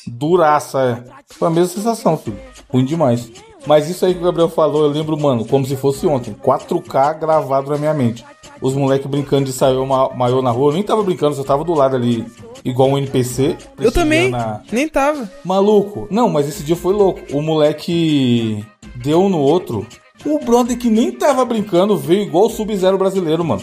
Duraça, 0.08 0.80
é. 0.82 1.34
Foi 1.34 1.48
a 1.48 1.50
mesma 1.50 1.68
sensação, 1.68 2.16
filho. 2.16 2.36
Ruim 2.68 2.84
demais. 2.84 3.30
Mas 3.66 3.90
isso 3.90 4.06
aí 4.06 4.14
que 4.14 4.20
o 4.20 4.24
Gabriel 4.24 4.48
falou, 4.48 4.84
eu 4.84 4.88
lembro, 4.90 5.18
mano, 5.20 5.44
como 5.44 5.66
se 5.66 5.76
fosse 5.76 6.06
ontem. 6.06 6.34
4K 6.42 7.12
gravado 7.18 7.70
na 7.70 7.76
minha 7.76 7.92
mente. 7.92 8.24
Os 8.60 8.74
moleques 8.74 9.06
brincando 9.06 9.44
de 9.44 9.52
sair 9.52 9.76
maior 10.16 10.42
na 10.42 10.50
rua. 10.50 10.70
Eu 10.70 10.74
nem 10.74 10.82
tava 10.82 11.02
brincando, 11.02 11.36
só 11.36 11.44
tava 11.44 11.62
do 11.64 11.74
lado 11.74 11.94
ali, 11.96 12.24
igual 12.64 12.88
um 12.88 12.96
NPC. 12.98 13.56
Eu 13.78 13.92
também. 13.92 14.30
prestigiando 14.30 14.36
a- 14.36 14.62
Nem 14.72 14.88
tava. 14.88 15.30
Maluco. 15.44 16.08
Não, 16.10 16.28
mas 16.30 16.48
esse 16.48 16.62
dia 16.62 16.76
foi 16.76 16.94
louco. 16.94 17.20
O 17.36 17.42
moleque 17.42 18.64
deu 18.96 19.20
um 19.22 19.28
no 19.28 19.38
outro. 19.38 19.86
O 20.24 20.38
brother 20.44 20.76
que 20.76 20.90
nem 20.90 21.12
tava 21.12 21.44
brincando 21.44 21.96
veio 21.96 22.22
igual 22.22 22.46
o 22.46 22.50
Sub-Zero 22.50 22.98
brasileiro, 22.98 23.44
mano. 23.44 23.62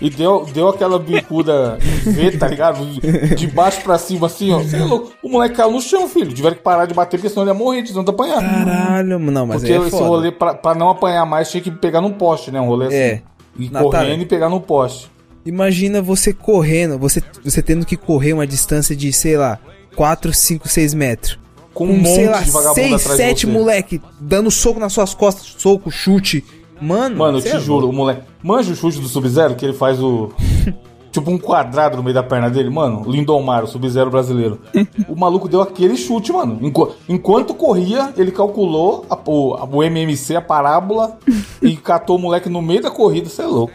E 0.00 0.08
deu, 0.08 0.46
deu 0.54 0.68
aquela 0.68 0.96
bicuda 0.98 1.76
em 2.06 2.12
V, 2.12 2.38
tá 2.38 2.46
ligado? 2.46 2.86
De 3.34 3.46
baixo 3.48 3.82
pra 3.82 3.98
cima, 3.98 4.28
assim, 4.28 4.52
ó. 4.52 4.62
Cê 4.62 4.76
é 4.76 4.84
louco. 4.84 5.12
O 5.22 5.28
moleque 5.28 5.56
caiu 5.56 5.72
no 5.72 5.80
chão, 5.80 6.08
filho. 6.08 6.32
Tiveram 6.32 6.56
que 6.56 6.62
parar 6.62 6.86
de 6.86 6.94
bater, 6.94 7.16
porque 7.18 7.28
senão 7.28 7.42
ele 7.42 7.50
ia 7.50 7.54
morrer 7.54 7.82
de 7.82 7.92
tanto 7.92 8.12
apanhar. 8.12 8.40
Caralho, 8.40 9.18
não, 9.18 9.46
mas 9.46 9.60
porque 9.60 9.72
é 9.72 9.76
esse 9.78 9.90
foda. 9.90 10.04
rolê, 10.04 10.30
pra, 10.30 10.54
pra 10.54 10.74
não 10.74 10.88
apanhar 10.88 11.26
mais, 11.26 11.50
tinha 11.50 11.60
que 11.60 11.70
pegar 11.70 12.00
num 12.00 12.12
poste, 12.12 12.52
né? 12.52 12.60
Um 12.60 12.66
rolê 12.66 12.86
assim. 12.86 12.96
É. 12.96 13.22
E 13.58 13.64
Natália. 13.68 13.90
correndo 13.90 14.22
e 14.22 14.26
pegar 14.26 14.48
no 14.48 14.60
poste. 14.60 15.10
Imagina 15.44 16.00
você 16.00 16.32
correndo, 16.32 16.96
você, 16.96 17.20
você 17.44 17.60
tendo 17.60 17.84
que 17.84 17.96
correr 17.96 18.34
uma 18.34 18.46
distância 18.46 18.94
de, 18.94 19.12
sei 19.12 19.36
lá, 19.36 19.58
4, 19.96 20.32
5, 20.32 20.68
6 20.68 20.94
metros. 20.94 21.38
Com 21.78 21.86
um 21.86 21.96
monte 21.98 22.08
sei 22.08 22.28
lá, 22.28 22.40
de 22.40 22.50
vagabundo 22.50 22.74
6, 22.74 22.92
atrás 22.94 23.18
de 23.18 23.24
7 23.24 23.46
você. 23.46 23.52
moleque 23.52 24.02
dando 24.20 24.50
soco 24.50 24.80
nas 24.80 24.92
suas 24.92 25.14
costas, 25.14 25.54
soco, 25.58 25.90
chute. 25.90 26.44
Mano, 26.80 27.16
Mano, 27.16 27.38
eu 27.38 27.42
te 27.42 27.48
é 27.48 27.58
juro, 27.60 27.88
o 27.88 27.92
moleque. 27.92 28.22
Manja 28.42 28.72
o 28.72 28.76
chute 28.76 29.00
do 29.00 29.08
Sub-Zero, 29.08 29.54
que 29.56 29.64
ele 29.64 29.72
faz 29.72 30.00
o. 30.02 30.30
tipo 31.10 31.30
um 31.30 31.38
quadrado 31.38 31.96
no 31.96 32.02
meio 32.02 32.14
da 32.14 32.22
perna 32.22 32.48
dele, 32.50 32.68
mano. 32.70 33.02
Lindomar, 33.10 33.64
o 33.64 33.66
Sub-Zero 33.66 34.10
brasileiro. 34.10 34.60
o 35.08 35.16
maluco 35.16 35.48
deu 35.48 35.60
aquele 35.60 35.96
chute, 35.96 36.32
mano. 36.32 36.58
Enqu- 36.60 36.90
enquanto 37.08 37.54
corria, 37.54 38.12
ele 38.16 38.30
calculou 38.30 39.04
a- 39.10 39.18
o, 39.26 39.54
a- 39.54 39.64
o 39.64 39.82
MMC, 39.82 40.36
a 40.36 40.40
parábola, 40.42 41.18
e 41.62 41.76
catou 41.76 42.16
o 42.16 42.18
moleque 42.20 42.48
no 42.48 42.60
meio 42.62 42.82
da 42.82 42.90
corrida, 42.90 43.28
você 43.28 43.42
é 43.42 43.46
louco. 43.46 43.72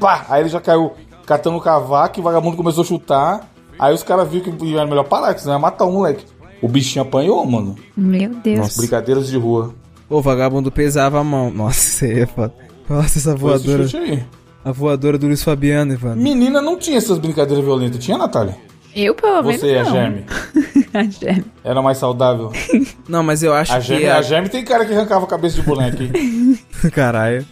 Pá! 0.00 0.26
Aí 0.28 0.42
ele 0.42 0.48
já 0.48 0.60
caiu 0.60 0.92
catando 1.26 1.56
o 1.56 1.60
cavaco 1.60 2.18
e 2.18 2.20
o 2.20 2.22
vagabundo 2.24 2.56
começou 2.56 2.82
a 2.84 2.86
chutar. 2.86 3.50
Aí 3.78 3.92
os 3.94 4.02
caras 4.02 4.28
viram 4.28 4.52
que 4.52 4.72
era 4.74 4.86
melhor 4.86 5.04
parar, 5.04 5.34
que 5.34 5.40
senão 5.40 5.54
ia 5.54 5.58
matar 5.58 5.84
o 5.86 5.92
moleque. 5.92 6.24
O 6.64 6.68
bichinho 6.68 7.02
apanhou, 7.02 7.44
mano. 7.44 7.74
Meu 7.96 8.30
Deus. 8.30 8.58
Nossa. 8.58 8.80
Brincadeiras 8.80 9.28
de 9.28 9.36
rua. 9.36 9.74
O 10.08 10.22
vagabundo 10.22 10.70
pesava 10.70 11.20
a 11.20 11.24
mão. 11.24 11.50
Nossa, 11.50 11.78
isso 11.88 12.04
aí 12.06 12.20
é 12.22 12.26
foda. 12.26 12.54
Nossa, 12.88 13.18
essa 13.18 13.36
Foi 13.36 13.54
esse 13.54 13.66
voadora. 13.66 13.82
chute 13.88 13.96
aí. 13.98 14.22
A 14.64 14.72
voadora 14.72 15.18
do 15.18 15.26
Luiz 15.26 15.42
Fabiano, 15.44 15.92
Ivan. 15.92 16.14
Menina 16.16 16.62
não 16.62 16.78
tinha 16.78 16.96
essas 16.96 17.18
brincadeiras 17.18 17.62
violentas, 17.64 18.02
tinha, 18.02 18.16
Natália? 18.16 18.56
Eu, 18.96 19.14
pelo 19.14 19.42
menos, 19.42 19.60
Você 19.60 19.72
e 19.72 19.78
a. 19.78 19.84
Geme. 19.84 20.24
a 20.94 21.02
Geme. 21.02 21.44
Era 21.64 21.82
mais 21.82 21.98
saudável. 21.98 22.50
Não, 23.08 23.22
mas 23.22 23.42
eu 23.42 23.52
acho 23.52 23.72
A 23.72 23.80
que. 23.80 23.86
Geme, 23.88 24.06
a- 24.06 24.18
a 24.18 24.22
Geme 24.22 24.48
tem 24.48 24.64
cara 24.64 24.84
que 24.86 24.92
arrancava 24.94 25.24
a 25.24 25.28
cabeça 25.28 25.56
de 25.56 25.62
boneco. 25.62 26.02
hein? 26.02 26.58
Caralho. 26.92 27.44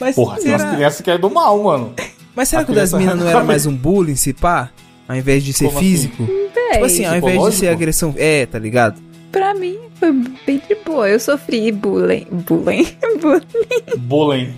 Mas 0.00 0.14
Porra, 0.14 0.36
tem 0.38 0.50
umas 0.52 0.62
crianças 0.62 1.00
que 1.00 1.10
é 1.10 1.18
do 1.18 1.28
mal, 1.30 1.60
mano. 1.62 1.92
mas 2.36 2.48
será 2.50 2.62
a 2.62 2.64
que 2.64 2.70
o 2.72 2.74
das 2.74 2.92
minas 2.92 3.18
não 3.18 3.26
era 3.28 3.42
mais 3.42 3.66
um 3.66 3.74
bullying, 3.74 4.14
se 4.14 4.32
pá? 4.32 4.70
Ao 5.08 5.16
invés 5.16 5.42
de 5.42 5.52
ser 5.52 5.66
Como 5.66 5.78
assim? 5.78 5.88
físico? 5.90 6.24
Véi, 6.24 6.50
Tipo 6.74 6.84
assim, 6.86 7.04
ao 7.04 7.16
invés 7.16 7.42
de 7.44 7.52
ser 7.52 7.68
agressão. 7.68 8.14
É, 8.16 8.46
tá 8.46 8.58
ligado? 8.58 9.02
pra 9.32 9.52
mim 9.52 9.76
foi 9.98 10.12
bem 10.46 10.62
de 10.68 10.76
boa. 10.86 11.08
Eu 11.08 11.18
sofri 11.18 11.72
bullying. 11.72 12.24
Bullying? 12.30 12.86
bullying. 13.20 13.98
Bullying. 13.98 14.54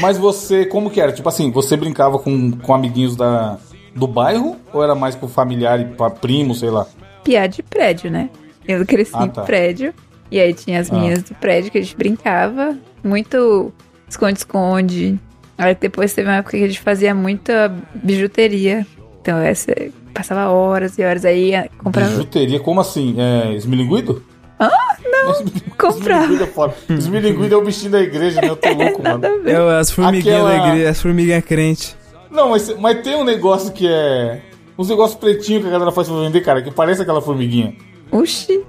Mas 0.00 0.16
você, 0.18 0.64
como 0.64 0.88
que 0.88 1.00
era? 1.00 1.10
Tipo 1.10 1.28
assim, 1.28 1.50
você 1.50 1.76
brincava 1.76 2.16
com, 2.20 2.52
com 2.52 2.72
amiguinhos 2.74 3.16
da, 3.16 3.58
do 3.92 4.06
bairro? 4.06 4.56
Ou 4.72 4.84
era 4.84 4.94
mais 4.94 5.16
com 5.16 5.26
familiar 5.26 5.80
e 5.80 5.84
pra 5.84 6.10
primo, 6.10 6.54
sei 6.54 6.70
lá? 6.70 6.86
Piada 7.24 7.48
de 7.48 7.62
prédio, 7.62 8.08
né? 8.08 8.30
Eu 8.68 8.86
cresci 8.86 9.10
Ah, 9.14 9.24
em 9.24 9.30
tá. 9.30 9.42
prédio. 9.42 9.92
E 10.30 10.38
aí 10.38 10.54
tinha 10.54 10.78
as 10.78 10.88
Ah. 10.88 10.94
meninas 10.94 11.24
do 11.24 11.34
prédio 11.34 11.72
que 11.72 11.78
a 11.78 11.82
gente 11.82 11.96
brincava. 11.96 12.76
Muito 13.02 13.72
esconde-esconde. 14.08 15.18
Aí 15.58 15.74
depois 15.74 16.14
teve 16.14 16.28
uma 16.28 16.36
época 16.36 16.56
que 16.56 16.62
a 16.64 16.68
gente 16.68 16.80
fazia 16.80 17.12
muita 17.14 17.74
bijuteria. 17.94 18.86
Então 19.20 19.38
essa 19.38 19.72
passava 20.12 20.48
horas 20.50 20.98
e 20.98 21.02
horas 21.02 21.24
aí 21.24 21.50
ia 21.50 21.70
comprar. 21.82 22.08
Bijuteria, 22.08 22.60
como 22.60 22.80
assim? 22.80 23.14
É, 23.18 23.52
esmilinguido? 23.54 24.22
Ah, 24.58 24.70
não. 25.04 25.34
Comprar. 25.76 26.22
Esmilinguido 26.22 26.44
é. 26.88 26.92
Esmilinguido 26.94 27.54
é 27.54 27.58
o 27.58 27.64
bichinho 27.64 27.90
da 27.92 28.00
igreja, 28.00 28.40
né? 28.40 28.48
Eu 28.48 28.56
tô 28.56 28.68
louco, 28.68 29.02
mano. 29.02 29.18
Nada 29.18 29.28
a 29.28 29.38
ver. 29.38 29.54
É 29.56 29.78
as 29.78 29.90
formiguinhas 29.90 30.36
Aquela- 30.44 30.50
da 30.58 30.68
igreja, 30.68 30.90
as 30.90 31.02
formiguinhas 31.02 31.44
crente. 31.44 31.96
Não, 32.30 32.50
mas, 32.50 32.74
mas 32.78 33.02
tem 33.02 33.16
um 33.16 33.24
negócio 33.24 33.72
que 33.72 33.86
é... 33.88 34.40
Uns 34.78 34.88
negócios 34.88 35.18
pretinhos 35.18 35.62
que 35.62 35.68
a 35.68 35.70
galera 35.72 35.90
faz 35.92 36.08
pra 36.08 36.16
vender, 36.18 36.40
cara, 36.40 36.62
que 36.62 36.70
parece 36.70 37.02
aquela 37.02 37.20
formiguinha. 37.20 37.74
Oxi, 38.10 38.64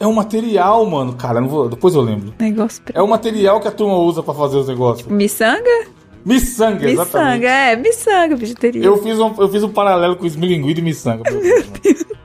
É 0.00 0.06
um 0.06 0.12
material, 0.12 0.84
mano. 0.86 1.12
Cara, 1.14 1.40
vou, 1.42 1.68
depois 1.68 1.94
eu 1.94 2.00
lembro. 2.00 2.34
negócio 2.40 2.82
É 2.92 3.00
o 3.00 3.06
material 3.06 3.60
que 3.60 3.68
a 3.68 3.70
turma 3.70 3.96
usa 3.96 4.22
pra 4.22 4.34
fazer 4.34 4.56
os 4.56 4.66
negócios. 4.68 5.06
Miçanga? 5.08 5.86
Miçanga, 6.24 6.88
exatamente. 6.88 7.40
Miçanga, 7.40 7.48
é, 7.48 7.76
miçanga, 7.76 8.36
bijuteria. 8.36 8.84
Eu 8.84 8.96
fiz, 9.02 9.18
um, 9.18 9.34
eu 9.38 9.48
fiz 9.48 9.62
um 9.62 9.68
paralelo 9.70 10.16
com 10.16 10.24
esmilinguido 10.26 10.80
e 10.80 10.82
miçanga. 10.82 11.22
meu 11.30 11.40
Deus, 11.40 11.66
mano. 11.66 12.16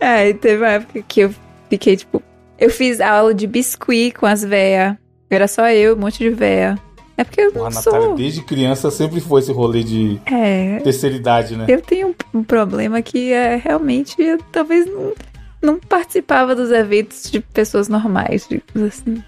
Aí 0.00 0.34
teve 0.34 0.62
uma 0.62 0.68
época 0.72 1.02
que 1.06 1.20
eu 1.20 1.34
fiquei, 1.68 1.96
tipo. 1.96 2.22
Eu 2.58 2.70
fiz 2.70 3.00
aula 3.00 3.32
de 3.34 3.46
biscuit 3.46 4.12
com 4.12 4.26
as 4.26 4.42
véia. 4.44 4.98
Era 5.30 5.46
só 5.48 5.68
eu, 5.68 5.94
um 5.94 5.98
monte 5.98 6.18
de 6.18 6.30
véia. 6.30 6.78
É 7.16 7.24
porque 7.24 7.40
eu 7.40 7.52
Porra, 7.52 7.70
não 7.70 7.78
a 7.78 7.82
Natália, 7.82 8.06
sou. 8.06 8.14
desde 8.16 8.42
criança, 8.42 8.90
sempre 8.92 9.20
foi 9.20 9.40
esse 9.40 9.50
rolê 9.52 9.82
de 9.82 10.20
É. 10.26 10.78
terceira 10.84 11.16
idade, 11.16 11.56
né? 11.56 11.66
Eu 11.68 11.80
tenho 11.82 12.08
um, 12.08 12.38
um 12.38 12.44
problema 12.44 13.02
que 13.02 13.32
é 13.32 13.56
realmente 13.56 14.20
eu 14.22 14.38
talvez 14.52 14.86
não, 14.86 15.12
não 15.60 15.78
participava 15.80 16.54
dos 16.54 16.70
eventos 16.70 17.28
de 17.30 17.40
pessoas 17.40 17.88
normais, 17.88 18.46
tipo 18.46 18.84
assim. 18.84 19.22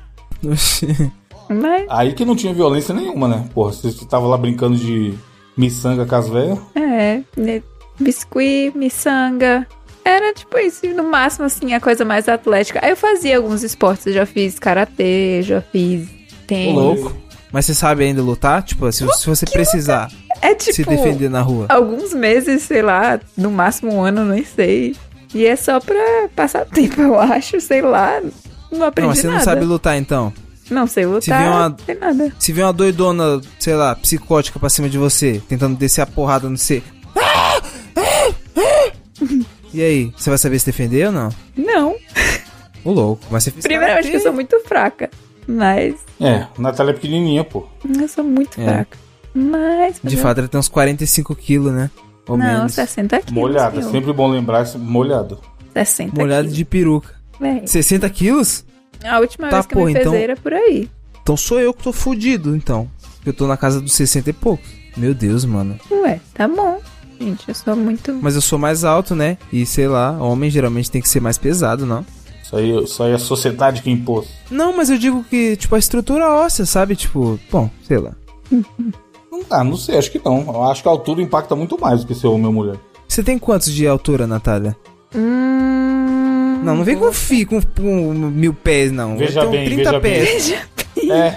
Mas, 1.51 1.85
Aí 1.89 2.13
que 2.13 2.25
não 2.25 2.37
tinha 2.37 2.55
violência 2.55 2.95
nenhuma, 2.95 3.27
né? 3.27 3.45
Porra, 3.53 3.73
você 3.73 3.93
tava 4.07 4.27
lá 4.27 4.37
brincando 4.39 4.77
de 4.77 5.15
miçanga 5.57 6.07
com 6.07 6.15
as 6.15 6.29
velhas. 6.29 6.59
é. 6.77 7.21
né, 7.37 7.63
Biscuit, 7.99 8.73
miçanga. 8.77 9.67
Era 10.05 10.33
tipo 10.33 10.57
isso, 10.59 10.87
no 10.95 11.05
máximo, 11.05 11.45
assim, 11.45 11.75
a 11.75 11.81
coisa 11.81 12.05
mais 12.05 12.29
atlética. 12.29 12.81
Aí 12.83 12.91
eu 12.91 12.97
fazia 12.97 13.37
alguns 13.37 13.63
esportes, 13.63 14.07
eu 14.07 14.13
já 14.15 14.25
fiz 14.25 14.59
karatê, 14.59 15.43
já 15.43 15.61
fiz 15.61 16.09
Ô, 16.09 16.47
tênis. 16.47 16.75
louco. 16.75 17.13
Mas 17.53 17.67
você 17.67 17.75
sabe 17.75 18.05
ainda 18.05 18.23
lutar? 18.23 18.63
Tipo, 18.63 18.91
se, 18.93 19.05
se 19.19 19.27
você 19.27 19.45
precisar 19.45 20.09
É 20.41 20.55
tipo. 20.55 20.73
se 20.73 20.85
defender 20.85 21.29
na 21.29 21.43
rua. 21.43 21.67
alguns 21.69 22.15
meses, 22.15 22.63
sei 22.63 22.81
lá, 22.81 23.21
no 23.37 23.51
máximo 23.51 23.93
um 23.93 24.03
ano, 24.03 24.25
nem 24.25 24.45
sei. 24.45 24.95
E 25.35 25.45
é 25.45 25.55
só 25.57 25.79
pra 25.81 26.29
passar 26.35 26.65
tempo, 26.73 27.01
eu 27.03 27.19
acho, 27.21 27.61
sei 27.61 27.83
lá. 27.83 28.21
Não 28.73 28.87
aprendi 28.87 29.01
Não, 29.03 29.09
mas 29.09 29.19
você 29.19 29.27
nada. 29.27 29.39
não 29.39 29.45
sabe 29.45 29.65
lutar 29.65 29.99
então. 29.99 30.33
Não 30.71 30.87
sei 30.87 31.05
lutar, 31.07 31.39
vier 31.41 31.51
uma- 31.51 31.77
sei 31.85 31.95
nada. 31.97 32.33
Se 32.39 32.53
vier 32.53 32.65
uma 32.67 32.73
doidona, 32.73 33.41
sei 33.59 33.75
lá, 33.75 33.95
psicótica 33.97 34.59
pra 34.59 34.69
cima 34.71 34.89
de 34.89 34.97
você, 34.99 35.43
tentando 35.49 35.77
descer 35.77 36.01
a 36.03 36.07
porrada 36.07 36.49
no 36.49 36.57
C. 36.57 36.83
E 39.73 39.83
aí, 39.83 40.13
você 40.17 40.31
vai 40.31 40.39
saber 40.39 40.59
se 40.59 40.67
defender 40.67 41.07
ou 41.07 41.13
não? 41.13 41.29
Não. 41.57 41.97
Ô 42.85 42.91
louco, 42.93 43.23
mas 43.31 43.45
você 43.45 43.51
fez 43.51 43.63
Primeiramente 43.65 44.11
que 44.11 44.17
eu 44.17 44.21
sou 44.21 44.33
muito 44.33 44.59
fraca. 44.65 45.11
Mas 45.47 45.95
É, 46.21 46.47
Natália 46.59 46.91
é 46.91 46.95
pequenininha, 46.95 47.45
pô. 47.45 47.67
eu 47.99 48.09
sou 48.09 48.25
muito 48.25 48.61
É. 48.61 48.65
fraca. 48.65 48.99
Mas. 49.35 50.01
De 50.03 50.17
fato, 50.17 50.39
ela 50.39 50.49
tem 50.49 50.59
uns 50.59 50.69
45 50.69 51.35
quilos, 51.37 51.73
né? 51.73 51.91
Ou 52.29 52.37
não, 52.37 52.45
menos. 52.47 52.73
60 52.73 53.19
quilos. 53.21 53.33
Molhada, 53.33 53.83
sempre 53.83 54.13
bom 54.13 54.29
lembrar, 54.29 54.67
molhado. 54.77 55.39
60 55.73 56.21
Molhado 56.21 56.43
quilos. 56.45 56.57
de 56.57 56.65
peruca. 56.65 57.15
Véi, 57.41 57.67
60 57.67 58.09
quilos? 58.11 58.65
A 59.05 59.19
última 59.21 59.49
Tá, 59.49 59.57
vez 59.57 59.67
que 59.67 59.75
eu 59.75 59.79
porra, 59.79 59.93
me 59.93 59.99
então- 59.99 60.13
pesei 60.13 60.25
era 60.25 60.37
por 60.37 60.53
aí. 60.53 60.89
Então 61.23 61.37
sou 61.37 61.61
eu 61.61 61.73
que 61.75 61.83
tô 61.83 61.93
fudido, 61.93 62.55
então. 62.57 62.91
Eu 63.25 63.33
tô 63.33 63.47
na 63.47 63.57
casa 63.57 63.81
dos 63.81 63.93
60 63.93 64.31
e 64.31 64.33
poucos. 64.33 64.69
Meu 64.97 65.15
Deus, 65.15 65.45
mano. 65.45 65.79
Ué, 65.91 66.21
tá 66.35 66.49
bom. 66.49 66.81
Gente, 67.21 67.49
eu 67.49 67.55
sou 67.55 67.77
muito. 67.77 68.13
Mas 68.21 68.35
eu 68.35 68.41
sou 68.41 68.59
mais 68.59 68.83
alto, 68.85 69.15
né? 69.15 69.37
E 69.53 69.65
sei 69.67 69.87
lá, 69.87 70.13
homem 70.13 70.51
geralmente 70.51 70.91
tem 70.91 71.03
que 71.03 71.09
ser 71.09 71.21
mais 71.21 71.37
pesado, 71.37 71.85
não? 71.85 72.05
Isso 72.43 72.57
aí, 72.57 72.83
isso 72.85 73.03
aí 73.03 73.13
é 73.13 73.15
a 73.15 73.19
sociedade 73.19 73.83
que 73.83 73.91
impôs. 73.91 74.27
Não, 74.51 74.75
mas 74.77 74.89
eu 74.91 74.99
digo 74.99 75.23
que, 75.25 75.55
tipo, 75.57 75.75
a 75.75 75.79
estrutura 75.79 76.29
óssea, 76.31 76.65
sabe? 76.67 76.97
Tipo, 76.97 77.39
bom, 77.53 77.71
sei 77.87 77.99
lá. 77.99 78.13
Não, 79.31 79.45
Ah, 79.49 79.63
não 79.65 79.77
sei, 79.77 79.97
acho 79.97 80.11
que 80.11 80.21
não. 80.25 80.41
Eu 80.49 80.65
acho 80.65 80.83
que 80.83 80.89
a 80.89 80.91
altura 80.91 81.23
impacta 81.23 81.55
muito 81.57 81.81
mais 81.81 82.01
do 82.01 82.07
que 82.07 82.15
ser 82.15 82.27
homem 82.27 82.47
ou 82.47 82.53
mulher. 82.53 82.77
Você 83.09 83.23
tem 83.23 83.39
quantos 83.39 83.73
de 83.73 83.87
altura, 83.87 84.27
Natália? 84.27 84.77
Hum. 85.15 86.20
Não, 86.63 86.77
não 86.77 86.85
vem 86.85 86.97
com 86.97 87.13
fi, 87.13 87.45
com, 87.45 87.61
com 87.61 88.13
mil 88.13 88.55
pés, 88.55 88.93
não. 88.93 89.17
Veja 89.17 89.45
bem, 89.47 89.69
veja 89.69 90.01
pés. 90.01 90.55
É. 91.11 91.35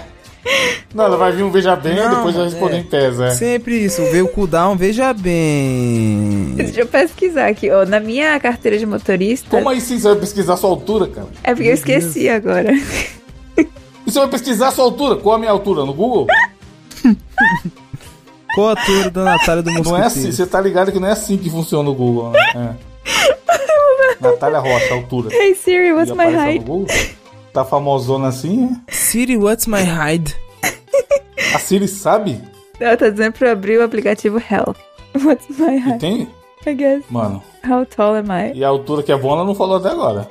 Não, 0.94 1.04
ela 1.04 1.16
vai 1.16 1.32
vir 1.32 1.42
um 1.42 1.50
veja 1.50 1.74
bem 1.74 1.96
e 1.98 2.08
depois 2.08 2.34
vai 2.34 2.44
responder 2.44 2.76
é. 2.76 2.78
em 2.78 2.84
pés, 2.84 3.18
é. 3.18 3.30
Sempre 3.30 3.76
isso, 3.84 4.02
veio 4.12 4.26
o 4.26 4.28
cooldown, 4.28 4.76
veja 4.76 5.12
bem. 5.12 6.52
Deixa 6.54 6.80
eu 6.80 6.86
pesquisar 6.86 7.48
aqui, 7.48 7.70
ó. 7.70 7.84
Na 7.84 7.98
minha 7.98 8.38
carteira 8.38 8.78
de 8.78 8.86
motorista. 8.86 9.48
Como 9.50 9.68
aí 9.68 9.80
sim 9.80 9.98
você 9.98 10.08
vai 10.08 10.16
pesquisar 10.18 10.54
a 10.54 10.56
sua 10.56 10.70
altura, 10.70 11.08
cara? 11.08 11.28
É 11.42 11.54
porque 11.54 11.68
eu 11.68 11.74
esqueci 11.74 12.28
agora. 12.28 12.72
E 14.06 14.10
você 14.10 14.18
vai 14.18 14.28
pesquisar 14.28 14.68
a 14.68 14.70
sua 14.70 14.84
altura? 14.84 15.16
Qual 15.16 15.34
a 15.34 15.38
minha 15.38 15.50
altura? 15.50 15.84
No 15.84 15.94
Google? 15.94 16.26
Qual 18.54 18.68
a 18.68 18.70
altura 18.70 19.10
da 19.10 19.24
Natália 19.24 19.62
do 19.62 19.70
Mosquiteiro? 19.70 19.98
Não 19.98 20.04
é 20.04 20.06
assim, 20.06 20.30
você 20.30 20.46
tá 20.46 20.60
ligado 20.60 20.92
que 20.92 21.00
não 21.00 21.08
é 21.08 21.12
assim 21.12 21.36
que 21.36 21.50
funciona 21.50 21.90
o 21.90 21.94
Google, 21.94 22.30
né? 22.30 22.38
É. 22.54 22.94
Natália 24.20 24.58
Rocha, 24.58 24.94
altura. 24.94 25.28
Hey 25.32 25.54
Siri, 25.54 25.92
what's 25.92 26.10
E 26.10 26.14
my 26.14 26.34
height? 26.34 26.64
Tá 27.52 27.64
famosona 27.64 28.28
assim, 28.28 28.70
Siri, 28.88 29.36
what's 29.36 29.66
my 29.66 29.82
height? 29.82 30.36
é? 30.62 31.54
A 31.54 31.58
Siri 31.58 31.86
sabe? 31.88 32.40
Ela 32.80 32.96
tá 32.96 33.08
dizendo 33.08 33.32
pra 33.34 33.52
abrir 33.52 33.78
o 33.78 33.84
aplicativo 33.84 34.38
Health. 34.38 34.76
What's 35.24 35.46
my 35.58 35.76
E 35.76 35.78
height? 35.78 35.98
tem? 36.00 36.28
I 36.66 36.74
guess. 36.74 37.04
Mano, 37.08 37.40
How 37.64 37.86
tall 37.86 38.16
am 38.16 38.26
I? 38.32 38.52
e 38.58 38.64
a 38.64 38.68
altura 38.68 39.02
que 39.02 39.12
é 39.12 39.16
boa 39.16 39.34
ela 39.34 39.44
não 39.44 39.54
falou 39.54 39.76
até 39.76 39.90
agora. 39.90 40.28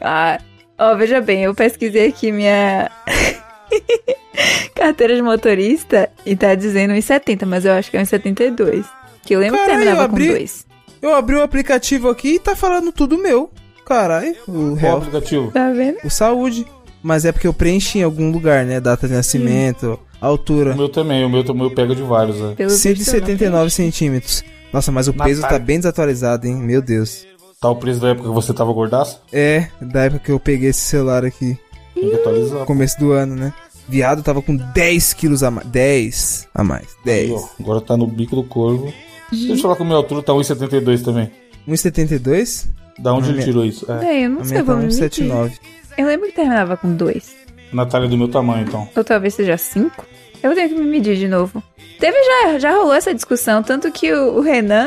Ah, 0.00 0.38
ó, 0.78 0.94
veja 0.94 1.20
bem, 1.20 1.42
eu 1.42 1.54
pesquisei 1.54 2.06
aqui 2.08 2.30
minha 2.30 2.88
carteira 4.74 5.14
de 5.16 5.22
motorista 5.22 6.08
e 6.24 6.36
tá 6.36 6.54
dizendo 6.54 6.94
1,70, 6.94 7.44
mas 7.46 7.64
eu 7.64 7.72
acho 7.72 7.90
que 7.90 7.96
é 7.96 8.02
1,72. 8.02 8.84
Que 9.24 9.34
eu 9.34 9.40
lembro 9.40 9.58
Caralho, 9.58 9.78
que 9.80 9.84
terminava 9.84 10.00
eu 10.02 10.04
abri- 10.04 10.26
com 10.28 10.32
2. 10.34 10.66
Eu 11.00 11.14
abri 11.14 11.36
o 11.36 11.42
aplicativo 11.42 12.08
aqui 12.08 12.34
e 12.34 12.38
tá 12.38 12.56
falando 12.56 12.90
tudo 12.92 13.18
meu. 13.18 13.50
Caralho, 13.86 14.34
o 14.46 14.52
Qual 14.52 14.78
Health, 14.78 14.96
aplicativo? 14.98 15.50
Tá 15.50 15.70
vendo? 15.70 15.98
o 16.04 16.10
saúde. 16.10 16.66
Mas 17.02 17.24
é 17.24 17.32
porque 17.32 17.46
eu 17.46 17.54
preenchi 17.54 18.00
em 18.00 18.02
algum 18.02 18.30
lugar, 18.30 18.64
né? 18.66 18.80
Data 18.80 19.06
de 19.08 19.14
nascimento, 19.14 19.98
altura. 20.20 20.72
O 20.74 20.76
meu 20.76 20.88
também, 20.88 21.24
o 21.24 21.28
meu, 21.30 21.42
o 21.42 21.54
meu 21.54 21.70
pega 21.70 21.94
de 21.94 22.02
vários, 22.02 22.36
é. 22.36 22.54
Pelo 22.54 22.70
visto, 22.70 22.86
eu 22.86 22.94
não 22.96 23.04
179 23.04 23.70
centímetros. 23.70 24.44
Nossa, 24.72 24.92
mas 24.92 25.08
o 25.08 25.12
peso 25.14 25.40
Natália. 25.40 25.58
tá 25.60 25.64
bem 25.64 25.78
desatualizado, 25.78 26.46
hein? 26.46 26.56
Meu 26.56 26.82
Deus. 26.82 27.24
Tá 27.60 27.70
o 27.70 27.76
preço 27.76 28.00
da 28.00 28.08
época 28.08 28.28
que 28.28 28.34
você 28.34 28.52
tava 28.52 28.72
gordaço? 28.72 29.22
É, 29.32 29.68
da 29.80 30.04
época 30.04 30.24
que 30.24 30.32
eu 30.32 30.38
peguei 30.38 30.70
esse 30.70 30.80
celular 30.80 31.24
aqui, 31.24 31.56
Tem 31.94 32.08
que 32.10 32.14
atualizar. 32.16 32.58
no 32.60 32.66
começo 32.66 32.98
do 32.98 33.12
ano, 33.12 33.34
né? 33.34 33.52
Viado 33.88 34.22
tava 34.22 34.42
com 34.42 34.54
10 34.54 35.14
quilos 35.14 35.42
a 35.42 35.50
mais. 35.50 35.66
10 35.68 36.48
a 36.54 36.62
mais. 36.62 36.88
Aí, 37.06 37.28
10. 37.28 37.30
ó, 37.32 37.48
agora 37.58 37.80
tá 37.80 37.96
no 37.96 38.06
bico 38.06 38.36
do 38.36 38.44
corvo. 38.44 38.92
Deixa 39.30 39.52
eu 39.52 39.58
falar 39.58 39.76
que 39.76 39.82
o 39.82 39.84
meu 39.84 39.96
altura 39.96 40.22
tá 40.22 40.32
1,72 40.32 41.02
também. 41.04 41.30
1,72? 41.68 42.66
Da 42.98 43.12
onde 43.12 43.26
ele 43.28 43.34
minha- 43.34 43.44
tirou 43.46 43.64
isso? 43.64 43.90
É. 43.90 43.98
Bem, 43.98 44.24
eu 44.24 44.30
não 44.30 44.40
A 44.40 44.44
sei 44.44 44.58
tá 44.58 44.64
como 44.64 44.78
medir. 44.82 44.94
1,79. 45.02 45.52
Eu 45.96 46.06
lembro 46.06 46.26
que 46.28 46.32
terminava 46.34 46.76
com 46.76 46.94
dois. 46.94 47.34
Natália 47.72 48.08
do 48.08 48.16
meu 48.16 48.28
tamanho, 48.28 48.66
então. 48.66 48.88
Ou 48.96 49.04
talvez 49.04 49.34
seja 49.34 49.56
cinco. 49.56 50.04
Eu 50.42 50.54
tenho 50.54 50.68
que 50.68 50.74
me 50.76 50.84
medir 50.86 51.16
de 51.16 51.28
novo. 51.28 51.62
Teve 52.00 52.16
já, 52.24 52.58
já 52.58 52.72
rolou 52.76 52.94
essa 52.94 53.12
discussão, 53.14 53.62
tanto 53.62 53.90
que 53.90 54.12
o, 54.12 54.36
o 54.36 54.40
Renan 54.40 54.86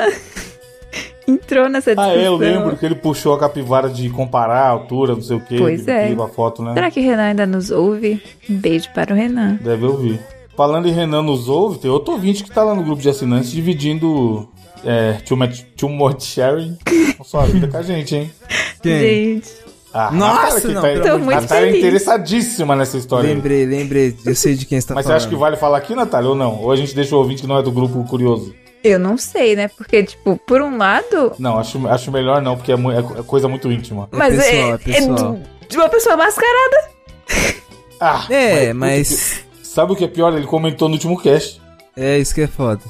entrou 1.28 1.70
nessa 1.70 1.92
Ah, 1.92 1.96
discussão. 1.96 2.22
é, 2.22 2.28
eu 2.28 2.36
lembro 2.38 2.76
que 2.78 2.86
ele 2.86 2.96
puxou 2.96 3.34
a 3.34 3.40
capivara 3.40 3.90
de 3.90 4.10
comparar 4.10 4.62
a 4.64 4.70
altura, 4.70 5.14
não 5.14 5.22
sei 5.22 5.38
o 5.38 5.42
que. 5.42 5.58
Pois 5.58 5.88
é. 5.88 6.12
A 6.12 6.28
foto, 6.28 6.64
né? 6.64 6.74
Será 6.74 6.90
que 6.90 7.00
o 7.00 7.04
Renan 7.04 7.24
ainda 7.24 7.46
nos 7.46 7.70
ouve? 7.72 8.22
Um 8.50 8.56
beijo 8.56 8.90
para 8.94 9.14
o 9.14 9.18
Renan. 9.18 9.60
Deve 9.62 9.86
ouvir. 9.86 10.20
Falando 10.56 10.88
em 10.88 10.92
Renan 10.92 11.22
nos 11.24 11.48
ouve, 11.50 11.80
tem 11.80 11.90
outro 11.90 12.14
ouvinte 12.14 12.44
que 12.44 12.52
tá 12.52 12.64
lá 12.64 12.76
no 12.76 12.84
grupo 12.84 13.02
de 13.02 13.10
assinantes 13.10 13.52
dividindo 13.52 14.48
é, 14.86 15.14
too, 15.26 15.38
much, 15.38 15.64
too 15.78 15.90
much 15.90 16.24
sharing 16.24 16.78
a 17.20 17.24
sua 17.24 17.46
vida 17.46 17.68
com 17.68 17.78
a 17.78 17.82
gente, 17.82 18.16
hein? 18.16 18.32
Quem? 18.84 19.00
Gente, 19.00 19.50
Ah, 19.94 20.12
Nossa, 20.12 20.62
que 20.62 20.68
não, 20.74 20.82
tá, 20.82 20.88
de 20.94 21.02
Deus. 21.02 21.06
Natália 21.06 21.14
é 21.14 21.18
Muito 21.36 21.48
feliz. 21.48 21.78
interessadíssima 21.78 22.76
nessa 22.76 22.98
história. 22.98 23.30
Lembrei, 23.34 23.66
lembrei. 23.66 24.16
Eu 24.26 24.36
sei 24.36 24.56
de 24.56 24.66
quem 24.66 24.80
você 24.80 24.88
tá 24.88 24.94
Mas 24.96 25.04
você 25.06 25.08
falando. 25.10 25.22
acha 25.22 25.30
que 25.30 25.36
vale 25.36 25.56
falar 25.58 25.78
aqui, 25.78 25.96
Natália, 25.96 26.30
ou 26.30 26.36
não? 26.36 26.62
Ou 26.62 26.72
a 26.72 26.76
gente 26.76 26.94
deixa 26.96 27.16
o 27.16 27.20
ouvinte 27.20 27.42
que 27.42 27.48
não 27.48 27.58
é 27.58 27.64
do 27.64 27.72
grupo 27.72 28.04
curioso? 28.06 28.54
eu 28.84 28.98
não 28.98 29.16
sei, 29.16 29.56
né? 29.56 29.68
Porque, 29.68 30.02
tipo, 30.04 30.38
por 30.48 30.60
um 30.62 30.76
lado. 30.78 31.34
Não, 31.38 31.60
acho, 31.60 31.88
acho 31.88 32.12
melhor 32.12 32.42
não, 32.42 32.56
porque 32.58 32.72
é, 32.72 32.76
mu- 32.76 32.92
é 32.92 32.98
é 33.00 33.24
coisa 33.28 33.48
muito 33.48 33.72
íntima. 33.72 34.10
É 34.12 34.16
Mas 34.18 34.36
pessoal, 34.36 34.56
é, 34.56 34.74
é 34.74 34.78
pessoal. 34.78 35.36
é 35.62 35.68
de 35.68 35.78
uma 35.78 35.88
pessoa 35.90 36.18
mascarada. 36.18 36.90
Ah, 38.00 38.26
É, 38.30 38.74
mas. 38.74 39.41
Sabe 39.74 39.94
o 39.94 39.96
que 39.96 40.04
é 40.04 40.08
pior? 40.08 40.34
Ele 40.36 40.46
comentou 40.46 40.90
no 40.90 40.96
último 40.96 41.18
cast 41.18 41.62
É, 41.96 42.18
isso 42.20 42.36
que 42.36 42.42
é 42.42 42.48
foda. 42.48 42.82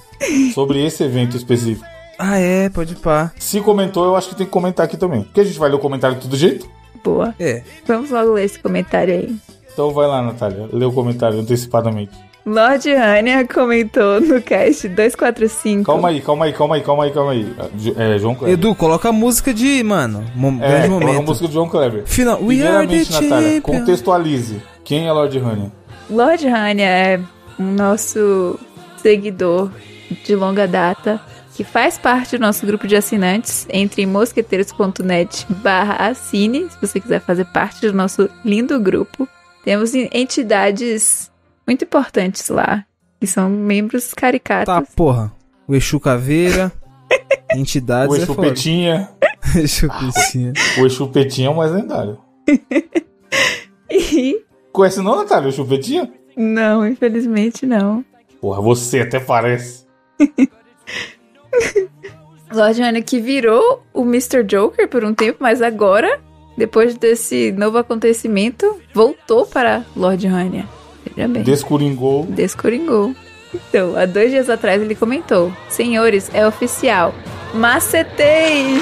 sobre 0.54 0.84
esse 0.84 1.04
evento 1.04 1.38
específico. 1.38 1.86
Ah, 2.18 2.38
é, 2.40 2.70
pode 2.70 2.96
pá. 2.96 3.32
Se 3.38 3.62
comentou, 3.62 4.04
eu 4.06 4.16
acho 4.16 4.30
que 4.30 4.36
tem 4.36 4.46
que 4.48 4.52
comentar 4.52 4.86
aqui 4.86 4.98
também. 4.98 5.22
Porque 5.24 5.42
a 5.42 5.44
gente 5.44 5.60
vai 5.60 5.70
ler 5.70 5.76
o 5.76 5.80
comentário 5.80 6.16
de 6.18 6.24
todo 6.24 6.36
jeito. 6.36 6.68
Boa. 7.04 7.34
É. 7.40 7.62
Vamos 7.86 8.10
logo 8.10 8.32
ler 8.34 8.46
esse 8.46 8.60
comentário 8.60 9.14
aí. 9.14 9.36
Então 9.74 9.92
vai 9.92 10.08
lá, 10.08 10.22
Natália. 10.24 10.68
Lê 10.74 10.86
o 10.86 10.92
comentário 10.92 11.40
antecipadamente. 11.40 12.12
Lorde 12.46 12.92
Hania 12.92 13.48
comentou 13.48 14.20
no 14.20 14.42
cast 14.42 14.88
245. 14.90 15.84
Calma 15.86 16.10
aí, 16.10 16.20
calma 16.22 16.46
aí, 16.46 16.54
calma 16.54 16.76
aí, 16.76 16.82
calma 16.82 17.04
aí, 17.04 17.12
calma 17.12 17.32
aí. 17.32 17.56
Ah, 17.60 17.70
É, 18.16 18.18
João 18.18 18.34
Kleber. 18.34 18.54
Edu, 18.56 18.74
coloca 18.74 19.10
a 19.10 19.12
música 19.12 19.54
de, 19.54 19.84
mano, 19.84 20.26
mom 20.36 20.58
é, 20.60 20.68
grande 20.68 20.88
coloca 20.88 21.06
a 21.06 21.08
momento. 21.08 21.28
música 21.28 21.48
de 21.48 21.54
João 21.54 21.70
Kleber. 21.70 22.04
Final. 22.06 22.40
We 22.44 22.62
are 22.64 22.88
the 22.88 22.96
Primeiramente, 22.96 23.12
Natália, 23.14 23.30
champions. 23.56 23.62
contextualize. 23.80 24.62
Quem 24.84 25.08
é 25.08 25.12
Lord 25.12 25.38
Honey? 25.40 25.72
Lorde 26.10 26.48
Hania 26.48 26.86
é 26.86 27.20
um 27.60 27.72
nosso 27.74 28.60
seguidor 28.98 29.72
de 30.24 30.36
longa 30.36 30.68
data 30.68 31.22
que 31.56 31.64
faz 31.64 31.98
parte 31.98 32.38
do 32.38 32.42
nosso 32.42 32.66
grupo 32.66 32.88
de 32.88 32.96
assinantes 32.96 33.68
entre 33.70 34.06
mosqueteiros.net 34.06 35.46
barra 35.62 35.96
assine, 36.08 36.70
se 36.70 36.78
você 36.80 37.00
quiser 37.00 37.22
fazer 37.22 37.46
parte 37.46 37.82
do 37.82 37.94
nosso 37.94 38.30
lindo 38.44 38.80
grupo. 38.80 39.28
Temos 39.64 39.94
entidades 39.94 41.32
muito 41.68 41.84
importantes 41.84 42.50
lá, 42.50 42.86
que 43.20 43.28
são 43.28 43.50
membros 43.50 44.14
caricatos. 44.14 44.74
Tá, 44.74 44.82
porra. 44.96 45.32
O 45.68 45.76
Exu 45.76 46.00
Caveira. 46.00 46.72
entidades 47.54 48.16
O 48.16 48.20
é 48.20 48.24
Exu 48.24 48.34
foda. 48.34 48.48
Petinha. 48.48 49.10
Exu 49.56 49.88
Petinha. 49.88 50.54
O 50.80 50.86
Exu 50.86 51.08
Petinha 51.10 51.48
é 51.48 51.52
o 51.52 51.56
mais 51.56 51.72
lendário. 51.72 52.18
E 53.94 54.42
Conhece 54.72 55.02
não, 55.02 55.18
Natália? 55.18 55.50
O 55.50 55.66
Petinha? 55.66 56.12
não, 56.36 56.88
infelizmente 56.88 57.66
não. 57.66 58.04
Porra, 58.40 58.62
você 58.62 59.02
até 59.02 59.20
parece. 59.20 59.86
Lorde 62.52 62.82
Hania 62.82 63.02
que 63.02 63.20
virou 63.20 63.84
o 63.94 64.02
Mr. 64.02 64.44
Joker 64.44 64.88
por 64.88 65.04
um 65.06 65.14
tempo, 65.14 65.38
mas 65.40 65.62
agora, 65.62 66.20
depois 66.58 66.98
desse 66.98 67.52
novo 67.52 67.78
acontecimento, 67.78 68.82
voltou 68.94 69.46
para 69.46 69.86
Lorde 69.96 70.28
Hania. 70.28 70.66
Veja 71.16 71.28
bem. 71.28 71.44
Descoringou. 71.44 72.26
Descoringou. 72.26 73.16
Então, 73.54 73.96
há 73.98 74.06
dois 74.06 74.32
dias 74.32 74.50
atrás 74.50 74.82
ele 74.82 74.96
comentou: 74.96 75.52
Senhores, 75.70 76.30
é 76.34 76.46
oficial. 76.46 77.14
Macetei! 77.54 78.82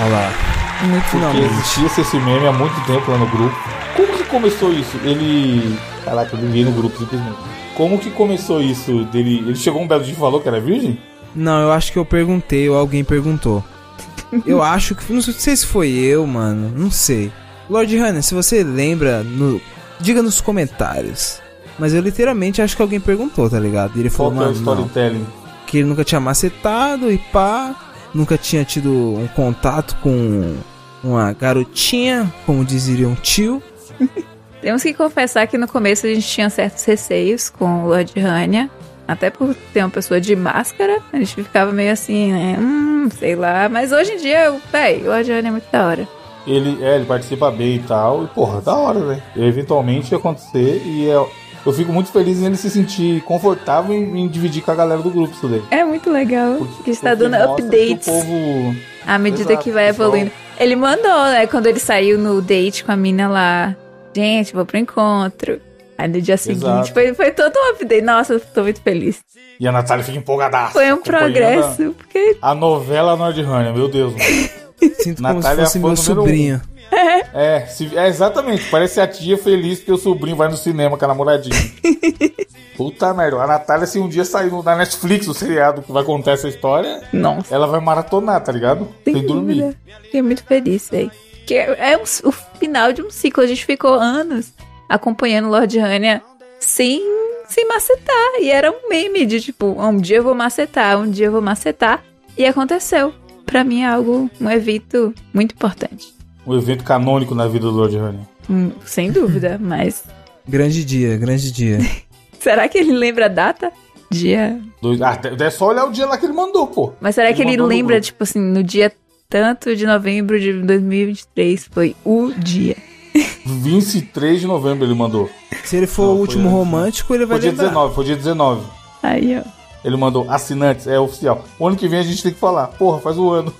Olha 0.00 0.10
lá. 0.10 0.57
Muito 0.82 1.04
Porque 1.10 1.38
existia 1.38 1.86
esse 1.86 2.16
meme 2.18 2.46
há 2.46 2.52
muito 2.52 2.74
tempo 2.86 3.10
lá 3.10 3.18
no 3.18 3.26
grupo. 3.26 3.56
Como 3.96 4.12
que 4.12 4.24
começou 4.24 4.72
isso? 4.72 4.96
Ele. 5.02 5.76
Caraca, 6.04 6.36
eu 6.36 6.40
liguei 6.40 6.64
no 6.64 6.72
grupo 6.72 6.96
simplesmente. 6.98 7.36
Como 7.74 7.98
que 7.98 8.10
começou 8.10 8.60
isso 8.62 9.04
dele? 9.06 9.38
Ele 9.38 9.56
chegou 9.56 9.82
um 9.82 9.88
belo 9.88 10.04
dia 10.04 10.12
e 10.12 10.16
falou 10.16 10.40
que 10.40 10.48
era 10.48 10.60
virgem? 10.60 10.98
Não, 11.34 11.60
eu 11.62 11.72
acho 11.72 11.92
que 11.92 11.98
eu 11.98 12.04
perguntei 12.04 12.68
ou 12.68 12.76
alguém 12.76 13.02
perguntou. 13.04 13.62
Eu 14.46 14.62
acho 14.62 14.94
que. 14.94 15.12
Não 15.12 15.22
sei 15.22 15.56
se 15.56 15.64
foi 15.64 15.88
eu, 15.90 16.26
mano. 16.26 16.70
Não 16.76 16.90
sei. 16.90 17.32
Lord 17.70 17.96
Hannah, 17.96 18.20
se 18.20 18.34
você 18.34 18.62
lembra, 18.62 19.22
no, 19.22 19.58
diga 20.00 20.22
nos 20.22 20.40
comentários. 20.40 21.40
Mas 21.78 21.94
eu 21.94 22.02
literalmente 22.02 22.60
acho 22.60 22.76
que 22.76 22.82
alguém 22.82 23.00
perguntou, 23.00 23.48
tá 23.48 23.58
ligado? 23.58 23.92
E 23.96 24.00
ele 24.00 24.10
Qual 24.10 24.30
falou, 24.30 24.32
que 24.32 24.38
é 24.38 24.40
o 24.42 24.64
mano, 24.64 24.64
não, 24.64 24.84
storytelling? 24.84 25.26
que 25.66 25.78
ele 25.78 25.88
nunca 25.88 26.04
tinha 26.04 26.20
macetado 26.20 27.10
e 27.10 27.16
pá. 27.18 27.74
Nunca 28.14 28.36
tinha 28.36 28.64
tido 28.64 28.90
um 28.90 29.28
contato 29.28 29.96
com 30.02 30.56
uma 31.02 31.32
garotinha, 31.32 32.32
como 32.44 32.64
dizia 32.64 33.08
um 33.08 33.14
tio. 33.14 33.62
Temos 34.60 34.82
que 34.82 34.92
confessar 34.92 35.46
que 35.46 35.56
no 35.56 35.68
começo 35.68 36.06
a 36.06 36.08
gente 36.08 36.26
tinha 36.26 36.50
certos 36.50 36.84
receios 36.84 37.48
com 37.48 37.84
o 37.84 37.88
Lord 37.88 38.12
Hania. 38.18 38.68
Até 39.06 39.30
por 39.30 39.54
ter 39.72 39.80
uma 39.80 39.90
pessoa 39.90 40.20
de 40.20 40.36
máscara, 40.36 41.00
a 41.12 41.16
gente 41.16 41.34
ficava 41.34 41.72
meio 41.72 41.92
assim, 41.92 42.32
né? 42.32 42.56
Hum, 42.58 43.08
sei 43.16 43.34
lá. 43.34 43.68
Mas 43.68 43.92
hoje 43.92 44.12
em 44.12 44.16
dia, 44.18 44.54
véi, 44.70 45.02
o 45.02 45.06
Lord 45.06 45.32
Hania 45.32 45.48
é 45.48 45.52
muito 45.52 45.70
da 45.72 45.86
hora. 45.86 46.08
Ele, 46.46 46.82
é, 46.82 46.96
ele 46.96 47.04
participa 47.04 47.50
bem 47.50 47.76
e 47.76 47.78
tal. 47.80 48.24
E, 48.24 48.26
porra, 48.28 48.60
da 48.60 48.74
hora, 48.74 49.00
velho. 49.00 49.22
Eventualmente 49.36 50.12
ia 50.12 50.18
acontecer 50.18 50.82
e 50.84 51.08
é, 51.08 51.26
eu 51.66 51.72
fico 51.72 51.92
muito 51.92 52.10
feliz 52.10 52.38
em 52.38 52.46
ele 52.46 52.56
se 52.56 52.70
sentir 52.70 53.20
confortável 53.22 53.94
em, 53.94 54.22
em 54.24 54.28
dividir 54.28 54.62
com 54.62 54.70
a 54.70 54.74
galera 54.74 55.00
do 55.02 55.10
grupo 55.10 55.32
isso 55.34 55.48
daí. 55.48 55.62
É 55.70 55.84
muito 55.84 56.10
legal. 56.10 56.56
Porque- 56.56 56.82
que 56.84 56.90
está 56.90 57.14
dando 57.14 57.34
updates. 57.36 58.06
Povo. 58.06 58.74
À 59.06 59.18
medida 59.18 59.52
Exato, 59.52 59.64
que 59.64 59.70
vai 59.70 59.86
pessoal. 59.88 60.08
evoluindo. 60.08 60.32
Ele 60.58 60.76
mandou, 60.76 61.24
né? 61.26 61.46
Quando 61.46 61.66
ele 61.66 61.78
saiu 61.78 62.18
no 62.18 62.40
date 62.42 62.84
com 62.84 62.92
a 62.92 62.96
mina 62.96 63.28
lá. 63.28 63.74
Gente, 64.14 64.52
vou 64.54 64.66
pro 64.66 64.76
encontro. 64.78 65.60
Aí 65.96 66.06
no 66.08 66.20
dia 66.20 66.36
seguinte 66.36 66.64
Exato. 66.64 66.92
foi, 66.92 67.14
foi 67.14 67.30
todo 67.32 67.52
um 67.56 67.70
update. 67.72 68.02
Nossa, 68.02 68.34
eu 68.34 68.40
tô 68.40 68.62
muito 68.62 68.80
feliz. 68.82 69.18
E 69.58 69.66
a 69.66 69.72
Natália 69.72 70.04
fica 70.04 70.16
empolgadaça. 70.18 70.72
Foi 70.72 70.92
um 70.92 70.98
progresso. 71.02 71.94
Porque 71.96 72.36
A, 72.40 72.50
a 72.52 72.54
novela 72.54 73.16
Nordrânia, 73.16 73.72
meu 73.72 73.88
Deus, 73.88 74.12
mano. 74.12 74.48
Sinto 75.00 75.22
como 75.22 75.34
Natália 75.34 75.66
se 75.66 75.80
fosse 75.80 76.04
foi 76.06 76.14
meu 76.14 76.22
o 76.22 76.26
número 76.26 76.54
um. 76.54 76.60
Sobrinho. 76.90 77.24
É, 77.34 77.66
se- 77.66 77.96
é, 77.98 78.08
exatamente. 78.08 78.64
Parece 78.70 79.00
a 79.00 79.06
tia 79.06 79.36
feliz 79.38 79.80
que 79.80 79.92
o 79.92 79.96
sobrinho 79.98 80.36
vai 80.36 80.48
no 80.48 80.56
cinema 80.56 80.96
com 80.96 81.04
a 81.04 81.08
namoradinha. 81.08 81.56
Puta 82.76 83.12
merda. 83.12 83.42
A 83.42 83.46
Natália, 83.46 83.86
se 83.86 83.98
um 83.98 84.08
dia 84.08 84.24
sair 84.24 84.50
na 84.62 84.76
Netflix 84.76 85.26
o 85.26 85.34
seriado 85.34 85.82
que 85.82 85.90
vai 85.92 86.04
contar 86.04 86.32
essa 86.32 86.48
história, 86.48 87.02
Nossa, 87.12 87.52
ela 87.54 87.66
vai 87.66 87.80
maratonar, 87.80 88.40
tá 88.42 88.52
ligado? 88.52 88.88
sem 89.04 89.14
Sem 89.14 89.26
dormir. 89.26 89.76
Fiquei 90.04 90.22
muito 90.22 90.44
feliz, 90.44 90.88
velho. 90.88 91.10
Que 91.46 91.54
é, 91.54 91.92
é 91.92 91.96
um- 91.96 92.28
o 92.28 92.32
final 92.32 92.92
de 92.92 93.02
um 93.02 93.10
ciclo. 93.10 93.42
A 93.42 93.46
gente 93.46 93.64
ficou 93.64 93.94
anos 93.94 94.52
acompanhando 94.88 95.48
Lord 95.48 95.78
Hania 95.78 96.22
sem, 96.60 97.02
sem 97.48 97.66
macetar. 97.66 98.34
E 98.40 98.50
era 98.50 98.70
um 98.70 98.88
meme 98.88 99.26
de 99.26 99.40
tipo, 99.40 99.66
um 99.66 99.96
dia 99.96 100.18
eu 100.18 100.22
vou 100.22 100.34
macetar, 100.34 100.98
um 100.98 101.10
dia 101.10 101.26
eu 101.26 101.32
vou 101.32 101.42
macetar. 101.42 102.04
E 102.36 102.46
aconteceu. 102.46 103.12
Pra 103.44 103.64
mim 103.64 103.80
é 103.82 103.86
algo, 103.88 104.30
um 104.40 104.50
evento 104.50 105.12
muito 105.34 105.54
importante. 105.54 106.14
Um 106.48 106.56
evento 106.56 106.82
canônico 106.82 107.34
na 107.34 107.46
vida 107.46 107.66
do 107.66 107.72
Lord 107.72 107.96
Honey. 107.96 108.20
Hum, 108.48 108.70
sem 108.86 109.12
dúvida, 109.12 109.58
mas 109.62 110.02
Grande 110.48 110.82
dia, 110.84 111.16
grande 111.18 111.52
dia. 111.52 111.78
será 112.40 112.66
que 112.68 112.78
ele 112.78 112.92
lembra 112.92 113.26
a 113.26 113.28
data? 113.28 113.70
Dia. 114.10 114.58
Dois- 114.80 115.02
Ah, 115.02 115.18
é 115.38 115.50
só 115.50 115.68
olhar 115.68 115.84
o 115.84 115.92
dia 115.92 116.06
lá 116.06 116.16
que 116.16 116.24
ele 116.24 116.32
mandou, 116.32 116.66
pô. 116.66 116.94
Mas 117.00 117.14
será 117.14 117.30
que 117.34 117.42
ele 117.42 117.50
mandou 117.50 117.66
no 117.66 117.74
lembra, 117.74 118.00
tipo 118.00 118.22
assim, 118.22 118.40
no 118.40 118.62
dia 118.62 118.90
tanto 119.28 119.76
de 119.76 119.84
novembro 119.84 120.40
de 120.40 120.54
2023 120.62 121.68
foi 121.70 121.94
o 122.02 122.32
dia? 122.38 122.74
23 123.44 124.40
de 124.40 124.46
novembro 124.46 124.86
ele 124.86 124.94
mandou. 124.94 125.28
Se 125.64 125.76
ele 125.76 125.86
for 125.86 126.06
Não, 126.06 126.14
o 126.14 126.18
último 126.20 126.44
antes. 126.48 126.52
romântico, 126.52 127.14
ele 127.14 127.26
vai 127.26 127.36
Foi 127.36 127.40
dia 127.42 127.50
lembrar. 127.50 127.66
19, 127.68 127.94
foi 127.94 128.04
dia 128.06 128.16
19. 128.16 128.62
Aí, 129.02 129.38
ó. 129.38 129.42
Ele 129.84 129.96
mandou 129.96 130.24
assinantes, 130.30 130.86
é 130.86 130.98
oficial. 130.98 131.44
O 131.58 131.66
ano 131.68 131.76
que 131.76 131.86
vem 131.86 131.98
a 132.00 132.02
gente 132.02 132.22
tem 132.22 132.32
que 132.32 132.38
falar. 132.40 132.68
Porra, 132.68 132.98
faz 133.00 133.18
um 133.18 133.28
ano. 133.30 133.52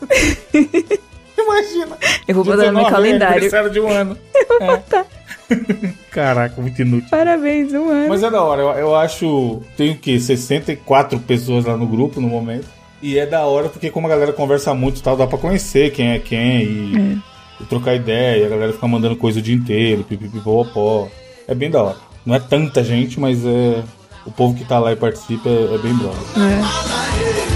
Imagina. 1.49 1.96
Eu 2.26 2.34
vou 2.34 2.44
botar 2.44 2.70
no 2.70 2.72
meu 2.74 2.84
19 2.84 2.86
é 2.86 2.90
calendário. 2.90 3.32
aniversário 3.34 3.70
de 3.70 3.80
um 3.80 3.88
ano. 3.88 4.18
botar. 4.61 5.07
Caraca, 6.11 6.61
muito 6.61 6.80
inútil. 6.82 7.09
Parabéns, 7.11 7.72
um 7.72 7.88
ano. 7.88 8.09
Mas 8.09 8.22
é 8.22 8.30
da 8.30 8.42
hora, 8.42 8.62
eu, 8.62 8.68
eu 8.70 8.94
acho. 8.94 9.62
Tem 9.76 9.92
o 9.92 9.99
quê? 9.99 10.18
64 10.18 11.18
pessoas 11.20 11.64
lá 11.64 11.76
no 11.76 11.86
grupo 11.86 12.20
no 12.20 12.28
momento. 12.28 12.66
E 13.01 13.18
é 13.18 13.26
da 13.26 13.46
hora 13.46 13.68
porque, 13.68 13.90
como 13.90 14.07
a 14.07 14.11
galera 14.11 14.32
conversa 14.32 14.74
muito 14.74 14.99
e 14.99 15.03
tal, 15.03 15.16
dá 15.16 15.26
pra 15.26 15.38
conhecer 15.38 15.92
quem 15.92 16.12
é 16.12 16.18
quem 16.18 16.62
e, 16.62 17.22
e 17.61 17.64
trocar 17.64 17.94
ideia. 17.94 18.46
A 18.46 18.51
galera 18.51 18.72
fica 18.72 18.88
mandando 18.88 19.16
coisa 19.16 19.38
o 19.38 19.42
dia 19.42 19.55
inteiro, 19.55 20.05
pipipipopó. 20.05 21.09
É 21.46 21.55
bem 21.55 21.70
da 21.70 21.82
hora. 21.82 21.96
Não 22.26 22.34
é 22.34 22.40
tanta 22.40 22.82
gente, 22.82 23.18
mas 23.18 23.44
é. 23.44 23.82
O 24.26 24.30
povo 24.30 24.55
que 24.55 24.64
tá 24.64 24.78
lá 24.78 24.92
e 24.92 24.96
participa 24.96 25.49
é, 25.49 25.74
é 25.74 25.78
bem 25.78 25.94
brother. 25.94 26.20
É. 26.36 27.47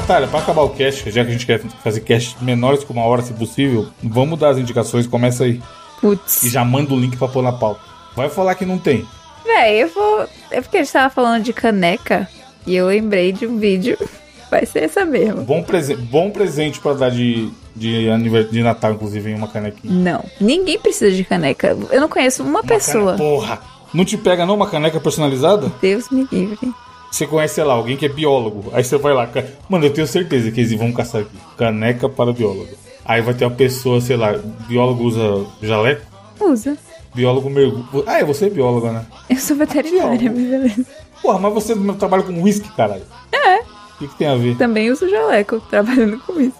Natália, 0.00 0.28
pra 0.28 0.38
acabar 0.40 0.62
o 0.62 0.70
cast, 0.70 1.10
já 1.10 1.24
que 1.24 1.30
a 1.30 1.32
gente 1.32 1.44
quer 1.46 1.60
fazer 1.82 2.00
cast 2.00 2.36
menores 2.42 2.84
que 2.84 2.92
uma 2.92 3.02
hora, 3.02 3.20
se 3.22 3.32
possível, 3.32 3.88
vamos 4.02 4.38
dar 4.38 4.50
as 4.50 4.58
indicações, 4.58 5.06
começa 5.06 5.44
aí. 5.44 5.60
Putz. 6.00 6.44
E 6.44 6.48
já 6.48 6.64
manda 6.64 6.94
o 6.94 6.98
link 7.00 7.16
pra 7.16 7.26
pôr 7.28 7.42
na 7.42 7.52
pauta. 7.52 7.80
Vai 8.14 8.28
falar 8.28 8.54
que 8.54 8.64
não 8.64 8.78
tem. 8.78 9.04
Véi, 9.44 9.82
eu 9.82 9.88
vou. 9.88 10.26
É 10.50 10.60
porque 10.60 10.76
a 10.76 10.82
gente 10.82 10.92
tava 10.92 11.10
falando 11.12 11.42
de 11.42 11.52
caneca 11.52 12.28
e 12.66 12.76
eu 12.76 12.86
lembrei 12.86 13.32
de 13.32 13.46
um 13.46 13.58
vídeo. 13.58 13.96
Vai 14.50 14.64
ser 14.64 14.84
essa 14.84 15.04
mesmo. 15.04 15.42
Bom, 15.42 15.62
prese 15.62 15.94
bom 15.94 16.30
presente 16.30 16.80
pra 16.80 16.94
dar 16.94 17.10
de, 17.10 17.50
de, 17.76 18.08
anivers- 18.08 18.50
de 18.50 18.62
Natal, 18.62 18.92
inclusive, 18.92 19.30
em 19.30 19.34
uma 19.34 19.46
canequinha. 19.48 19.92
Não. 19.92 20.24
Ninguém 20.40 20.78
precisa 20.78 21.10
de 21.14 21.22
caneca. 21.22 21.76
Eu 21.90 22.00
não 22.00 22.08
conheço 22.08 22.42
uma, 22.42 22.60
Uma 22.60 22.62
pessoa. 22.62 23.16
cane- 23.16 23.18
Porra! 23.18 23.60
Não 23.92 24.04
te 24.06 24.16
pega 24.16 24.46
não 24.46 24.54
uma 24.54 24.66
caneca 24.70 24.98
personalizada? 25.00 25.70
Deus 25.82 26.08
me 26.10 26.26
livre. 26.32 26.72
Você 27.10 27.26
conhece, 27.26 27.54
sei 27.54 27.64
lá, 27.64 27.74
alguém 27.74 27.96
que 27.96 28.06
é 28.06 28.08
biólogo. 28.08 28.70
Aí 28.72 28.84
você 28.84 28.96
vai 28.98 29.14
lá. 29.14 29.28
Mano, 29.68 29.84
eu 29.86 29.92
tenho 29.92 30.06
certeza 30.06 30.50
que 30.50 30.60
eles 30.60 30.72
vão 30.74 30.92
caçar 30.92 31.22
aqui. 31.22 31.36
Caneca 31.56 32.08
para 32.08 32.32
biólogo. 32.32 32.68
Aí 33.04 33.22
vai 33.22 33.32
ter 33.34 33.44
uma 33.46 33.54
pessoa, 33.56 34.00
sei 34.00 34.16
lá, 34.16 34.34
biólogo 34.68 35.04
usa 35.04 35.46
jaleco? 35.62 36.02
Usa. 36.40 36.76
Biólogo 37.14 37.48
mergulha. 37.48 38.04
Ah, 38.06 38.18
é, 38.20 38.24
você 38.24 38.46
é 38.46 38.50
bióloga, 38.50 38.92
né? 38.92 39.06
Eu 39.30 39.36
sou 39.38 39.56
veterinária, 39.56 40.18
Biólogo. 40.30 40.38
mas 40.40 40.50
beleza. 40.50 40.86
Porra, 41.22 41.38
mas 41.38 41.54
você 41.54 41.74
trabalha 41.98 42.22
com 42.22 42.42
whisky, 42.42 42.68
caralho. 42.76 43.02
É. 43.32 43.60
O 43.60 43.98
que, 43.98 44.08
que 44.08 44.16
tem 44.16 44.28
a 44.28 44.36
ver? 44.36 44.56
Também 44.56 44.90
uso 44.90 45.08
jaleco 45.08 45.58
trabalhando 45.68 46.18
com 46.20 46.38
isso. 46.40 46.54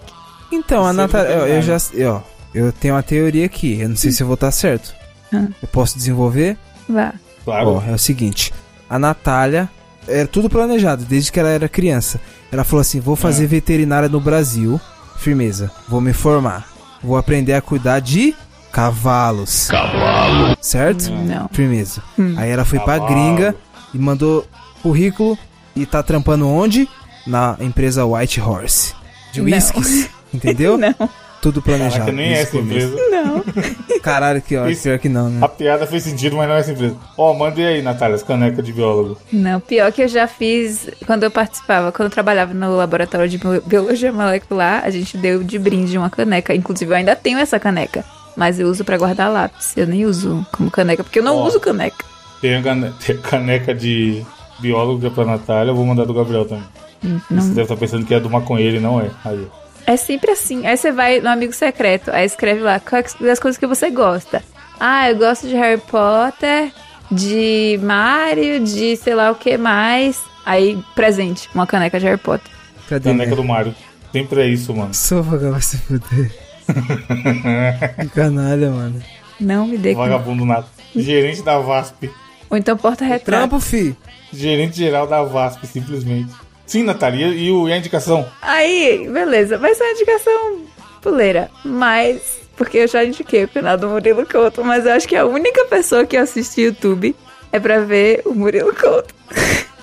Então, 0.50 0.84
a 0.84 0.90
Você 0.92 0.96
Natália, 0.96 1.28
não 1.28 1.42
eu, 1.42 1.46
tem 1.46 1.54
eu 1.56 1.62
já, 1.62 1.76
ó, 2.10 2.20
eu 2.54 2.72
tenho 2.72 2.94
uma 2.94 3.02
teoria 3.02 3.44
aqui, 3.44 3.78
eu 3.80 3.88
não 3.90 3.96
sei 3.96 4.10
se 4.10 4.22
eu 4.22 4.26
vou 4.26 4.34
estar 4.34 4.50
certo. 4.50 4.94
Hum. 5.32 5.48
Eu 5.62 5.68
posso 5.68 5.96
desenvolver? 5.96 6.56
Vá. 6.88 7.12
Claro. 7.44 7.74
Ó, 7.74 7.82
é 7.86 7.92
o 7.94 7.98
seguinte, 7.98 8.52
a 8.88 8.98
Natália, 8.98 9.68
era 10.08 10.26
tudo 10.26 10.48
planejado, 10.48 11.04
desde 11.04 11.30
que 11.30 11.38
ela 11.38 11.48
era 11.50 11.68
criança. 11.68 12.20
Ela 12.50 12.64
falou 12.64 12.80
assim, 12.80 13.00
vou 13.00 13.14
fazer 13.16 13.44
É. 13.44 13.46
veterinária 13.46 14.08
no 14.08 14.20
Brasil, 14.20 14.80
firmeza, 15.18 15.70
vou 15.88 16.00
me 16.00 16.12
formar. 16.12 16.66
Vou 17.02 17.16
aprender 17.16 17.52
a 17.52 17.60
cuidar 17.60 18.00
de 18.00 18.34
cavalos. 18.72 19.68
Cavalo. 19.68 20.56
Certo? 20.60 21.10
Não. 21.10 21.48
Firmeza. 21.52 22.02
Hum. 22.18 22.34
Aí 22.36 22.50
ela 22.50 22.64
foi 22.64 22.78
pra 22.80 22.98
Cavalo. 22.98 23.08
gringa 23.14 23.54
e 23.94 23.98
mandou 23.98 24.46
currículo 24.82 25.38
e 25.76 25.84
tá 25.86 26.02
trampando 26.02 26.48
onde? 26.48 26.88
Na 27.26 27.56
empresa 27.60 28.04
White 28.06 28.40
Horse. 28.40 28.94
De 29.32 29.40
whiskies. 29.40 30.08
Entendeu? 30.32 30.76
Não. 30.78 30.94
Tudo 31.40 31.62
planejado. 31.62 31.92
Caraca, 32.00 32.12
nem 32.12 32.30
é 32.34 32.40
essa 32.42 32.50
começo. 32.52 32.86
empresa. 32.88 33.10
Não. 33.10 33.44
Caralho, 34.02 34.42
que 34.42 34.56
ó, 34.56 34.66
Isso. 34.68 34.82
pior 34.84 34.98
que 34.98 35.08
não, 35.08 35.28
né? 35.28 35.38
A 35.44 35.48
piada 35.48 35.86
fez 35.86 36.02
sentido, 36.02 36.36
mas 36.36 36.48
não 36.48 36.54
é 36.56 36.60
essa 36.60 36.72
empresa. 36.72 36.96
Ó, 37.16 37.32
mandei 37.34 37.66
aí, 37.66 37.82
Natália, 37.82 38.16
as 38.16 38.22
canecas 38.22 38.64
de 38.64 38.72
biólogo. 38.72 39.16
Não, 39.32 39.60
pior 39.60 39.90
que 39.92 40.02
eu 40.02 40.08
já 40.08 40.26
fiz 40.26 40.88
quando 41.06 41.22
eu 41.24 41.30
participava, 41.30 41.92
quando 41.92 42.06
eu 42.08 42.12
trabalhava 42.12 42.52
no 42.54 42.76
laboratório 42.76 43.28
de 43.28 43.38
bio- 43.38 43.62
biologia 43.66 44.12
molecular, 44.12 44.82
a 44.84 44.90
gente 44.90 45.16
deu 45.16 45.42
de 45.44 45.58
brinde 45.58 45.96
uma 45.98 46.10
caneca. 46.10 46.54
Inclusive, 46.54 46.90
eu 46.92 46.96
ainda 46.96 47.14
tenho 47.14 47.38
essa 47.38 47.58
caneca. 47.60 48.04
Mas 48.36 48.58
eu 48.60 48.68
uso 48.68 48.84
pra 48.84 48.96
guardar 48.96 49.30
lápis. 49.32 49.76
Eu 49.76 49.86
nem 49.86 50.06
uso 50.06 50.46
como 50.52 50.70
caneca, 50.70 51.02
porque 51.02 51.18
eu 51.18 51.24
não 51.24 51.36
Ó. 51.36 51.46
uso 51.46 51.58
caneca. 51.60 52.04
Tem 52.40 52.54
a 52.56 52.62
caneca 53.22 53.74
de 53.74 54.24
biólogo 54.60 55.00
que 55.00 55.06
é 55.06 55.10
pra 55.10 55.24
Natália, 55.24 55.70
eu 55.70 55.74
vou 55.76 55.84
mandar 55.86 56.04
do 56.04 56.14
Gabriel 56.14 56.44
também. 56.44 56.64
Hum, 57.04 57.20
Você 57.28 57.34
Não, 57.34 57.48
deve 57.50 57.62
estar 57.62 57.76
pensando 57.76 58.04
que 58.04 58.14
é 58.14 58.18
do 58.20 58.28
maconheiro 58.30 58.76
e 58.76 58.80
não 58.80 59.00
é. 59.00 59.10
Aí. 59.24 59.46
É 59.88 59.96
sempre 59.96 60.32
assim. 60.32 60.66
Aí 60.66 60.76
você 60.76 60.92
vai 60.92 61.18
no 61.18 61.30
amigo 61.30 61.54
secreto, 61.54 62.10
aí 62.10 62.26
escreve 62.26 62.60
lá 62.60 62.78
quais 62.78 63.14
das 63.18 63.40
coisas 63.40 63.56
que 63.56 63.66
você 63.66 63.90
gosta. 63.90 64.42
Ah, 64.78 65.08
eu 65.10 65.16
gosto 65.16 65.48
de 65.48 65.54
Harry 65.54 65.80
Potter, 65.80 66.70
de 67.10 67.80
Mario, 67.82 68.62
de 68.62 68.96
sei 68.96 69.14
lá 69.14 69.30
o 69.30 69.34
que 69.34 69.56
mais. 69.56 70.22
Aí, 70.44 70.78
presente, 70.94 71.48
uma 71.54 71.66
caneca 71.66 71.98
de 71.98 72.04
Harry 72.04 72.18
Potter. 72.20 72.52
Cadê? 72.86 73.08
Caneca 73.08 73.30
né? 73.30 73.36
do 73.36 73.42
Mario. 73.42 73.74
Sempre 74.12 74.42
é 74.42 74.46
isso, 74.46 74.74
mano. 74.74 74.92
Só 74.92 75.22
vai 75.22 75.62
se 75.62 75.78
fuder. 75.78 76.32
que 77.98 78.08
canalha, 78.10 78.70
mano. 78.70 79.02
Não 79.40 79.66
me 79.66 79.78
dê. 79.78 79.94
com- 79.94 80.00
Vagabundo 80.00 80.44
nada. 80.44 80.66
Gerente 80.94 81.40
da 81.40 81.58
VASP. 81.60 82.10
Ou 82.50 82.58
então 82.58 82.76
porta-retrato. 82.76 83.24
Trampo, 83.24 83.58
fi. 83.58 83.96
Gerente 84.30 84.76
geral 84.76 85.06
da 85.06 85.22
VASP, 85.22 85.66
simplesmente. 85.66 86.34
Sim, 86.68 86.84
Natália, 86.84 87.26
e, 87.28 87.50
o- 87.50 87.68
e 87.68 87.72
a 87.72 87.76
indicação? 87.76 88.28
Aí, 88.40 89.08
beleza. 89.12 89.58
Vai 89.58 89.74
ser 89.74 89.82
uma 89.84 89.92
indicação 89.92 90.60
puleira. 91.02 91.50
Mas, 91.64 92.38
porque 92.56 92.78
eu 92.78 92.86
já 92.86 93.02
indiquei 93.04 93.44
o 93.44 93.48
final 93.48 93.76
do 93.76 93.88
Murilo 93.88 94.24
Couto, 94.26 94.62
mas 94.64 94.86
eu 94.86 94.92
acho 94.92 95.08
que 95.08 95.16
a 95.16 95.24
única 95.26 95.64
pessoa 95.64 96.04
que 96.06 96.16
assiste 96.16 96.60
YouTube 96.60 97.16
é 97.50 97.58
pra 97.58 97.80
ver 97.80 98.22
o 98.24 98.34
Murilo 98.34 98.72
Couto. 98.74 99.12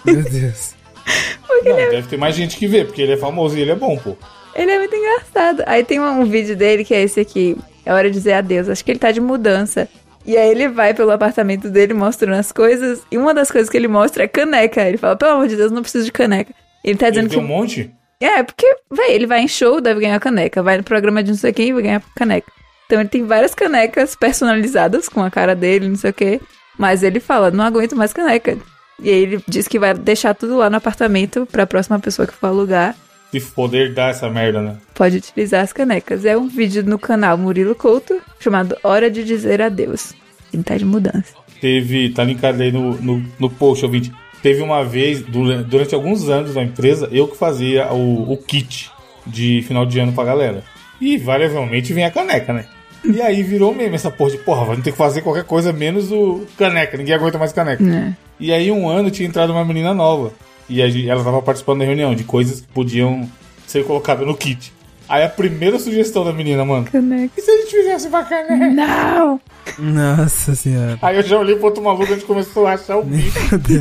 Meu 0.05 0.21
Deus. 0.23 0.73
Não, 1.65 1.75
deve 1.75 2.07
ter 2.07 2.17
mais 2.17 2.35
gente 2.35 2.55
que 2.57 2.67
vê, 2.67 2.85
porque 2.85 3.01
ele 3.01 3.13
é 3.13 3.17
famoso 3.17 3.57
e 3.57 3.61
ele 3.61 3.71
é 3.71 3.75
bom, 3.75 3.97
pô. 3.97 4.15
Ele 4.55 4.71
é 4.71 4.77
muito 4.79 4.95
engraçado. 4.95 5.63
Aí 5.65 5.83
tem 5.83 5.99
um, 5.99 6.21
um 6.21 6.25
vídeo 6.25 6.55
dele 6.55 6.85
que 6.85 6.93
é 6.93 7.01
esse 7.01 7.19
aqui. 7.19 7.57
É 7.85 7.91
hora 7.93 8.07
de 8.09 8.15
dizer 8.17 8.33
adeus. 8.33 8.69
Acho 8.69 8.85
que 8.85 8.91
ele 8.91 8.99
tá 8.99 9.11
de 9.11 9.19
mudança. 9.19 9.87
E 10.25 10.37
aí 10.37 10.49
ele 10.49 10.67
vai 10.69 10.93
pelo 10.93 11.11
apartamento 11.11 11.69
dele 11.69 11.93
mostrando 11.93 12.39
as 12.39 12.51
coisas. 12.51 13.01
E 13.11 13.17
uma 13.17 13.33
das 13.33 13.51
coisas 13.51 13.69
que 13.69 13.75
ele 13.77 13.87
mostra 13.87 14.23
é 14.23 14.27
caneca. 14.27 14.87
Ele 14.87 14.97
fala, 14.97 15.15
pelo 15.15 15.31
amor 15.31 15.47
de 15.47 15.55
Deus, 15.55 15.71
não 15.71 15.81
preciso 15.81 16.05
de 16.05 16.11
caneca. 16.11 16.53
Ele 16.85 16.97
tá 16.97 17.07
Ele 17.07 17.15
dizendo 17.15 17.29
tem 17.31 17.39
que. 17.39 17.43
um 17.43 17.47
monte? 17.47 17.91
É, 18.21 18.43
porque, 18.43 18.65
véi, 18.91 19.13
ele 19.13 19.25
vai 19.25 19.41
em 19.41 19.47
show, 19.47 19.81
deve 19.81 19.99
ganhar 20.01 20.19
caneca. 20.19 20.61
Vai 20.61 20.77
no 20.77 20.83
programa 20.83 21.23
de 21.23 21.31
não 21.31 21.37
sei 21.37 21.51
quem, 21.51 21.73
vai 21.73 21.81
ganhar 21.81 22.03
caneca. 22.15 22.51
Então 22.85 22.99
ele 22.99 23.09
tem 23.09 23.25
várias 23.25 23.55
canecas 23.55 24.15
personalizadas 24.15 25.09
com 25.09 25.23
a 25.23 25.31
cara 25.31 25.55
dele, 25.55 25.89
não 25.89 25.95
sei 25.95 26.11
o 26.11 26.13
quê. 26.13 26.39
Mas 26.77 27.01
ele 27.01 27.19
fala, 27.19 27.49
não 27.49 27.63
aguento 27.63 27.95
mais 27.95 28.13
caneca. 28.13 28.57
E 29.01 29.09
aí 29.09 29.23
ele 29.23 29.43
diz 29.47 29.67
que 29.67 29.79
vai 29.79 29.93
deixar 29.93 30.35
tudo 30.35 30.57
lá 30.57 30.69
no 30.69 30.77
apartamento 30.77 31.47
pra 31.51 31.65
próxima 31.65 31.99
pessoa 31.99 32.27
que 32.27 32.33
for 32.33 32.47
alugar. 32.47 32.95
Se 33.31 33.41
poder 33.41 33.93
dar 33.93 34.11
essa 34.11 34.29
merda, 34.29 34.61
né? 34.61 34.77
Pode 34.93 35.17
utilizar 35.17 35.61
as 35.63 35.73
canecas. 35.73 36.23
É 36.23 36.37
um 36.37 36.47
vídeo 36.47 36.83
no 36.83 36.97
canal 36.97 37.37
Murilo 37.37 37.75
Couto, 37.75 38.21
chamado 38.39 38.77
Hora 38.83 39.09
de 39.11 39.25
Dizer 39.25 39.61
Adeus. 39.61 40.13
Ele 40.53 40.63
tá 40.63 40.77
de 40.77 40.85
mudança. 40.85 41.33
Teve, 41.59 42.11
tá 42.11 42.23
linkado 42.23 42.61
aí 42.61 42.71
no, 42.71 42.93
no, 43.01 43.25
no 43.37 43.49
post, 43.49 43.83
ouvinte. 43.83 44.13
Teve 44.45 44.61
uma 44.61 44.83
vez, 44.83 45.21
dura- 45.23 45.63
durante 45.63 45.95
alguns 45.95 46.29
anos 46.29 46.53
na 46.53 46.61
empresa, 46.61 47.09
eu 47.11 47.27
que 47.27 47.35
fazia 47.35 47.91
o, 47.91 48.31
o 48.31 48.37
kit 48.37 48.91
de 49.25 49.63
final 49.63 49.87
de 49.87 49.99
ano 49.99 50.13
pra 50.13 50.23
galera. 50.23 50.63
E 51.01 51.17
variavelmente 51.17 51.91
vem 51.93 52.05
a 52.05 52.11
caneca, 52.11 52.53
né? 52.53 52.67
E 53.03 53.19
aí 53.23 53.41
virou 53.41 53.73
meme 53.73 53.95
essa 53.95 54.11
porra 54.11 54.29
de, 54.29 54.37
porra, 54.37 54.65
vamos 54.65 54.83
ter 54.83 54.91
que 54.91 54.97
fazer 54.99 55.21
qualquer 55.23 55.45
coisa 55.45 55.73
menos 55.73 56.11
o 56.11 56.45
caneca. 56.59 56.95
Ninguém 56.95 57.15
aguenta 57.15 57.39
mais 57.39 57.51
caneca. 57.53 57.83
Né? 57.83 58.15
E 58.39 58.53
aí 58.53 58.71
um 58.71 58.87
ano 58.87 59.09
tinha 59.09 59.27
entrado 59.27 59.49
uma 59.51 59.65
menina 59.65 59.95
nova. 59.95 60.31
E 60.69 60.79
ela 61.09 61.23
tava 61.23 61.41
participando 61.41 61.79
da 61.79 61.85
reunião 61.85 62.13
de 62.13 62.23
coisas 62.23 62.61
que 62.61 62.67
podiam 62.67 63.27
ser 63.65 63.83
colocadas 63.83 64.27
no 64.27 64.37
kit. 64.37 64.71
Aí 65.07 65.23
a 65.23 65.29
primeira 65.29 65.77
sugestão 65.79 66.23
da 66.25 66.33
menina, 66.33 66.65
mano. 66.65 66.85
Caneca. 66.91 67.33
E 67.37 67.41
se 67.41 67.51
a 67.51 67.57
gente 67.57 67.71
fizesse 67.71 68.07
uma 68.07 68.23
caneca? 68.23 68.55
Não! 68.69 69.39
Nossa 69.77 70.55
senhora. 70.55 70.97
Aí 71.01 71.17
eu 71.17 71.23
já 71.23 71.37
olhei 71.37 71.55
pro 71.55 71.65
outro 71.65 71.83
maluco 71.83 72.03
e 72.05 72.11
a 72.11 72.15
gente 72.15 72.25
começou 72.25 72.65
a 72.65 72.73
achar 72.73 72.97
o 72.97 73.03
bicho. 73.03 73.37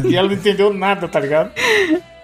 E 0.08 0.16
ela 0.16 0.28
não 0.28 0.34
entendeu 0.34 0.72
nada, 0.72 1.08
tá 1.08 1.20
ligado? 1.20 1.50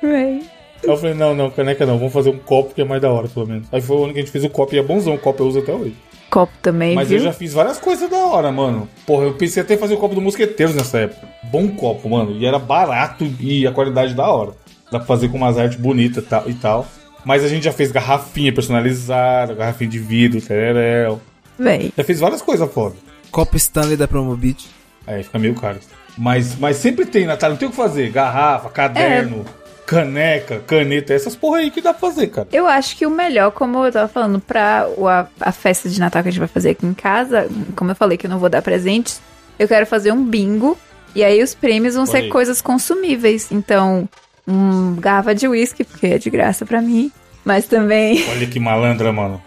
Véi. 0.02 0.42
Aí 0.82 0.88
eu 0.90 0.96
falei, 0.96 1.14
não, 1.14 1.34
não, 1.34 1.50
caneca 1.50 1.84
não, 1.86 1.98
vamos 1.98 2.12
fazer 2.12 2.30
um 2.30 2.38
copo 2.38 2.74
que 2.74 2.80
é 2.80 2.84
mais 2.84 3.00
da 3.02 3.10
hora, 3.10 3.28
pelo 3.28 3.46
menos. 3.46 3.66
Aí 3.70 3.80
foi 3.80 3.96
o 3.96 4.04
ano 4.04 4.12
que 4.12 4.18
a 4.18 4.22
gente 4.22 4.32
fez 4.32 4.44
o 4.44 4.50
copo 4.50 4.74
e 4.74 4.78
é 4.78 4.82
bonzão, 4.82 5.14
o 5.14 5.18
copo 5.18 5.42
eu 5.42 5.46
uso 5.48 5.58
até 5.60 5.72
hoje. 5.72 5.94
Copo 6.30 6.52
também, 6.62 6.94
Mas 6.94 7.08
viu? 7.08 7.18
eu 7.18 7.24
já 7.24 7.32
fiz 7.32 7.52
várias 7.52 7.78
coisas 7.78 8.08
da 8.08 8.16
hora, 8.18 8.52
mano. 8.52 8.88
Porra, 9.04 9.24
eu 9.24 9.34
pensei 9.34 9.62
até 9.62 9.74
em 9.74 9.78
fazer 9.78 9.94
o 9.94 9.98
copo 9.98 10.14
do 10.14 10.20
Mosqueteiros 10.20 10.74
nessa 10.74 10.98
época. 11.00 11.26
Bom 11.50 11.68
copo, 11.68 12.08
mano. 12.08 12.32
E 12.36 12.46
era 12.46 12.58
barato 12.58 13.28
e 13.40 13.66
a 13.66 13.72
qualidade 13.72 14.14
da 14.14 14.28
hora. 14.30 14.52
Dá 14.92 14.98
pra 14.98 15.06
fazer 15.06 15.28
com 15.28 15.36
umas 15.36 15.58
artes 15.58 15.76
bonitas 15.78 16.22
e 16.24 16.26
tal- 16.26 16.48
e 16.48 16.54
tal. 16.54 16.86
Mas 17.24 17.44
a 17.44 17.48
gente 17.48 17.64
já 17.64 17.72
fez 17.72 17.92
garrafinha 17.92 18.52
personalizada, 18.52 19.54
garrafinha 19.54 19.90
de 19.90 19.98
vidro, 19.98 20.40
tereréu. 20.40 21.20
Véi. 21.58 21.92
Já 21.96 22.04
fez 22.04 22.20
várias 22.20 22.40
coisas 22.42 22.70
foda. 22.72 22.96
Copo 23.30 23.56
Stanley 23.56 23.96
da 23.96 24.08
Promobit. 24.08 24.68
Aí 25.06 25.22
fica 25.22 25.38
meio 25.38 25.54
caro. 25.54 25.78
Mas, 26.16 26.56
mas 26.56 26.76
sempre 26.76 27.06
tem, 27.06 27.26
Natália, 27.26 27.54
não 27.54 27.58
tem 27.58 27.68
o 27.68 27.70
que 27.70 27.76
fazer. 27.76 28.10
Garrafa, 28.10 28.68
caderno, 28.70 29.44
caneca, 29.86 30.60
caneta, 30.66 31.12
essas 31.12 31.34
porra 31.34 31.58
aí 31.58 31.70
que 31.70 31.80
dá 31.80 31.92
pra 31.92 32.08
fazer, 32.08 32.28
cara. 32.28 32.48
Eu 32.52 32.66
acho 32.66 32.96
que 32.96 33.06
o 33.06 33.10
melhor, 33.10 33.50
como 33.52 33.84
eu 33.84 33.92
tava 33.92 34.08
falando, 34.08 34.40
pra 34.40 34.86
a, 35.06 35.48
a 35.48 35.52
festa 35.52 35.88
de 35.88 35.98
Natal 35.98 36.22
que 36.22 36.28
a 36.28 36.32
gente 36.32 36.40
vai 36.40 36.48
fazer 36.48 36.70
aqui 36.70 36.86
em 36.86 36.94
casa, 36.94 37.48
como 37.76 37.90
eu 37.90 37.94
falei 37.96 38.16
que 38.16 38.26
eu 38.26 38.30
não 38.30 38.38
vou 38.38 38.48
dar 38.48 38.62
presentes, 38.62 39.20
eu 39.58 39.66
quero 39.68 39.86
fazer 39.86 40.12
um 40.12 40.24
bingo. 40.24 40.76
E 41.14 41.24
aí 41.24 41.42
os 41.42 41.54
prêmios 41.54 41.94
vão 41.94 42.04
Olha 42.04 42.12
ser 42.12 42.18
aí. 42.18 42.28
coisas 42.28 42.62
consumíveis. 42.62 43.50
Então, 43.50 44.08
um 44.50 44.96
garrafa 44.96 45.34
de 45.34 45.46
uísque, 45.46 45.84
porque 45.84 46.06
é 46.06 46.18
de 46.18 46.28
graça 46.30 46.66
pra 46.66 46.80
mim. 46.82 47.10
Mas 47.44 47.66
também 47.66 48.24
Olha 48.30 48.46
que 48.46 48.60
malandra, 48.60 49.12
mano. 49.12 49.40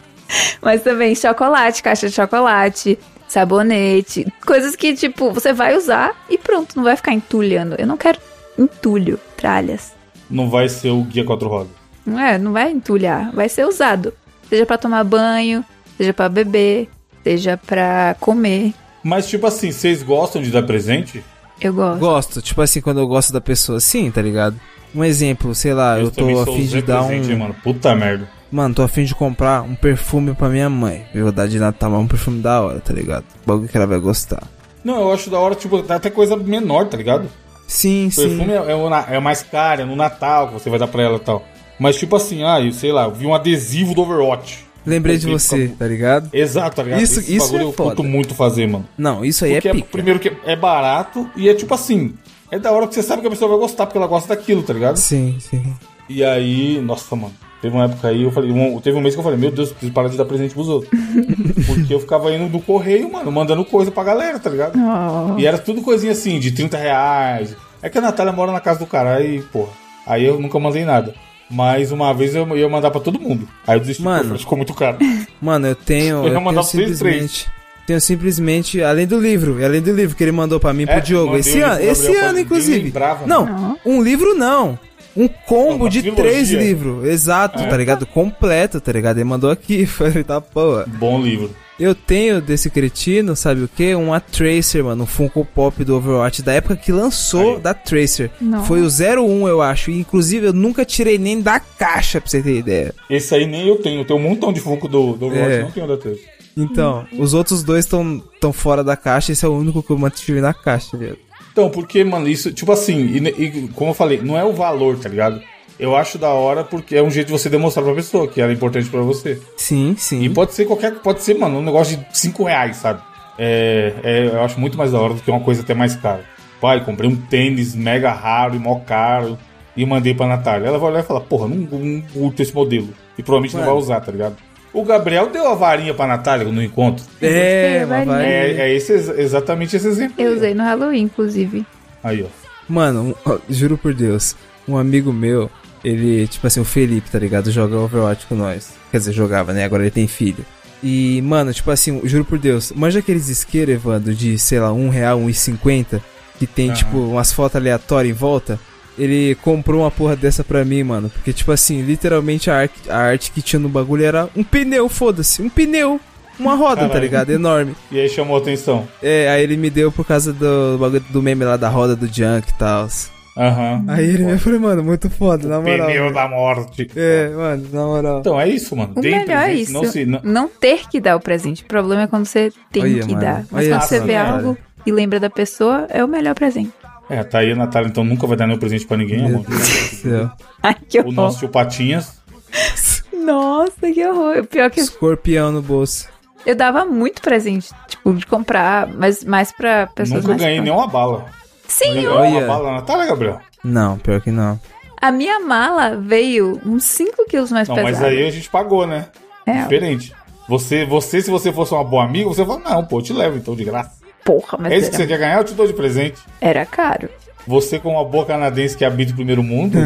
Mas 0.62 0.82
também 0.82 1.14
chocolate, 1.14 1.84
caixa 1.84 2.08
de 2.08 2.16
chocolate, 2.16 2.98
sabonete, 3.28 4.26
coisas 4.46 4.76
que, 4.76 4.96
tipo, 4.96 5.32
você 5.32 5.54
vai 5.54 5.76
usar 5.76 6.16
e 6.30 6.38
pronto, 6.38 6.76
não 6.76 6.84
vai 6.84 6.96
ficar 6.96 7.14
entulhando. 7.14 7.76
Eu 7.78 7.86
não 7.86 7.98
quero 7.98 8.20
entulho, 8.58 9.20
tralhas. 9.36 9.92
Não 10.30 10.50
vai 10.50 10.70
ser 10.70 10.90
o 10.90 11.04
guia 11.04 11.26
quatro 11.26 11.50
rodas. 11.50 11.72
Não 12.06 12.20
é, 12.20 12.38
não 12.38 12.52
vai 12.52 12.72
entulhar, 12.72 13.32
vai 13.32 13.48
ser 13.48 13.66
usado. 13.66 14.14
Seja 14.50 14.66
pra 14.66 14.78
tomar 14.78 15.04
banho, 15.04 15.64
seja 15.98 16.14
pra 16.14 16.30
beber, 16.30 16.90
seja 17.24 17.58
pra 17.58 18.16
comer. 18.20 18.74
Mas, 19.04 19.28
tipo 19.28 19.46
assim, 19.46 19.72
vocês 19.72 20.02
gostam 20.02 20.42
de 20.42 20.50
dar 20.50 20.64
presente? 20.64 21.24
Eu 21.60 21.74
gosto. 21.74 22.00
Gosto, 22.00 22.42
tipo 22.42 22.62
assim, 22.62 22.82
quando 22.82 23.00
eu 23.00 23.08
gosto 23.08 23.32
da 23.32 23.42
pessoa 23.42 23.78
assim, 23.78 24.10
tá 24.12 24.22
ligado? 24.22 24.60
Um 24.96 25.04
exemplo, 25.04 25.54
sei 25.56 25.74
lá, 25.74 26.00
eu, 26.00 26.12
também 26.12 26.36
tô 26.36 26.42
afim 26.42 26.66
Zé 26.66 26.78
de 26.78 26.82
dar 26.84 27.04
presente, 27.06 27.34
um. 27.34 27.38
Mano, 27.40 27.56
puta 27.64 27.96
merda. 27.96 28.28
Mano, 28.52 28.76
tô 28.76 28.84
afim 28.84 29.04
de 29.04 29.16
comprar 29.16 29.64
um 29.64 29.74
perfume 29.76 30.34
pra 30.36 30.48
minha 30.50 30.70
mãe. 30.70 31.04
Eu 31.14 31.24
vou 31.24 31.32
dar 31.32 31.48
de 31.48 31.58
Natal, 31.58 31.92
um 31.94 32.08
perfume 32.08 32.40
da 32.42 32.62
hora, 32.62 32.80
tá 32.80 32.94
ligado? 32.94 33.26
Bagulho 33.46 33.68
que 33.68 33.76
ela 33.76 33.88
vai 33.88 34.00
gostar. 34.00 34.44
Não, 34.84 35.02
eu 35.02 35.12
acho 35.14 35.30
da 35.30 35.40
hora, 35.40 35.56
tipo, 35.56 35.84
até 35.92 36.10
coisa 36.10 36.36
menor, 36.38 36.86
tá 36.86 36.96
ligado? 36.98 37.28
Sim, 37.68 38.10
sim. 38.12 38.38
Perfume 38.38 38.52
é, 38.54 39.12
é, 39.12 39.16
é 39.16 39.20
mais 39.20 39.42
caro, 39.42 39.82
é 39.82 39.86
no 39.86 39.96
Natal 39.96 40.50
que 40.50 40.54
você 40.54 40.70
vai 40.70 40.78
dar 40.78 40.88
pra 40.88 41.02
ela 41.02 41.16
e 41.18 41.22
tal. 41.22 41.44
Mas, 41.80 41.96
tipo 41.96 42.16
assim, 42.16 42.44
ah, 42.44 42.62
eu 42.62 42.72
sei 42.72 42.92
lá, 42.92 43.06
eu 43.06 43.12
vi 43.14 43.26
um 43.26 43.34
adesivo 43.34 43.96
do 43.96 44.02
Overwatch. 44.02 44.60
Lembrei 44.86 45.16
de 45.18 45.26
Fica- 45.26 45.40
você, 45.40 45.68
tá 45.80 45.88
ligado? 45.88 46.30
Exato, 46.34 46.76
tá 46.76 46.84
ligado? 46.84 47.02
Isso- 47.02 47.22
Esse 47.22 47.36
isso 47.38 47.46
bagulho 47.48 47.62
é 47.62 47.66
eu 47.66 47.72
foda. 47.74 47.96
curto 47.96 48.04
muito 48.04 48.36
fazer, 48.36 48.68
mano. 48.68 48.86
Não, 48.98 49.24
isso 49.26 49.46
aí 49.46 49.54
Porque 49.54 49.68
é 49.70 49.72
é, 49.72 49.74
pica. 49.76 49.88
primeiro 49.92 50.20
que 50.20 50.32
é 50.46 50.56
barato 50.56 51.28
e 51.38 51.48
é 51.50 51.54
tipo 51.56 51.74
assim, 51.74 52.14
é 52.56 52.60
da 52.60 52.72
hora 52.72 52.88
que 52.88 52.94
você 52.96 53.04
sabe 53.04 53.22
que 53.22 53.28
a 53.28 53.32
pessoa 53.32 53.50
vai 53.50 53.60
gostar, 53.60 53.86
porque 53.86 53.98
ela 53.98 54.08
gosta 54.08 54.36
daquilo, 54.36 54.64
tá 54.64 54.74
ligado? 54.74 54.98
Sim, 54.98 55.38
sim. 55.40 55.74
E 56.10 56.24
aí, 56.24 56.80
nossa, 56.82 57.16
mano, 57.16 57.34
teve 57.62 57.74
uma 57.76 57.86
época 57.86 58.08
aí, 58.10 58.24
eu 58.24 58.32
falei, 58.32 58.52
um- 58.52 58.80
teve 58.80 58.98
um 58.98 59.02
mês 59.02 59.16
que 59.16 59.20
eu 59.20 59.24
falei, 59.24 59.40
meu 59.40 59.52
Deus, 59.52 59.72
preciso 59.72 59.92
parar 59.94 60.10
de 60.10 60.18
dar 60.18 60.26
presente 60.26 60.54
pros 60.54 60.68
outros. 60.68 60.92
porque 61.66 61.94
eu 61.94 62.00
ficava 62.00 62.32
indo 62.34 62.50
no 62.52 62.62
correio, 62.62 63.12
mano, 63.12 63.32
mandando 63.32 63.64
coisa 63.66 63.90
pra 63.92 64.04
galera, 64.04 64.38
tá 64.40 64.50
ligado? 64.50 64.78
Oh. 64.78 65.40
E 65.40 65.46
era 65.48 65.58
tudo 65.58 65.82
coisinha 65.82 66.12
assim, 66.12 66.40
de 66.40 66.52
30 66.52 66.78
reais. 66.78 67.56
É 67.82 67.90
que 67.90 67.98
a 67.98 68.02
Natália 68.02 68.32
mora 68.34 68.52
na 68.52 68.60
casa 68.60 68.80
do 68.80 68.86
cara, 68.86 69.16
aí, 69.16 69.42
porra. 69.42 69.72
Aí 70.06 70.24
eu 70.26 70.40
nunca 70.40 70.60
mandei 70.60 70.86
nada. 70.86 71.14
Mas 71.50 71.92
uma 71.92 72.14
vez 72.14 72.34
eu 72.36 72.48
ia 72.58 72.68
mandar 72.70 72.90
pra 72.92 73.00
todo 73.02 73.20
mundo. 73.20 73.48
Aí 73.68 73.76
eu 73.76 73.80
desisti, 73.80 74.02
Mano. 74.02 74.24
porque 74.30 74.40
ficou 74.40 74.58
muito 74.58 74.74
caro. 74.74 74.98
Mano, 75.42 75.68
eu 75.68 75.76
tenho. 75.76 76.18
Eu 76.18 76.28
Eu, 76.28 76.34
ia 76.34 76.40
mandar 76.40 76.64
tenho 76.64 76.86
pra 76.86 76.86
vocês 76.86 76.98
simplesmente. 76.98 77.48
Tenho 77.86 78.00
simplesmente, 78.00 78.82
além 78.82 79.06
do 79.06 79.20
livro, 79.20 79.64
além 79.64 79.82
do 79.82 79.92
livro 79.94 80.16
que 80.16 80.24
ele 80.24 80.32
mandou 80.32 80.60
pra 80.60 80.74
mim, 80.74 80.86
pro 80.86 80.96
É, 80.96 81.00
Diogo, 81.02 81.26
mandei 81.34 81.40
esse 81.42 81.60
ano, 81.62 81.76
pro 81.78 81.86
esse 81.86 82.04
Gabriel, 82.04 82.26
ano, 82.30 82.40
inclusive. 82.40 82.80
lembrava, 82.84 83.28
não, 83.28 83.46
Não. 83.46 83.78
um 83.86 84.02
livro 84.02 84.34
não. 84.36 84.80
Um 85.16 85.28
combo 85.28 85.88
de 85.90 86.02
trilogia. 86.02 86.24
três 86.24 86.50
livros, 86.50 87.06
exato, 87.06 87.60
É. 87.62 87.68
tá 87.68 87.78
ligado? 87.78 88.06
Completo, 88.06 88.82
tá 88.82 88.92
ligado? 88.92 89.18
Ele 89.18 89.26
mandou 89.26 89.52
aqui, 89.52 89.86
falei, 89.88 90.24
tá 90.24 90.40
boa. 90.40 90.86
Bom 90.88 91.22
livro. 91.22 91.52
Eu 91.80 91.94
tenho 91.96 92.40
desse 92.40 92.70
cretino, 92.70 93.36
sabe 93.36 93.64
o 93.64 93.68
que? 93.68 93.94
Uma 93.96 94.20
Tracer, 94.20 94.84
mano, 94.84 95.04
um 95.04 95.08
Funko 95.08 95.44
Pop 95.44 95.84
do 95.84 95.96
Overwatch, 95.98 96.42
da 96.44 96.54
época 96.54 96.76
que 96.76 96.92
lançou 96.92 97.56
Aí. 97.56 97.62
da 97.62 97.74
Tracer. 97.74 98.30
Nossa. 98.40 98.66
Foi 98.68 98.82
o 98.82 98.88
01, 98.88 99.48
eu 99.48 99.60
acho. 99.62 99.90
E, 99.92 100.00
inclusive, 100.00 100.48
eu 100.48 100.54
nunca 100.54 100.86
tirei 100.86 101.18
nem 101.18 101.42
da 101.42 101.60
caixa, 101.60 102.22
pra 102.22 102.30
você 102.30 102.42
ter 102.44 102.58
ideia. 102.58 102.94
Esse 103.10 103.34
aí 103.36 103.46
nem 103.48 103.68
eu 103.68 103.76
tenho. 103.78 104.02
Eu 104.02 104.06
tenho 104.06 104.20
um 104.20 104.22
montão 104.24 104.54
de 104.54 104.60
Funko 104.60 104.88
do, 104.88 105.14
do 105.14 105.26
Overwatch, 105.26 105.52
É. 105.56 105.62
não 105.64 105.72
tenho 105.72 105.88
da 105.88 105.98
3. 105.98 106.18
Então, 106.56 107.06
os 107.18 107.34
outros 107.34 107.64
dois 107.64 107.86
estão 107.86 108.22
tão 108.40 108.54
fora 108.54 108.84
da 108.84 108.96
caixa, 108.96 109.32
esse 109.32 109.46
é 109.46 109.48
o 109.48 109.58
único 109.58 109.82
que 109.82 109.92
eu 109.92 109.98
mantive 109.98 110.40
na 110.40 110.54
caixa, 110.54 110.98
velho. 110.98 111.18
Então, 111.52 111.70
porque, 111.70 112.04
mano, 112.04 112.28
isso, 112.28 112.52
tipo 112.52 112.72
assim, 112.72 112.98
e, 112.98 113.18
e 113.28 113.68
como 113.70 113.92
eu 113.92 113.96
falei, 113.96 114.22
não 114.22 114.38
é 114.38 114.44
o 114.44 114.54
valor, 114.54 114.98
tá 114.98 115.10
ligado? 115.10 115.42
Eu 115.80 115.96
acho 115.96 116.18
da 116.18 116.30
hora 116.30 116.64
porque 116.64 116.96
é 116.96 117.04
um 117.04 117.10
jeito 117.10 117.28
de 117.28 117.34
você 117.34 117.50
demonstrar 117.50 117.84
pra 117.84 117.96
pessoa 117.96 118.28
que 118.28 118.40
era 118.40 118.54
importante 118.54 118.90
pra 118.90 119.02
você. 119.02 119.42
Sim, 119.58 119.96
sim. 119.98 120.22
E 120.22 120.30
pode 120.30 120.54
ser 120.54 120.66
qualquer. 120.66 120.94
Pode 121.00 121.22
ser, 121.24 121.34
mano, 121.38 121.60
um 121.60 121.64
negócio 121.64 121.98
de 121.98 122.18
5 122.18 122.44
reais, 122.44 122.78
sabe? 122.78 123.02
É, 123.38 123.94
é, 124.04 124.26
eu 124.28 124.42
acho 124.44 124.60
muito 124.60 124.78
mais 124.78 124.92
da 124.92 125.00
hora 125.00 125.16
do 125.16 125.22
que 125.22 125.32
uma 125.32 125.40
coisa 125.40 125.62
até 125.62 125.74
mais 125.74 125.96
cara. 125.96 126.24
Pai, 126.62 126.84
comprei 126.86 127.10
um 127.10 127.16
tênis 127.16 127.76
mega 127.76 128.12
raro 128.12 128.56
e 128.56 128.60
mó 128.60 128.80
caro 128.80 129.38
e 129.76 129.86
mandei 129.86 130.14
pra 130.14 130.28
Natália. 130.28 130.68
Ela 130.68 130.78
vai 130.78 130.92
olhar 130.92 131.00
e 131.00 131.08
falar, 131.08 131.22
porra, 131.22 131.48
não, 131.48 131.58
não 131.58 132.02
curto 132.02 132.42
esse 132.42 132.54
modelo. 132.54 132.90
E 133.18 133.24
provavelmente 133.24 133.54
não 133.56 133.62
Mano. 133.62 133.74
vai 133.74 133.82
usar, 133.82 134.00
tá 134.00 134.12
ligado? 134.12 134.36
O 134.74 134.84
Gabriel 134.84 135.30
deu 135.30 135.48
a 135.48 135.54
varinha 135.54 135.94
pra 135.94 136.08
Natália 136.08 136.48
no 136.48 136.62
encontro. 136.62 137.06
É. 137.22 137.86
É, 138.22 138.56
é 138.62 138.76
esse, 138.76 138.94
exatamente 138.94 139.76
esse 139.76 139.88
exemplo. 139.88 140.16
Eu 140.18 140.34
usei 140.36 140.54
no 140.54 140.64
Halloween, 140.64 141.04
inclusive. 141.04 141.66
Aí, 142.04 142.24
ó. 142.24 142.28
Mano, 142.68 143.16
juro 143.50 143.78
por 143.78 143.94
Deus, 143.94 144.36
um 144.68 144.78
amigo 144.78 145.14
meu, 145.14 145.50
ele, 145.84 146.28
tipo 146.28 146.48
assim, 146.48 146.60
o 146.60 146.66
Felipe, 146.66 147.10
tá 147.12 147.20
ligado? 147.20 147.52
Joga 147.52 147.78
Overwatch 147.78 148.26
com 148.26 148.36
nós. 148.36 148.74
Quer 148.90 148.98
dizer, 148.98 149.12
jogava, 149.14 149.54
né? 149.54 149.64
Agora 149.64 149.84
ele 149.84 149.92
tem 149.92 150.08
filho. 150.08 150.44
E, 150.82 151.22
mano, 151.22 151.54
tipo 151.54 151.70
assim, 151.72 152.02
juro 152.06 152.26
por 152.26 152.40
Deus, 152.40 152.72
manja 152.76 153.00
aqueles 153.00 153.30
isqueiros, 153.30 153.76
Evandro, 153.76 154.14
de, 154.14 154.38
sei 154.40 154.60
lá, 154.60 154.74
um 154.74 154.90
real, 154.90 155.18
um 155.18 155.30
e 155.30 155.34
cinquenta, 155.34 156.02
que 156.40 156.48
tem, 156.48 156.70
Aham. 156.70 156.78
tipo, 156.78 156.98
umas 156.98 157.32
fotos 157.32 157.56
aleatórias 157.56 158.14
em 158.14 158.18
volta? 158.18 158.60
Ele 158.98 159.36
comprou 159.42 159.82
uma 159.82 159.92
porra 159.92 160.16
dessa 160.16 160.44
pra 160.44 160.64
mim, 160.64 160.84
mano. 160.84 161.10
Porque, 161.10 161.34
tipo 161.34 161.52
assim, 161.52 161.82
literalmente 161.82 162.50
a, 162.52 162.62
ar- 162.62 162.70
a 162.90 162.98
arte 162.98 163.32
que 163.32 163.42
tinha 163.42 163.60
no 163.60 163.70
bagulho 163.70 164.06
era 164.06 164.30
um 164.36 164.44
pneu, 164.44 164.88
foda-se. 164.90 165.42
Um 165.42 165.50
pneu. 165.50 166.00
Uma 166.40 166.56
roda, 166.56 166.82
tá 166.82 166.88
Caralho. 166.88 167.04
ligado? 167.04 167.30
Enorme. 167.32 167.76
E 167.92 168.00
aí 168.00 168.10
chamou 168.10 168.36
a 168.38 168.40
atenção. 168.40 168.88
É, 169.02 169.30
aí 169.30 169.44
ele 169.44 169.56
me 169.58 169.70
deu 169.70 169.92
por 169.92 170.06
causa 170.06 170.34
do 170.34 170.78
bagulho 170.80 171.04
do 171.12 171.22
meme 171.22 171.46
lá 171.46 171.58
da 171.58 171.70
roda 171.70 171.96
do 171.96 172.08
Junk 172.08 172.50
e 172.50 172.54
tal. 172.56 172.88
Aham. 173.36 173.86
Aí 173.88 174.06
ele 174.10 174.24
me 174.26 174.38
falou, 174.38 174.60
mano, 174.60 174.84
muito 174.84 175.10
foda, 175.10 175.48
na 175.48 175.60
moral. 175.60 175.88
Pneu 175.88 176.14
da 176.14 176.28
morte. 176.28 176.88
É, 176.96 177.30
mano, 177.30 177.68
na 177.72 177.86
moral. 177.86 178.20
Então 178.20 178.40
é 178.40 178.48
isso, 178.48 178.76
mano. 178.76 178.94
O 178.96 179.00
melhor 179.00 179.30
é 179.50 179.54
isso. 179.54 179.74
Não 179.74 179.86
se, 179.86 180.06
não... 180.06 180.20
Não 180.24 180.48
ter 180.48 180.88
que 180.88 181.00
dar 181.02 181.16
o 181.16 181.20
presente. 181.20 181.64
O 181.64 181.66
problema 181.66 182.04
é 182.04 182.08
quando 182.08 182.26
você 182.26 182.52
tem 182.72 182.84
Olha, 182.84 183.00
que 183.04 183.10
mano. 183.14 183.22
dar. 183.22 183.46
Mas 183.52 183.66
Olha 183.68 183.78
quando 183.80 183.88
você 183.90 184.00
vê 184.02 184.14
cara. 184.14 184.32
algo 184.34 184.58
e 184.86 184.92
lembra 184.92 185.20
da 185.20 185.30
pessoa, 185.30 185.88
é 185.90 186.04
o 186.04 186.08
melhor 186.08 186.36
presente. 186.36 186.72
É, 187.10 187.24
tá 187.24 187.40
aí 187.40 187.52
a 187.52 187.56
Natália, 187.56 187.88
então 187.90 188.04
nunca 188.04 188.26
vai 188.26 188.38
dar 188.38 188.48
nenhum 188.48 188.60
presente 188.60 188.88
pra 188.88 188.96
ninguém, 188.98 189.18
Meu 189.20 189.36
amor. 189.40 189.46
Deus 189.48 189.60
do 189.62 189.96
céu. 189.98 190.32
Ai, 190.62 190.76
que 190.88 190.98
O 191.00 191.02
horror. 191.02 191.14
nosso 191.14 191.40
tio 191.40 191.50
Patinhas. 191.50 192.22
Nossa, 193.14 193.92
que 193.94 194.06
horror. 194.06 194.38
O 194.40 194.46
pior 194.46 194.70
que 194.70 194.80
Escorpião 194.80 195.52
no 195.52 195.62
bolso. 195.62 196.08
eu 196.46 196.56
dava 196.56 196.86
muito 196.86 197.22
presente, 197.22 197.70
tipo, 197.88 198.14
de 198.14 198.26
comprar, 198.26 198.88
mas 198.88 199.24
mais 199.24 199.52
pra 199.52 199.88
pessoas 199.88 200.22
nunca 200.24 200.30
mais 200.30 200.42
ganhei 200.42 200.58
próximas. 200.58 200.64
nenhuma 200.78 200.88
bala. 200.88 201.26
Sim, 201.68 201.94
Ganhou 201.94 202.18
Olha. 202.18 202.30
uma 202.40 202.48
bala 202.48 202.66
na 202.72 202.76
Natália, 202.78 203.06
Gabriel? 203.06 203.40
Não, 203.64 203.98
pior 203.98 204.20
que 204.22 204.32
não. 204.32 204.60
a 205.02 205.12
minha 205.12 205.40
mala 205.40 205.96
veio 205.98 206.60
uns 206.66 206.84
5 206.86 207.26
quilos 207.28 207.52
mais 207.52 207.68
Não, 207.68 207.76
pesada. 207.76 207.92
mas 207.94 208.04
aí 208.04 208.28
a 208.28 208.32
gente 208.32 208.50
pagou, 208.50 208.86
né? 208.86 209.08
É, 209.46 209.62
Diferente. 209.64 210.14
Você, 210.48 210.86
você, 210.86 211.22
se 211.22 211.32
você 211.32 211.52
fosse 211.54 211.74
uma 211.74 211.84
boa 211.84 212.04
amiga, 212.04 212.28
você 212.28 212.46
fala, 212.46 212.60
não, 212.60 212.86
pô, 212.86 213.00
eu 213.00 213.04
te 213.04 213.14
levo 213.14 213.38
então 213.38 213.56
de 213.56 213.64
graça. 213.64 213.92
Porra, 214.24 214.58
mas 214.60 214.72
É 214.74 214.78
isso 214.78 214.90
que 214.90 214.96
você 214.96 215.04
era, 215.04 215.12
quer 215.12 215.18
ganhar, 215.20 215.38
eu 215.40 215.44
te 215.44 215.54
dou 215.54 215.68
de 215.68 215.74
presente. 215.74 216.22
era 216.42 216.66
caro. 216.66 217.10
Você, 217.46 217.78
como 217.78 217.96
uma 217.98 218.06
boa 218.06 218.26
canadense 218.26 218.78
que 218.78 218.86
habita 218.86 219.12
o 219.12 219.16
primeiro 219.16 219.44
mundo, 219.44 219.78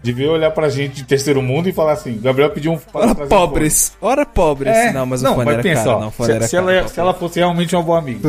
devia 0.00 0.30
olhar 0.30 0.52
pra 0.52 0.68
gente 0.68 0.94
de 0.94 1.02
terceiro 1.04 1.42
mundo 1.42 1.68
e 1.68 1.72
falar 1.72 1.94
assim: 1.94 2.16
Gabriel 2.22 2.50
pediu 2.50 2.72
um. 2.72 2.78
Ora 2.94 3.14
pobres. 3.26 3.96
Ora 4.00 4.24
pobres. 4.24 4.72
fone. 4.72 4.86
É, 4.86 4.92
não, 4.92 5.06
mas 5.06 5.20
o 5.20 5.26
fone 5.26 5.44
mas 5.44 5.54
era 5.54 5.62
pensa, 5.64 5.84
caro. 5.84 5.96
ó, 5.96 6.00
Não, 6.02 6.10
fone 6.12 6.26
se, 6.30 6.36
era 6.36 6.46
se 6.46 6.56
caro. 6.56 6.70
ela, 6.70 6.88
se 6.88 7.00
ela 7.00 7.12
fosse 7.14 7.40
realmente 7.40 7.74
uma 7.74 7.82
boa 7.82 7.98
amiga. 7.98 8.28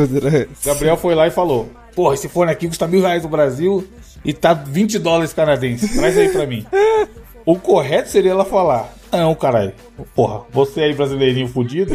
Gabriel 0.66 0.96
foi 0.96 1.14
lá 1.14 1.28
e 1.28 1.30
falou: 1.30 1.70
Porra, 1.94 2.14
esse 2.14 2.28
fone 2.28 2.50
aqui 2.50 2.66
custa 2.66 2.88
mil 2.88 3.02
reais 3.02 3.22
no 3.22 3.28
Brasil 3.28 3.86
e 4.24 4.32
tá 4.32 4.52
20 4.52 4.98
dólares 4.98 5.32
canadenses. 5.32 5.94
Traz 5.96 6.18
aí 6.18 6.28
pra 6.30 6.44
mim. 6.46 6.66
O 7.44 7.56
correto 7.58 8.08
seria 8.08 8.30
ela 8.30 8.44
falar: 8.44 8.88
Não, 9.10 9.34
caralho. 9.34 9.72
Porra, 10.14 10.42
você 10.52 10.80
aí 10.82 10.92
brasileirinho 10.94 11.48
fudido. 11.48 11.92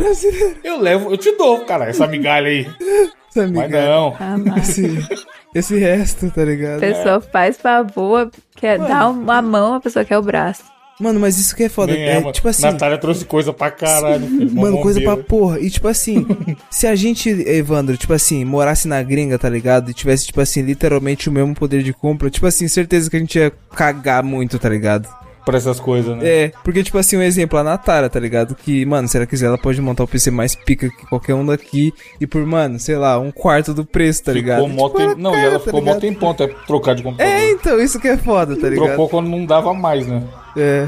Eu 0.63 0.77
levo, 0.79 1.09
eu 1.11 1.17
te 1.17 1.31
dou, 1.37 1.61
cara, 1.61 1.89
essa 1.89 2.05
migalha 2.07 2.47
aí. 2.47 2.67
Essa 3.41 3.51
Mas 3.51 3.57
amiga- 3.65 3.85
não. 3.87 4.15
Ah, 4.19 4.37
não. 4.37 4.57
Esse, 4.57 5.07
esse 5.55 5.77
resto, 5.77 6.29
tá 6.31 6.41
A 6.41 6.45
ligado? 6.45 6.79
pessoa 6.79 7.21
faz 7.21 7.57
favor, 7.57 8.31
quer 8.55 8.79
dar 8.79 9.09
uma 9.09 9.41
mão, 9.41 9.73
a 9.75 9.79
pessoa 9.79 10.03
quer 10.05 10.17
o 10.17 10.21
braço. 10.21 10.63
Mano, 10.99 11.19
mas 11.19 11.37
isso 11.37 11.55
que 11.55 11.61
é 11.61 11.69
foda. 11.69 11.93
Nem 11.93 12.01
É, 12.01 12.09
é, 12.13 12.19
mano. 12.19 12.31
tipo 12.31 12.47
assim. 12.47 12.63
Natália 12.63 12.97
trouxe 12.97 13.23
coisa 13.23 13.53
pra 13.53 13.69
caralho. 13.69 14.25
filho, 14.25 14.51
Mano, 14.55 14.81
coisa 14.81 14.99
pra 14.99 15.15
porra. 15.15 15.59
E 15.59 15.69
tipo 15.69 15.87
assim, 15.87 16.25
se 16.71 16.87
a 16.87 16.95
gente, 16.95 17.29
Evandro, 17.29 17.95
tipo 17.95 18.13
assim, 18.13 18.43
morasse 18.43 18.87
na 18.87 19.03
gringa, 19.03 19.37
tá 19.37 19.47
ligado? 19.47 19.91
E 19.91 19.93
tivesse, 19.93 20.25
tipo 20.25 20.41
assim, 20.41 20.63
literalmente 20.63 21.29
o 21.29 21.31
mesmo 21.31 21.53
poder 21.53 21.83
de 21.83 21.93
compra, 21.93 22.31
tipo 22.31 22.47
assim, 22.47 22.67
certeza 22.67 23.11
que 23.11 23.15
a 23.15 23.19
gente 23.19 23.37
ia 23.37 23.51
cagar 23.75 24.23
muito, 24.23 24.57
tá 24.57 24.67
ligado? 24.69 25.07
Pra 25.47 25.57
essas 25.57 25.79
coisas, 25.79 26.17
né? 26.17 26.27
É, 26.27 26.51
porque, 26.61 26.83
tipo 26.83 26.97
assim, 26.97 27.15
um 27.15 27.21
exemplo, 27.21 27.57
a 27.57 27.63
Natara, 27.63 28.09
tá 28.09 28.19
ligado? 28.19 28.53
Que, 28.53 28.85
mano, 28.85 29.07
se 29.07 29.15
ela 29.15 29.25
quiser, 29.25 29.45
ela 29.45 29.57
pode 29.57 29.79
montar 29.81 30.03
o 30.03 30.07
PC 30.07 30.29
mais 30.29 30.53
pica 30.55 30.89
que 30.89 31.05
qualquer 31.07 31.35
um 31.35 31.45
daqui 31.45 31.93
e 32.19 32.27
por, 32.27 32.45
mano, 32.45 32.77
sei 32.77 32.97
lá, 32.97 33.17
um 33.17 33.31
quarto 33.31 33.73
do 33.73 33.85
preço, 33.85 34.25
tá 34.25 34.33
ligado? 34.33 34.63
Ficou 34.63 34.75
mó 34.75 34.87
Tipo, 34.89 34.97
tem- 34.97 35.05
ela 35.07 35.15
Não, 35.15 35.31
e 35.31 35.33
cara, 35.35 35.47
ela 35.47 35.59
tá 35.59 35.65
ficou 35.65 35.79
mó 35.81 35.85
ligado? 35.93 36.01
tempão 36.01 36.29
até 36.31 36.47
trocar 36.47 36.95
de 36.95 37.03
computador. 37.03 37.31
É, 37.33 37.51
então, 37.51 37.79
isso 37.79 37.97
que 37.97 38.09
é 38.09 38.17
foda, 38.17 38.57
tá 38.57 38.67
ligado? 38.67 38.87
Trocou 38.87 39.07
quando 39.07 39.29
não 39.29 39.45
dava 39.45 39.73
mais, 39.73 40.05
né? 40.05 40.21
É. 40.57 40.87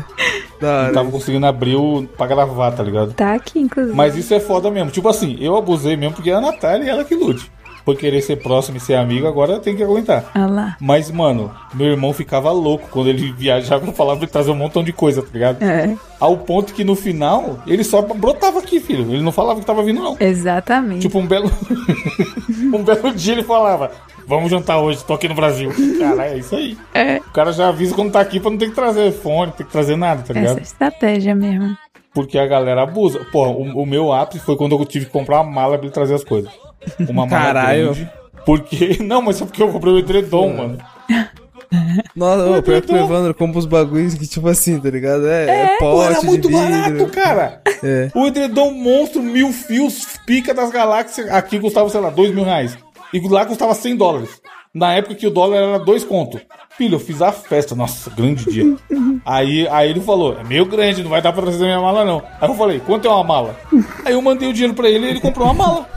Da 0.60 0.88
Não 0.88 0.94
tava 0.94 1.12
conseguindo 1.12 1.46
abrir 1.46 1.76
o... 1.78 2.04
pra 2.18 2.28
gravar, 2.28 2.72
tá 2.72 2.84
ligado? 2.84 3.14
Tá 3.14 3.34
aqui, 3.36 3.60
inclusive. 3.60 3.96
Mas 3.96 4.18
isso 4.18 4.34
é 4.34 4.42
foda 4.42 4.70
mesmo. 4.70 4.92
Tipo 4.92 5.08
assim, 5.08 5.38
eu 5.40 5.56
abusei 5.56 5.96
mesmo 5.96 6.16
porque 6.16 6.32
é 6.32 6.34
a 6.34 6.42
Natália 6.42 6.84
e 6.86 6.90
ela 6.90 7.06
que 7.06 7.16
lute. 7.16 7.50
Por 7.86 7.96
querer 7.98 8.22
ser 8.22 8.38
próximo 8.38 8.78
e 8.78 8.80
ser 8.80 8.96
amigo, 8.96 9.28
agora 9.28 9.60
tem 9.60 9.76
que 9.76 9.84
aguentar. 9.84 10.32
Olha 10.36 10.46
lá. 10.48 10.78
Mas, 10.80 11.10
mano, 11.12 11.52
meu 11.74 11.88
irmão 11.88 12.14
ficava 12.14 12.52
louco 12.52 12.88
quando 12.92 13.10
ele 13.10 13.32
viajava 13.32 13.88
e 13.90 13.94
falava 13.94 14.18
pra 14.18 14.26
ele 14.26 14.32
trazer 14.32 14.52
um 14.52 14.56
montão 14.56 14.84
de 14.84 14.94
coisa, 14.94 15.22
tá 15.22 15.30
ligado? 15.34 15.62
É, 15.64 15.96
Ao 16.20 16.38
ponto 16.38 16.74
que 16.74 16.84
no 16.84 16.96
final, 16.96 17.60
ele 17.66 17.84
só 17.84 18.02
brotava 18.02 18.60
aqui, 18.60 18.80
filho. 18.80 19.12
Ele 19.14 19.22
não 19.24 19.32
falava 19.32 19.60
que 19.60 19.66
tava 19.66 19.84
vindo, 19.84 20.02
não. 20.02 20.18
exatamente. 20.20 21.02
Tipo, 21.02 21.20
um 21.20 21.26
belo. 21.28 21.52
um 22.74 22.84
belo 22.84 23.14
dia 23.14 23.34
ele 23.34 23.44
falava: 23.44 23.92
Vamos 24.28 24.52
jantar 24.52 24.80
hoje, 24.80 25.04
tô 25.04 25.14
aqui 25.14 25.28
no 25.28 25.34
Brasil. 25.36 25.72
Cara, 25.98 26.28
é 26.28 26.38
isso 26.38 26.56
aí. 26.56 26.78
É. 26.94 27.18
O 27.18 27.32
cara 27.32 27.52
já 27.52 27.70
avisa 27.70 27.96
quando 27.96 28.12
tá 28.12 28.20
aqui 28.20 28.40
pra 28.40 28.52
não 28.52 28.58
ter 28.58 28.70
que 28.70 28.76
trazer 28.76 29.12
fone, 29.12 29.48
não 29.48 29.54
ter 29.58 29.64
que 29.66 29.72
trazer 29.72 29.96
nada, 29.96 30.22
tá 30.22 30.32
Essa 30.34 30.40
ligado? 30.40 30.60
é 30.60 30.62
estratégia 30.62 31.34
mesmo. 31.36 31.76
Porque 32.14 32.38
a 32.38 32.48
galera 32.48 32.84
abusa. 32.84 33.26
Pô, 33.32 33.48
o, 33.48 33.84
o 33.84 33.86
meu 33.86 34.12
ápice 34.12 34.44
foi 34.44 34.56
quando 34.56 34.76
eu 34.76 34.86
tive 34.86 35.06
que 35.06 35.12
comprar 35.12 35.42
uma 35.42 35.52
mala 35.52 35.78
pra 35.78 35.86
ele 35.86 35.94
trazer 35.94 36.16
as 36.16 36.24
coisas. 36.24 36.52
Uma 37.00 37.26
mala 37.26 37.44
Caralho. 37.44 37.94
grande. 37.94 38.10
Porque. 38.46 38.98
Não, 39.04 39.22
mas 39.22 39.42
é 39.42 39.46
porque 39.46 39.62
eu 39.62 39.72
comprei 39.72 39.94
o 39.94 40.00
edredom, 40.00 40.56
mano. 40.56 40.78
Nossa, 42.16 42.50
ô, 42.50 42.64
pior 42.64 42.82
que 42.82 42.92
o. 42.92 42.98
Evandro 42.98 43.34
compra 43.36 43.60
os 43.60 43.66
bagulhos 43.66 44.16
que, 44.16 44.26
tipo 44.28 44.48
assim, 44.48 44.80
tá 44.80 44.90
ligado? 44.90 45.28
É, 45.28 45.76
é 45.76 45.78
Pô, 45.78 45.92
pote 45.92 46.14
era 46.14 46.22
muito 46.24 46.48
de 46.50 46.56
vidro. 46.56 46.72
barato, 46.72 47.12
cara. 47.12 47.62
É. 47.84 48.10
O 48.16 48.26
edredom 48.26 48.72
monstro, 48.72 49.22
mil 49.22 49.54
fios, 49.54 50.18
pica 50.26 50.54
das 50.54 50.72
galáxias. 50.72 51.30
Aqui 51.30 51.60
custava, 51.60 51.88
sei 51.90 52.02
lá, 52.02 52.10
dois 52.10 52.34
mil 52.34 52.44
reais. 52.44 52.76
E 53.14 53.20
lá 53.28 53.46
custava 53.46 53.74
100 53.74 53.96
dólares. 53.96 54.42
Na 54.80 54.94
época 54.94 55.14
que 55.14 55.28
o 55.28 55.30
dólar 55.30 55.58
era 55.58 55.80
dois 55.80 56.06
conto. 56.06 56.40
Filho, 56.78 56.96
eu 56.96 57.00
fiz 57.00 57.22
a 57.22 57.34
festa. 57.34 57.76
Nossa, 57.76 58.10
grande 58.10 58.46
dia. 58.46 58.78
Aí, 59.26 59.68
aí 59.68 59.90
ele 59.90 60.00
falou, 60.00 60.38
é 60.40 60.44
meio 60.46 60.66
grande, 60.66 61.04
não 61.04 61.10
vai 61.10 61.22
dar 61.22 61.34
pra 61.34 61.42
trazer 61.42 61.66
minha 61.66 61.82
mala, 61.82 62.06
não. 62.06 62.24
Aí 62.40 62.50
eu 62.50 62.56
falei, 62.56 62.80
quanto 62.80 63.06
é 63.06 63.12
uma 63.12 63.24
mala? 63.24 63.58
Aí 64.06 64.14
eu 64.14 64.22
mandei 64.22 64.48
o 64.48 64.54
dinheiro 64.54 64.74
pra 64.74 64.90
ele 64.90 65.06
e 65.06 65.10
ele 65.10 65.20
comprou 65.20 65.46
uma 65.48 65.54
mala. 65.54 65.90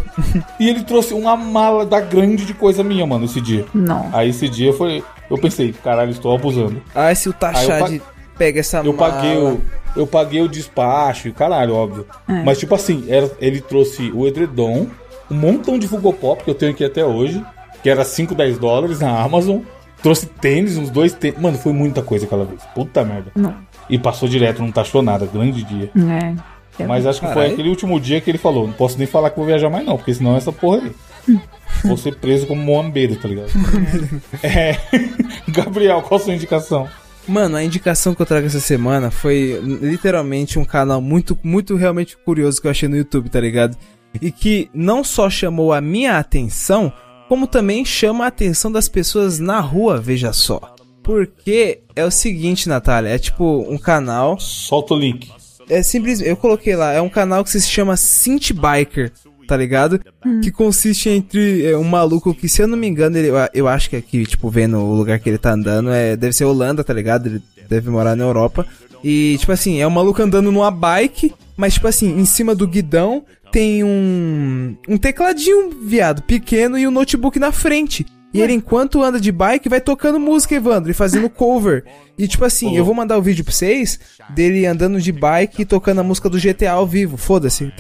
E 0.58 0.68
ele 0.68 0.82
trouxe 0.82 1.14
uma 1.14 1.36
mala 1.36 1.86
da 1.86 2.00
grande 2.00 2.44
de 2.44 2.52
coisa 2.52 2.82
minha, 2.82 3.06
mano, 3.06 3.24
esse 3.24 3.40
dia. 3.40 3.64
Não. 3.72 4.10
Aí 4.12 4.30
esse 4.30 4.48
dia 4.48 4.72
foi. 4.72 5.04
Eu 5.30 5.38
pensei, 5.38 5.72
caralho, 5.72 6.10
estou 6.10 6.34
abusando. 6.34 6.82
Ah, 6.92 7.14
se 7.14 7.28
o 7.28 7.32
Tachad 7.32 8.02
pega 8.36 8.58
essa 8.58 8.78
Eu 8.78 8.92
mala... 8.92 9.12
paguei 9.12 9.36
o. 9.36 9.60
Eu 9.94 10.06
paguei 10.08 10.42
o 10.42 10.48
despacho, 10.48 11.28
e 11.28 11.32
caralho, 11.32 11.74
óbvio. 11.74 12.06
É. 12.26 12.42
Mas, 12.42 12.58
tipo 12.58 12.74
assim, 12.74 13.04
era, 13.08 13.30
ele 13.38 13.60
trouxe 13.60 14.10
o 14.10 14.26
edredom, 14.26 14.88
um 15.30 15.34
montão 15.36 15.78
de 15.78 15.86
Funko 15.86 16.12
Pop 16.14 16.42
que 16.42 16.50
eu 16.50 16.54
tenho 16.54 16.72
aqui 16.72 16.84
até 16.84 17.04
hoje, 17.04 17.44
que 17.82 17.90
era 17.90 18.04
5, 18.04 18.34
10 18.34 18.58
dólares 18.58 19.00
na 19.00 19.20
Amazon. 19.20 19.60
Trouxe 20.02 20.26
tênis, 20.26 20.76
uns 20.76 20.90
dois 20.90 21.12
tênis. 21.12 21.38
Mano, 21.38 21.56
foi 21.56 21.72
muita 21.72 22.02
coisa 22.02 22.26
aquela 22.26 22.44
vez. 22.44 22.62
Puta 22.74 23.04
merda. 23.04 23.30
Não. 23.36 23.54
E 23.88 23.98
passou 23.98 24.28
direto, 24.28 24.60
não 24.60 24.72
taxou 24.72 25.02
nada. 25.02 25.26
Grande 25.26 25.62
dia. 25.62 25.90
É. 25.96 26.84
Mas 26.86 27.06
acho 27.06 27.20
que 27.20 27.26
foi 27.26 27.34
Caralho. 27.34 27.52
aquele 27.52 27.68
último 27.68 28.00
dia 28.00 28.20
que 28.20 28.30
ele 28.30 28.38
falou: 28.38 28.66
não 28.66 28.74
posso 28.74 28.98
nem 28.98 29.06
falar 29.06 29.30
que 29.30 29.36
vou 29.36 29.46
viajar 29.46 29.68
mais, 29.70 29.84
não, 29.84 29.96
porque 29.96 30.14
senão 30.14 30.36
essa 30.36 30.52
porra 30.52 30.78
aí. 30.78 31.38
Vou 31.84 31.96
ser 31.96 32.16
preso 32.16 32.46
como 32.46 32.62
moambeiro, 32.62 33.16
tá 33.16 33.28
ligado? 33.28 33.50
é. 34.42 34.76
Gabriel, 35.48 36.02
qual 36.02 36.20
a 36.20 36.24
sua 36.24 36.34
indicação? 36.34 36.88
Mano, 37.26 37.56
a 37.56 37.62
indicação 37.62 38.14
que 38.14 38.22
eu 38.22 38.26
trago 38.26 38.46
essa 38.46 38.58
semana 38.60 39.10
foi 39.10 39.60
literalmente 39.62 40.58
um 40.58 40.64
canal 40.64 41.00
muito, 41.00 41.38
muito 41.42 41.76
realmente 41.76 42.16
curioso 42.16 42.60
que 42.60 42.66
eu 42.66 42.70
achei 42.70 42.88
no 42.88 42.96
YouTube, 42.96 43.28
tá 43.28 43.40
ligado? 43.40 43.76
E 44.20 44.30
que 44.30 44.68
não 44.74 45.04
só 45.04 45.30
chamou 45.30 45.72
a 45.72 45.80
minha 45.80 46.18
atenção, 46.18 46.92
como 47.28 47.46
também 47.46 47.84
chama 47.84 48.24
a 48.24 48.28
atenção 48.28 48.70
das 48.70 48.88
pessoas 48.88 49.38
na 49.38 49.60
rua, 49.60 50.00
veja 50.00 50.32
só. 50.32 50.60
Porque 51.02 51.80
é 51.96 52.04
o 52.04 52.10
seguinte, 52.10 52.68
Natália, 52.68 53.10
é 53.10 53.18
tipo 53.18 53.66
um 53.68 53.76
canal 53.76 54.38
Solta 54.38 54.94
o 54.94 54.98
link. 54.98 55.30
é 55.68 55.82
simples, 55.82 56.20
eu 56.20 56.36
coloquei 56.36 56.76
lá, 56.76 56.92
é 56.92 57.00
um 57.00 57.08
canal 57.08 57.42
que 57.42 57.50
se 57.50 57.62
chama 57.62 57.96
Synth 57.96 58.52
Biker, 58.52 59.10
tá 59.48 59.56
ligado? 59.56 60.00
Que 60.42 60.50
consiste 60.52 61.08
entre 61.08 61.66
é, 61.66 61.76
um 61.76 61.84
maluco 61.84 62.32
que, 62.34 62.48
se 62.48 62.62
eu 62.62 62.68
não 62.68 62.78
me 62.78 62.86
engano, 62.86 63.18
ele, 63.18 63.28
eu, 63.28 63.36
eu 63.52 63.68
acho 63.68 63.90
que 63.90 63.96
aqui, 63.96 64.24
tipo, 64.24 64.48
vendo 64.48 64.78
o 64.78 64.94
lugar 64.94 65.18
que 65.18 65.28
ele 65.28 65.38
tá 65.38 65.52
andando, 65.52 65.90
é, 65.90 66.16
deve 66.16 66.32
ser 66.32 66.44
Holanda, 66.44 66.84
tá 66.84 66.94
ligado? 66.94 67.26
Ele 67.26 67.42
deve 67.68 67.90
morar 67.90 68.14
na 68.14 68.22
Europa. 68.24 68.64
E, 69.02 69.36
tipo 69.38 69.50
assim, 69.50 69.80
é 69.80 69.86
um 69.86 69.90
maluco 69.90 70.22
andando 70.22 70.52
numa 70.52 70.70
bike, 70.70 71.34
mas, 71.56 71.74
tipo 71.74 71.88
assim, 71.88 72.16
em 72.16 72.24
cima 72.24 72.54
do 72.54 72.68
guidão 72.68 73.24
tem 73.52 73.84
um, 73.84 74.74
um 74.88 74.96
tecladinho, 74.96 75.70
viado, 75.82 76.22
pequeno 76.22 76.78
e 76.78 76.88
um 76.88 76.90
notebook 76.90 77.38
na 77.38 77.52
frente. 77.52 78.06
E 78.34 78.40
ele, 78.40 78.54
enquanto 78.54 79.02
anda 79.02 79.20
de 79.20 79.30
bike, 79.30 79.68
vai 79.68 79.78
tocando 79.78 80.18
música, 80.18 80.54
Evandro, 80.54 80.90
e 80.90 80.94
fazendo 80.94 81.28
cover. 81.28 81.84
E 82.16 82.26
tipo 82.26 82.46
assim, 82.46 82.74
eu 82.74 82.82
vou 82.82 82.94
mandar 82.94 83.18
o 83.18 83.22
vídeo 83.22 83.44
pra 83.44 83.52
vocês 83.52 84.00
dele 84.30 84.64
andando 84.64 84.98
de 84.98 85.12
bike 85.12 85.60
e 85.62 85.64
tocando 85.66 86.00
a 86.00 86.02
música 86.02 86.30
do 86.30 86.40
GTA 86.40 86.72
ao 86.72 86.86
vivo. 86.86 87.18
Foda-se. 87.18 87.70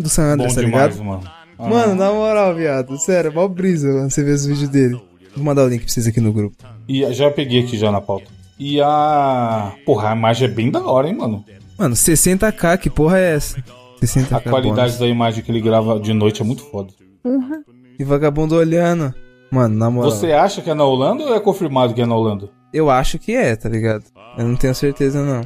Do 0.00 0.08
San 0.08 0.32
Andreas, 0.32 0.54
tá 0.54 0.62
demais, 0.62 0.96
ligado? 0.96 1.04
mano. 1.04 1.22
Ah. 1.58 1.68
Mano, 1.68 1.94
na 1.94 2.10
moral, 2.10 2.54
viado. 2.54 2.98
Sério, 2.98 3.34
mó 3.34 3.46
brisa, 3.46 3.92
mano. 3.92 4.10
Você 4.10 4.24
vê 4.24 4.30
os 4.30 4.46
vídeos 4.46 4.70
dele. 4.70 4.98
Vou 5.36 5.44
mandar 5.44 5.64
o 5.64 5.68
link 5.68 5.82
pra 5.82 5.92
vocês 5.92 6.06
aqui 6.06 6.20
no 6.20 6.32
grupo. 6.32 6.56
E 6.88 7.12
já 7.12 7.30
peguei 7.30 7.60
aqui 7.60 7.76
já 7.76 7.92
na 7.92 8.00
pauta. 8.00 8.30
E 8.58 8.80
a. 8.80 9.72
Porra, 9.84 10.10
a 10.10 10.16
imagem 10.16 10.48
é 10.48 10.50
bem 10.50 10.70
da 10.70 10.82
hora, 10.82 11.06
hein, 11.06 11.14
mano. 11.14 11.44
Mano, 11.78 11.94
60k, 11.94 12.78
que 12.78 12.88
porra 12.88 13.18
é 13.18 13.34
essa? 13.34 13.62
60k. 14.06 14.36
A 14.36 14.40
qualidade 14.40 14.92
bônus. 14.92 14.98
da 14.98 15.06
imagem 15.06 15.42
que 15.42 15.50
ele 15.50 15.60
grava 15.60 15.98
de 15.98 16.12
noite 16.12 16.42
é 16.42 16.44
muito 16.44 16.62
foda. 16.64 16.92
Uhum. 17.24 17.62
E 17.98 18.04
vagabundo 18.04 18.56
olhando. 18.56 19.14
Mano, 19.50 19.76
na 19.76 19.90
moral. 19.90 20.10
Você 20.10 20.32
acha 20.32 20.62
que 20.62 20.70
é 20.70 20.74
na 20.74 20.84
Holanda 20.84 21.24
ou 21.24 21.34
é 21.34 21.40
confirmado 21.40 21.92
que 21.92 22.00
é 22.00 22.06
na 22.06 22.16
Holanda? 22.16 22.48
Eu 22.72 22.88
acho 22.88 23.18
que 23.18 23.34
é, 23.34 23.54
tá 23.54 23.68
ligado? 23.68 24.04
Eu 24.38 24.48
não 24.48 24.56
tenho 24.56 24.74
certeza, 24.74 25.22
não. 25.22 25.42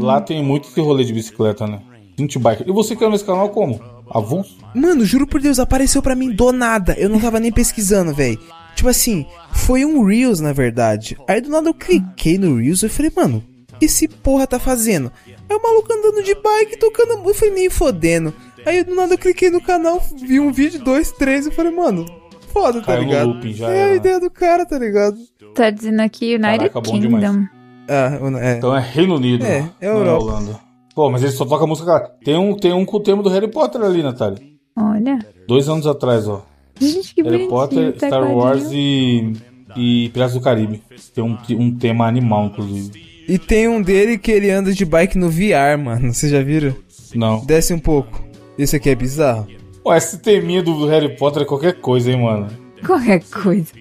Lá 0.00 0.20
tem 0.20 0.42
muito 0.42 0.68
esse 0.68 0.80
rolê 0.80 1.02
de 1.02 1.12
bicicleta, 1.12 1.66
né? 1.66 1.80
Gente 2.16 2.38
bike. 2.38 2.64
E 2.66 2.72
você 2.72 2.94
caiu 2.94 3.10
nesse 3.10 3.24
canal 3.24 3.48
como? 3.50 3.80
Avulso? 4.10 4.56
Mano, 4.74 5.04
juro 5.04 5.26
por 5.26 5.40
Deus, 5.40 5.58
apareceu 5.58 6.00
pra 6.00 6.14
mim 6.14 6.30
do 6.30 6.52
nada. 6.52 6.94
Eu 6.96 7.08
não 7.08 7.20
tava 7.20 7.40
nem 7.40 7.50
pesquisando, 7.50 8.14
velho. 8.14 8.38
Tipo 8.76 8.88
assim, 8.88 9.26
foi 9.52 9.84
um 9.84 10.04
Reels, 10.04 10.38
na 10.38 10.52
verdade. 10.52 11.16
Aí 11.26 11.40
do 11.40 11.50
nada 11.50 11.68
eu 11.68 11.74
cliquei 11.74 12.38
no 12.38 12.56
Reels 12.56 12.82
e 12.82 12.88
falei, 12.88 13.10
mano, 13.14 13.42
o 13.72 13.78
que 13.78 13.86
esse 13.86 14.06
porra 14.06 14.46
tá 14.46 14.58
fazendo? 14.58 15.10
Aí 15.48 15.56
o 15.56 15.62
maluco 15.62 15.92
andando 15.92 16.22
de 16.22 16.34
bike, 16.34 16.78
tocando 16.78 17.18
música, 17.18 17.38
foi 17.40 17.50
meio 17.50 17.70
fodendo. 17.70 18.32
Aí 18.64 18.82
do 18.82 18.94
nada 18.94 19.14
eu 19.14 19.18
cliquei 19.18 19.48
no 19.50 19.60
canal, 19.60 20.02
vi 20.20 20.40
um 20.40 20.50
vídeo, 20.52 20.82
dois, 20.82 21.12
três, 21.12 21.46
e 21.46 21.50
falei, 21.52 21.70
mano, 21.72 22.04
foda, 22.52 22.80
tá 22.80 22.86
Caiu 22.86 23.02
ligado? 23.04 23.28
looping, 23.28 23.52
já 23.52 23.70
é 23.70 23.78
era. 23.78 23.92
a 23.92 23.96
ideia 23.96 24.20
do 24.20 24.30
cara, 24.30 24.66
tá 24.66 24.78
ligado? 24.78 25.16
Tá 25.54 25.70
dizendo 25.70 26.00
aqui 26.00 26.34
United 26.34 26.70
Caraca, 26.70 26.82
Kingdom. 26.82 27.18
demais. 27.18 27.48
Ah, 27.88 28.18
não- 28.20 28.38
é. 28.38 28.56
Então 28.56 28.76
é 28.76 28.80
Reino 28.80 29.14
Unido. 29.14 29.44
É, 29.46 29.60
não 29.60 29.68
é 29.80 29.86
Europa. 29.86 30.24
Holanda. 30.24 30.60
Pô, 30.94 31.10
mas 31.10 31.22
ele 31.22 31.30
só 31.32 31.44
toca 31.44 31.66
música 31.66 31.92
lá. 31.92 32.00
Tem 32.24 32.36
um, 32.36 32.56
tem 32.56 32.72
um 32.72 32.84
com 32.84 32.96
o 32.96 33.00
tema 33.00 33.22
do 33.22 33.28
Harry 33.28 33.48
Potter 33.48 33.80
ali, 33.82 34.02
Natália. 34.02 34.38
Olha. 34.76 35.18
Dois 35.46 35.68
anos 35.68 35.86
atrás, 35.86 36.26
ó. 36.26 36.44
Gente, 36.80 37.14
que 37.14 37.22
Harry. 37.22 37.46
Potter, 37.48 37.94
Star 37.96 38.10
tecladinho. 38.10 38.36
Wars 38.38 38.64
e, 38.72 39.32
e 39.76 40.08
Piratas 40.08 40.34
do 40.34 40.40
Caribe. 40.40 40.82
Tem 41.14 41.22
um, 41.22 41.38
um 41.50 41.76
tema 41.78 42.06
animal, 42.08 42.46
inclusive. 42.46 43.05
E 43.28 43.38
tem 43.38 43.68
um 43.68 43.82
dele 43.82 44.18
que 44.18 44.30
ele 44.30 44.50
anda 44.50 44.72
de 44.72 44.84
bike 44.84 45.18
no 45.18 45.28
VR, 45.28 45.76
mano. 45.82 46.12
Vocês 46.12 46.30
já 46.30 46.42
viram? 46.42 46.74
Não. 47.14 47.44
Desce 47.44 47.74
um 47.74 47.78
pouco. 47.78 48.24
Esse 48.58 48.76
aqui 48.76 48.90
é 48.90 48.94
bizarro. 48.94 49.46
Pô, 49.82 49.94
esse 49.94 50.18
teminha 50.18 50.62
do 50.62 50.86
Harry 50.86 51.16
Potter 51.16 51.42
é 51.42 51.44
qualquer 51.44 51.80
coisa, 51.80 52.10
hein, 52.10 52.22
mano. 52.22 52.48
Qualquer 52.84 53.22
coisa. 53.24 53.72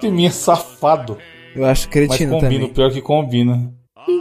Teminha 0.00 0.30
safado. 0.30 1.18
Eu 1.54 1.64
acho 1.64 1.86
Mas 1.86 1.92
cretino 1.92 2.34
combina, 2.34 2.50
também. 2.52 2.68
pior 2.68 2.92
que 2.92 3.00
combina. 3.00 3.72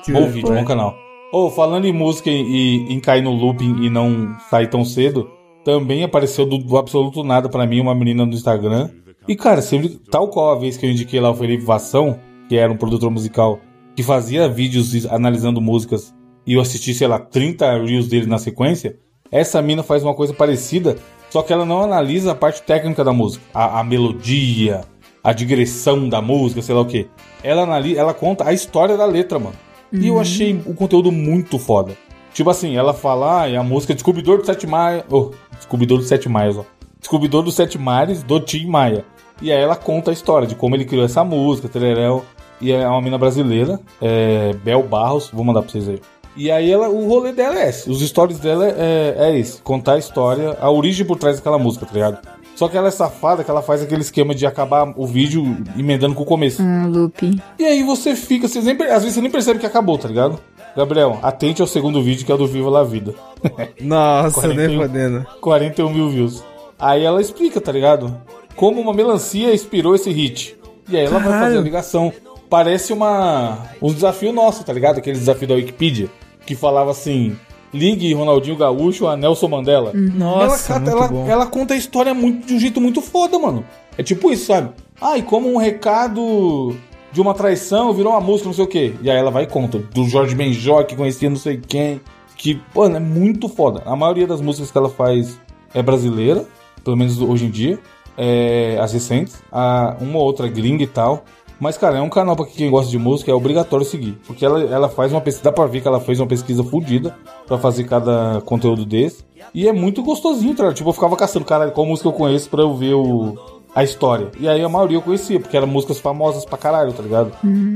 Bom 0.09 0.27
vídeo, 0.27 0.53
bom 0.53 0.65
canal. 0.65 0.95
Ô, 1.31 1.49
falando 1.49 1.85
em 1.85 1.93
música 1.93 2.29
e, 2.29 2.85
em 2.89 2.99
cair 2.99 3.21
no 3.21 3.31
looping 3.31 3.83
e 3.83 3.89
não 3.89 4.35
sair 4.49 4.67
tão 4.67 4.83
cedo, 4.83 5.29
também 5.63 6.03
apareceu 6.03 6.45
do, 6.45 6.57
do 6.57 6.77
absoluto 6.77 7.23
nada 7.23 7.49
pra 7.49 7.67
mim 7.67 7.81
uma 7.81 7.93
menina 7.93 8.25
no 8.25 8.33
Instagram. 8.33 8.89
E, 9.27 9.35
cara, 9.35 9.61
sempre, 9.61 9.89
tal 10.09 10.29
qual 10.29 10.51
a 10.51 10.59
vez 10.59 10.77
que 10.77 10.85
eu 10.85 10.89
indiquei 10.89 11.19
lá 11.19 11.29
o 11.29 11.35
Felipe 11.35 11.63
Vação, 11.63 12.17
que 12.47 12.55
era 12.55 12.71
um 12.71 12.77
produtor 12.77 13.11
musical 13.11 13.59
que 13.97 14.03
fazia 14.03 14.47
vídeos 14.47 15.07
analisando 15.07 15.59
músicas 15.59 16.13
e 16.45 16.53
eu 16.53 16.61
assisti, 16.61 16.93
sei 16.93 17.07
lá, 17.07 17.17
30 17.17 17.83
reels 17.83 18.07
dele 18.07 18.27
na 18.27 18.37
sequência, 18.37 18.95
essa 19.31 19.59
mina 19.59 19.81
faz 19.81 20.03
uma 20.03 20.13
coisa 20.13 20.35
parecida, 20.35 20.97
só 21.31 21.41
que 21.41 21.51
ela 21.51 21.65
não 21.65 21.81
analisa 21.81 22.31
a 22.31 22.35
parte 22.35 22.61
técnica 22.61 23.03
da 23.03 23.11
música, 23.11 23.43
a, 23.51 23.79
a 23.79 23.83
melodia, 23.83 24.81
a 25.23 25.33
digressão 25.33 26.07
da 26.07 26.21
música, 26.21 26.61
sei 26.61 26.75
lá 26.75 26.81
o 26.81 26.85
que. 26.85 27.09
Ela 27.43 27.63
analisa, 27.63 27.99
ela 27.99 28.13
conta 28.13 28.47
a 28.47 28.53
história 28.53 28.95
da 28.95 29.05
letra, 29.05 29.39
mano. 29.39 29.55
E 29.91 30.07
eu 30.07 30.19
achei 30.19 30.53
o 30.67 30.75
conteúdo 30.75 31.11
muito 31.11 31.57
foda. 31.57 31.97
Tipo 32.31 32.51
assim, 32.51 32.77
ela 32.77 32.93
fala, 32.93 33.41
ah, 33.41 33.49
é 33.49 33.57
a 33.57 33.63
música 33.63 33.95
Descobridor 33.95 34.37
do 34.37 34.45
Sete 34.45 34.67
Maia. 34.67 35.03
Oh, 35.09 35.31
Descobridor 35.55 35.97
do 35.97 36.03
Sete 36.03 36.29
Maias, 36.29 36.55
ó. 36.55 36.65
Descobridor 36.99 37.41
dos 37.41 37.55
Sete 37.55 37.79
Mares 37.79 38.21
do 38.21 38.39
Tim 38.39 38.67
Maia. 38.67 39.05
E 39.41 39.51
aí 39.51 39.59
ela 39.59 39.75
conta 39.75 40.11
a 40.11 40.13
história 40.13 40.47
de 40.47 40.53
como 40.53 40.75
ele 40.75 40.85
criou 40.85 41.03
essa 41.03 41.23
música, 41.23 41.67
Tereréu. 41.67 42.23
E 42.59 42.71
é 42.71 42.87
uma 42.87 43.01
mina 43.01 43.17
brasileira, 43.17 43.79
é 44.01 44.53
Bel 44.63 44.83
Barros, 44.83 45.29
vou 45.31 45.43
mandar 45.43 45.61
pra 45.61 45.71
vocês 45.71 45.87
aí. 45.87 46.01
E 46.35 46.51
aí 46.51 46.71
ela, 46.71 46.87
o 46.89 47.07
rolê 47.07 47.31
dela 47.31 47.59
é 47.59 47.69
esse, 47.69 47.89
os 47.89 47.99
stories 48.07 48.39
dela 48.39 48.67
é, 48.67 49.15
é 49.17 49.39
esse, 49.39 49.61
contar 49.61 49.93
a 49.93 49.97
história, 49.97 50.55
a 50.61 50.69
origem 50.69 51.05
por 51.05 51.17
trás 51.17 51.37
daquela 51.37 51.57
música, 51.57 51.85
tá 51.85 51.93
ligado? 51.93 52.19
Só 52.55 52.67
que 52.67 52.75
ela 52.75 52.87
é 52.87 52.91
safada 52.91 53.43
que 53.43 53.51
ela 53.51 53.61
faz 53.61 53.83
aquele 53.83 54.01
esquema 54.01 54.33
de 54.33 54.45
acabar 54.45 54.91
o 54.95 55.05
vídeo 55.05 55.43
emendando 55.77 56.15
com 56.15 56.23
o 56.23 56.25
começo. 56.25 56.61
Um 56.61 56.87
loop. 56.87 57.39
E 57.59 57.63
aí 57.63 57.83
você 57.83 58.15
fica, 58.15 58.47
você 58.47 58.59
nem, 58.61 58.75
às 58.87 59.03
vezes 59.03 59.13
você 59.13 59.21
nem 59.21 59.29
percebe 59.29 59.59
que 59.59 59.65
acabou, 59.65 59.95
tá 59.95 60.07
ligado? 60.07 60.39
Gabriel, 60.75 61.19
atente 61.21 61.61
ao 61.61 61.67
segundo 61.67 62.01
vídeo 62.01 62.25
que 62.25 62.31
é 62.31 62.35
o 62.35 62.37
do 62.37 62.47
Viva 62.47 62.69
La 62.69 62.83
Vida. 62.83 63.13
Nossa, 63.79 64.41
41. 64.41 64.67
nem 64.67 64.77
fodendo. 64.79 65.27
41 65.39 65.89
mil 65.93 66.09
views. 66.09 66.43
Aí 66.79 67.03
ela 67.03 67.21
explica, 67.21 67.61
tá 67.61 67.71
ligado? 67.71 68.15
Como 68.55 68.81
uma 68.81 68.93
melancia 68.93 69.53
inspirou 69.53 69.93
esse 69.93 70.09
hit. 70.11 70.57
E 70.89 70.97
aí 70.97 71.05
ela 71.05 71.19
vai 71.19 71.23
Caralho. 71.29 71.45
fazer 71.45 71.57
a 71.57 71.61
ligação. 71.61 72.13
Parece 72.49 72.93
uma 72.93 73.67
um 73.81 73.93
desafio 73.93 74.31
nosso, 74.31 74.63
tá 74.63 74.71
ligado? 74.71 74.99
Aquele 74.99 75.17
desafio 75.17 75.47
da 75.47 75.55
Wikipedia 75.55 76.09
que 76.45 76.55
falava 76.55 76.91
assim: 76.91 77.35
ligue 77.73 78.13
Ronaldinho 78.13 78.55
Gaúcho 78.55 79.07
a 79.07 79.17
Nelson 79.17 79.47
Mandela. 79.47 79.91
Nossa, 79.93 80.73
ela, 80.73 80.79
muito 80.79 80.97
ela, 80.97 81.07
bom. 81.07 81.27
ela 81.27 81.45
conta 81.45 81.73
a 81.73 81.77
história 81.77 82.13
muito, 82.13 82.47
de 82.47 82.53
um 82.53 82.59
jeito 82.59 82.79
muito 82.81 83.01
foda, 83.01 83.37
mano. 83.37 83.65
É 83.97 84.03
tipo 84.03 84.31
isso, 84.31 84.45
sabe? 84.45 84.71
Ah, 84.99 85.17
e 85.17 85.21
como 85.21 85.53
um 85.53 85.57
recado 85.57 86.75
de 87.11 87.21
uma 87.21 87.33
traição 87.33 87.93
virou 87.93 88.13
uma 88.13 88.21
música, 88.21 88.47
não 88.47 88.53
sei 88.53 88.63
o 88.63 88.67
quê. 88.67 88.93
E 89.01 89.09
aí 89.09 89.17
ela 89.17 89.31
vai 89.31 89.43
e 89.43 89.47
conta. 89.47 89.79
Do 89.79 90.05
Jorge 90.05 90.35
Benjó, 90.35 90.83
que 90.83 90.95
conhecia 90.95 91.29
não 91.29 91.37
sei 91.37 91.57
quem. 91.57 92.01
Que, 92.35 92.61
mano, 92.75 92.97
é 92.97 92.99
muito 92.99 93.49
foda. 93.49 93.81
A 93.85 93.95
maioria 93.95 94.27
das 94.27 94.41
músicas 94.41 94.71
que 94.71 94.77
ela 94.77 94.89
faz 94.89 95.39
é 95.73 95.81
brasileira, 95.81 96.45
pelo 96.83 96.95
menos 96.95 97.19
hoje 97.19 97.45
em 97.45 97.49
dia. 97.49 97.79
É, 98.17 98.77
as 98.79 98.93
recentes. 98.93 99.41
A, 99.51 99.95
uma 99.99 100.19
ou 100.19 100.25
outra 100.25 100.47
gringa 100.47 100.83
e 100.83 100.87
tal. 100.87 101.25
Mas, 101.59 101.77
cara, 101.77 101.97
é 101.97 102.01
um 102.01 102.09
canal 102.09 102.35
pra 102.35 102.45
quem 102.45 102.69
gosta 102.69 102.91
de 102.91 102.97
música, 102.97 103.31
é 103.31 103.33
obrigatório 103.33 103.85
seguir. 103.85 104.17
Porque 104.25 104.45
ela, 104.45 104.61
ela 104.63 104.89
faz 104.89 105.11
uma 105.11 105.21
pesquisa, 105.21 105.45
dá 105.45 105.51
pra 105.51 105.65
ver 105.65 105.81
que 105.81 105.87
ela 105.87 105.99
fez 105.99 106.19
uma 106.19 106.27
pesquisa 106.27 106.63
fodida 106.63 107.15
pra 107.47 107.57
fazer 107.57 107.83
cada 107.85 108.41
conteúdo 108.45 108.85
desse. 108.85 109.25
E 109.53 109.67
é 109.67 109.73
muito 109.73 110.03
gostosinho, 110.03 110.53
tá? 110.55 110.63
ligado? 110.63 110.75
Tipo, 110.75 110.89
eu 110.89 110.93
ficava 110.93 111.15
caçando, 111.15 111.45
cara, 111.45 111.71
qual 111.71 111.85
música 111.85 112.07
eu 112.07 112.13
conheço 112.13 112.49
pra 112.49 112.61
eu 112.61 112.75
ver 112.75 112.93
o, 112.93 113.37
a 113.73 113.83
história. 113.83 114.31
E 114.39 114.47
aí 114.47 114.63
a 114.63 114.69
maioria 114.69 114.97
eu 114.97 115.01
conhecia, 115.01 115.39
porque 115.39 115.55
eram 115.55 115.67
músicas 115.67 115.99
famosas 115.99 116.45
pra 116.45 116.57
caralho, 116.57 116.93
tá 116.93 117.01
ligado? 117.03 117.31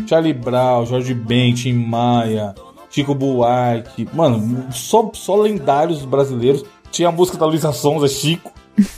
Charlie 0.08 0.34
Brown, 0.34 0.86
Jorge 0.86 1.14
Ben, 1.14 1.54
Tim 1.54 1.74
Maia, 1.74 2.54
Chico 2.90 3.16
Buarque. 3.16 4.08
Mano, 4.14 4.66
só, 4.72 5.10
só 5.14 5.36
lendários 5.36 6.04
brasileiros. 6.04 6.64
Tinha 6.92 7.10
a 7.10 7.12
música 7.12 7.38
da 7.38 7.46
Luísa 7.46 7.72
Sonza, 7.72 8.08
Chico. 8.08 8.52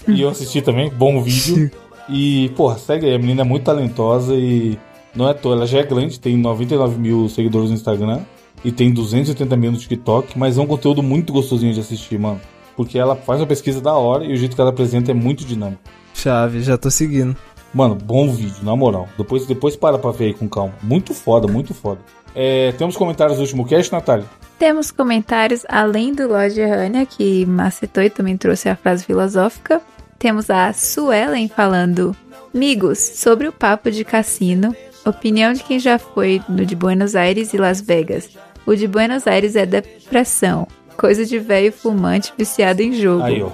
e 0.08 0.22
eu 0.22 0.30
assisti 0.30 0.62
também, 0.62 0.90
bom 0.90 1.22
vídeo. 1.22 1.72
E, 2.10 2.50
porra, 2.56 2.78
segue 2.78 3.06
aí, 3.06 3.16
a 3.16 3.20
menina 3.20 3.42
é 3.42 3.46
muito 3.46 3.64
talentosa 3.64 4.36
e 4.36 4.78
não 5.16 5.28
é 5.28 5.32
à 5.32 5.34
toa, 5.34 5.56
ela 5.56 5.68
já 5.68 5.80
é 5.80 5.84
grande, 5.84 6.20
tem 6.20 6.38
99 6.38 7.00
mil 7.00 7.30
seguidores 7.30 7.70
no 7.70 7.76
Instagram 7.76 8.22
e 8.64 8.72
tem 8.72 8.92
280 8.92 9.56
mil 9.56 9.72
no 9.72 9.78
TikTok, 9.78 10.38
mas 10.38 10.58
é 10.58 10.62
um 10.62 10.68
conteúdo 10.68 11.04
muito 11.04 11.32
gostosinho 11.32 11.74
de 11.74 11.80
assistir, 11.80 12.18
mano. 12.18 12.42
Porque 12.76 12.98
ela 12.98 13.16
faz 13.16 13.40
uma 13.40 13.48
pesquisa 13.48 13.80
da 13.80 13.94
hora 13.94 14.26
e 14.26 14.34
o 14.34 14.38
jeito 14.38 14.56
que 14.56 14.62
ela 14.62 14.72
apresenta 14.72 15.12
é 15.12 15.14
muito 15.14 15.46
dinâmico. 15.46 15.82
Chave, 16.14 16.62
já 16.62 16.78
tô 16.78 16.90
seguindo. 16.90 17.36
Mano, 17.74 17.96
bom 17.96 18.32
vídeo, 18.32 18.64
na 18.64 18.76
moral. 18.76 19.08
Depois, 19.18 19.46
depois 19.46 19.76
para 19.76 19.98
pra 19.98 20.12
ver 20.12 20.26
aí 20.26 20.34
com 20.34 20.48
calma. 20.48 20.74
Muito 20.82 21.14
foda, 21.14 21.48
muito 21.48 21.74
foda. 21.74 22.00
É, 22.36 22.72
temos 22.74 22.96
comentários 22.96 23.38
do 23.38 23.42
último 23.42 23.66
cast, 23.66 23.92
Natália? 23.92 24.26
Temos 24.58 24.92
comentários 24.92 25.66
além 25.68 26.14
do 26.14 26.28
Lorde 26.28 26.64
Rania, 26.64 27.06
que 27.06 27.46
macetou 27.46 28.04
e 28.04 28.10
também 28.10 28.38
trouxe 28.38 28.70
a 28.70 28.76
frase 28.76 29.04
filosófica. 29.04 29.82
Temos 30.24 30.50
a 30.50 30.72
Suelen 30.72 31.50
falando: 31.50 32.16
Amigos, 32.56 32.98
sobre 32.98 33.46
o 33.46 33.52
papo 33.52 33.92
de 33.92 34.06
cassino, 34.06 34.74
opinião 35.06 35.52
de 35.52 35.62
quem 35.62 35.78
já 35.78 36.00
foi 36.00 36.42
no 36.48 36.66
de 36.66 36.78
Buenos 36.78 37.14
Aires 37.14 37.54
e 37.54 37.58
Las 37.58 37.82
Vegas. 37.82 38.30
O 38.66 38.74
de 38.74 38.88
Buenos 38.88 39.28
Aires 39.28 39.58
é 39.58 39.66
depressão, 39.66 40.66
coisa 40.96 41.26
de 41.26 41.38
velho 41.40 41.74
fumante 41.74 42.32
viciado 42.38 42.82
em 42.82 42.94
jogo. 42.94 43.24
Aí. 43.24 43.46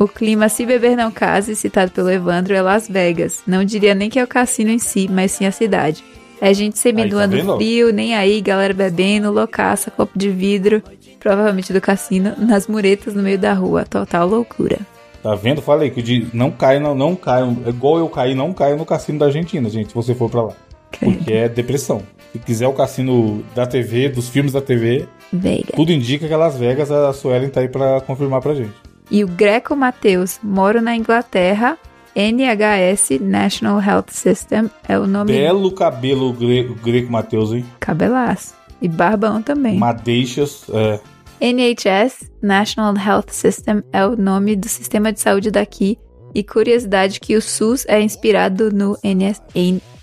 O 0.00 0.08
clima 0.08 0.48
Se 0.48 0.66
Beber 0.66 0.96
Não 0.96 1.12
Case, 1.12 1.54
citado 1.54 1.92
pelo 1.92 2.10
Evandro, 2.10 2.54
é 2.54 2.60
Las 2.60 2.88
Vegas. 2.88 3.42
Não 3.46 3.64
diria 3.64 3.94
nem 3.94 4.10
que 4.10 4.18
é 4.18 4.24
o 4.24 4.26
cassino 4.26 4.70
em 4.70 4.80
si, 4.80 5.08
mas 5.08 5.30
sim 5.30 5.46
a 5.46 5.52
cidade. 5.52 6.02
É 6.40 6.52
gente 6.52 6.76
seminua 6.76 7.22
Aí, 7.22 7.30
tá 7.30 7.44
no 7.44 7.56
frio, 7.56 7.92
nem 7.92 8.16
aí, 8.16 8.40
galera 8.40 8.74
bebendo, 8.74 9.30
loucaça, 9.30 9.92
copo 9.92 10.18
de 10.18 10.28
vidro, 10.28 10.82
provavelmente 11.20 11.72
do 11.72 11.80
cassino, 11.80 12.34
nas 12.36 12.66
muretas 12.66 13.14
no 13.14 13.22
meio 13.22 13.38
da 13.38 13.52
rua. 13.52 13.84
Total 13.84 14.26
loucura. 14.26 14.80
Tá 15.22 15.34
vendo? 15.34 15.60
Falei 15.60 15.90
que 15.90 16.00
o 16.00 16.02
de 16.02 16.28
não 16.32 16.50
cai, 16.50 16.78
não, 16.78 16.94
não 16.94 17.16
cai. 17.16 17.42
É 17.64 17.68
igual 17.70 17.98
eu 17.98 18.08
caí, 18.08 18.34
não 18.34 18.52
caio 18.52 18.76
no 18.76 18.84
cassino 18.84 19.18
da 19.18 19.26
Argentina, 19.26 19.68
gente, 19.68 19.88
se 19.88 19.94
você 19.94 20.14
for 20.14 20.30
pra 20.30 20.42
lá. 20.42 20.52
Porque 20.98 21.32
é 21.32 21.48
depressão. 21.48 22.02
Se 22.32 22.38
quiser 22.38 22.68
o 22.68 22.72
cassino 22.72 23.42
da 23.54 23.66
TV, 23.66 24.08
dos 24.08 24.28
filmes 24.28 24.52
da 24.52 24.60
TV, 24.60 25.06
Veiga. 25.32 25.72
tudo 25.74 25.92
indica 25.92 26.28
que 26.28 26.34
Las 26.34 26.56
Vegas, 26.56 26.90
a 26.90 27.12
Suelen 27.12 27.48
tá 27.50 27.60
aí 27.60 27.68
pra 27.68 28.00
confirmar 28.00 28.40
pra 28.40 28.54
gente. 28.54 28.72
E 29.10 29.22
o 29.24 29.28
Greco 29.28 29.74
Mateus, 29.76 30.38
moro 30.42 30.80
na 30.80 30.96
Inglaterra. 30.96 31.78
NHS, 32.14 33.20
National 33.20 33.78
Health 33.78 34.06
System, 34.08 34.70
é 34.88 34.98
o 34.98 35.06
nome 35.06 35.32
Belo 35.34 35.70
cabelo 35.70 36.32
gre 36.32 36.62
greco 36.82 37.12
Matheus, 37.12 37.52
hein? 37.52 37.62
cabelaço. 37.78 38.54
E 38.80 38.88
barbão 38.88 39.42
também. 39.42 39.78
Madeixas, 39.78 40.64
é. 40.72 40.98
NHS, 41.40 42.30
National 42.42 42.94
Health 42.96 43.30
System, 43.30 43.82
é 43.92 44.06
o 44.06 44.16
nome 44.16 44.56
do 44.56 44.68
sistema 44.68 45.12
de 45.12 45.20
saúde 45.20 45.50
daqui. 45.50 45.98
E 46.34 46.42
curiosidade 46.42 47.20
que 47.20 47.36
o 47.36 47.40
SUS 47.40 47.86
é 47.88 48.00
inspirado 48.00 48.70
no 48.70 48.98
NS 49.02 49.40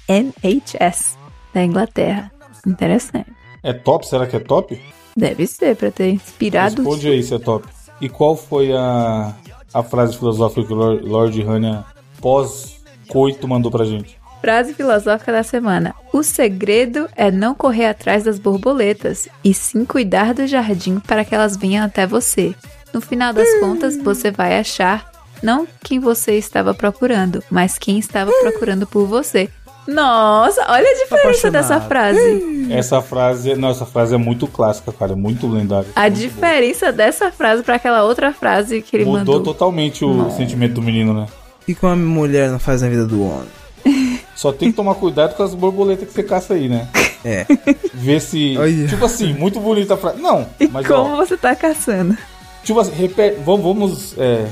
NHS 0.07 1.17
da 1.53 1.63
Inglaterra. 1.63 2.31
Interessante. 2.65 3.31
É 3.61 3.73
top? 3.73 4.07
Será 4.07 4.25
que 4.25 4.35
é 4.35 4.39
top? 4.39 4.79
Deve 5.15 5.45
ser 5.45 5.75
pra 5.75 5.91
ter 5.91 6.09
inspirado. 6.09 6.81
o 6.81 6.85
Responde 6.85 7.07
aí 7.07 7.21
se 7.21 7.35
é 7.35 7.39
top. 7.39 7.67
E 8.01 8.09
qual 8.09 8.35
foi 8.35 8.73
a, 8.73 9.35
a 9.73 9.83
frase 9.83 10.17
filosófica 10.17 10.65
que 10.65 10.73
o 10.73 10.75
Lord, 10.75 11.07
Lord 11.07 11.41
Hania 11.43 11.85
pós-coito 12.19 13.47
mandou 13.47 13.71
pra 13.71 13.85
gente? 13.85 14.17
Frase 14.43 14.73
filosófica 14.73 15.31
da 15.31 15.41
semana. 15.41 15.95
O 16.11 16.21
segredo 16.21 17.07
é 17.15 17.31
não 17.31 17.55
correr 17.55 17.85
atrás 17.85 18.25
das 18.25 18.37
borboletas, 18.37 19.29
e 19.41 19.53
sim 19.53 19.85
cuidar 19.85 20.33
do 20.33 20.45
jardim 20.45 20.99
para 20.99 21.23
que 21.23 21.33
elas 21.33 21.55
venham 21.55 21.85
até 21.85 22.05
você. 22.05 22.53
No 22.93 22.99
final 22.99 23.31
das 23.31 23.47
contas, 23.61 23.95
você 23.95 24.31
vai 24.31 24.59
achar 24.59 25.09
não 25.41 25.65
quem 25.81 25.97
você 25.97 26.33
estava 26.33 26.73
procurando, 26.73 27.41
mas 27.49 27.77
quem 27.77 27.97
estava 27.97 28.33
procurando 28.41 28.85
por 28.85 29.07
você. 29.07 29.49
Nossa, 29.87 30.61
olha 30.69 30.89
a 30.89 31.03
diferença 31.03 31.49
dessa 31.49 31.79
frase. 31.79 32.67
Essa 32.69 33.01
frase, 33.01 33.55
não, 33.55 33.69
essa 33.69 33.85
frase 33.85 34.13
é 34.13 34.17
muito 34.17 34.45
clássica, 34.45 34.91
cara, 34.91 35.13
é 35.13 35.15
muito 35.15 35.47
lendária. 35.47 35.87
A 35.95 36.01
Muito 36.01 36.17
diferença 36.17 36.91
dessa 36.91 37.31
frase 37.31 37.63
para 37.63 37.75
aquela 37.75 38.03
outra 38.03 38.33
frase 38.33 38.81
que 38.81 38.97
ele 38.97 39.05
boa. 39.05 39.19
Mudou 39.19 39.35
mandou. 39.37 39.53
totalmente 39.53 40.03
o 40.03 40.29
sentimento 40.31 40.73
do 40.73 40.81
menino, 40.81 41.13
né? 41.13 41.27
E 41.65 41.73
que 41.73 41.85
uma 41.85 41.95
mulher 41.95 42.49
não 42.49 42.59
faz 42.59 42.81
na 42.81 42.89
vida 42.89 43.05
do 43.05 43.23
homem? 43.23 43.62
Só 44.35 44.51
tem 44.51 44.69
que 44.71 44.75
tomar 44.75 44.95
cuidado 44.95 45.35
com 45.35 45.43
as 45.43 45.53
borboletas 45.53 46.07
que 46.07 46.13
você 46.13 46.23
caça 46.23 46.53
aí, 46.55 46.67
né? 46.67 46.87
É. 47.23 47.45
Ver 47.93 48.19
se. 48.19 48.57
Olha. 48.57 48.87
Tipo 48.87 49.05
assim, 49.05 49.33
muito 49.33 49.59
bonita 49.59 49.93
a 49.93 49.97
frase. 49.97 50.21
Não, 50.21 50.47
E 50.59 50.67
mas 50.67 50.85
como 50.85 51.13
ó, 51.13 51.15
você 51.17 51.37
tá 51.37 51.55
caçando? 51.55 52.17
tipo 52.63 52.79
assim, 52.79 52.91
repete. 52.93 53.39
Vamos, 53.45 53.63
vamos 53.63 54.17
é, 54.17 54.47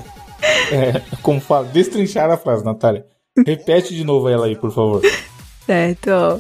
é, 0.72 1.02
como 1.22 1.40
fala, 1.42 1.66
destrinchar 1.66 2.30
a 2.30 2.38
frase, 2.38 2.64
Natália. 2.64 3.06
Repete 3.46 3.96
de 3.96 4.04
novo 4.04 4.28
ela 4.30 4.46
aí, 4.46 4.56
por 4.56 4.72
favor. 4.72 5.02
Certo, 5.66 6.10
ó. 6.10 6.40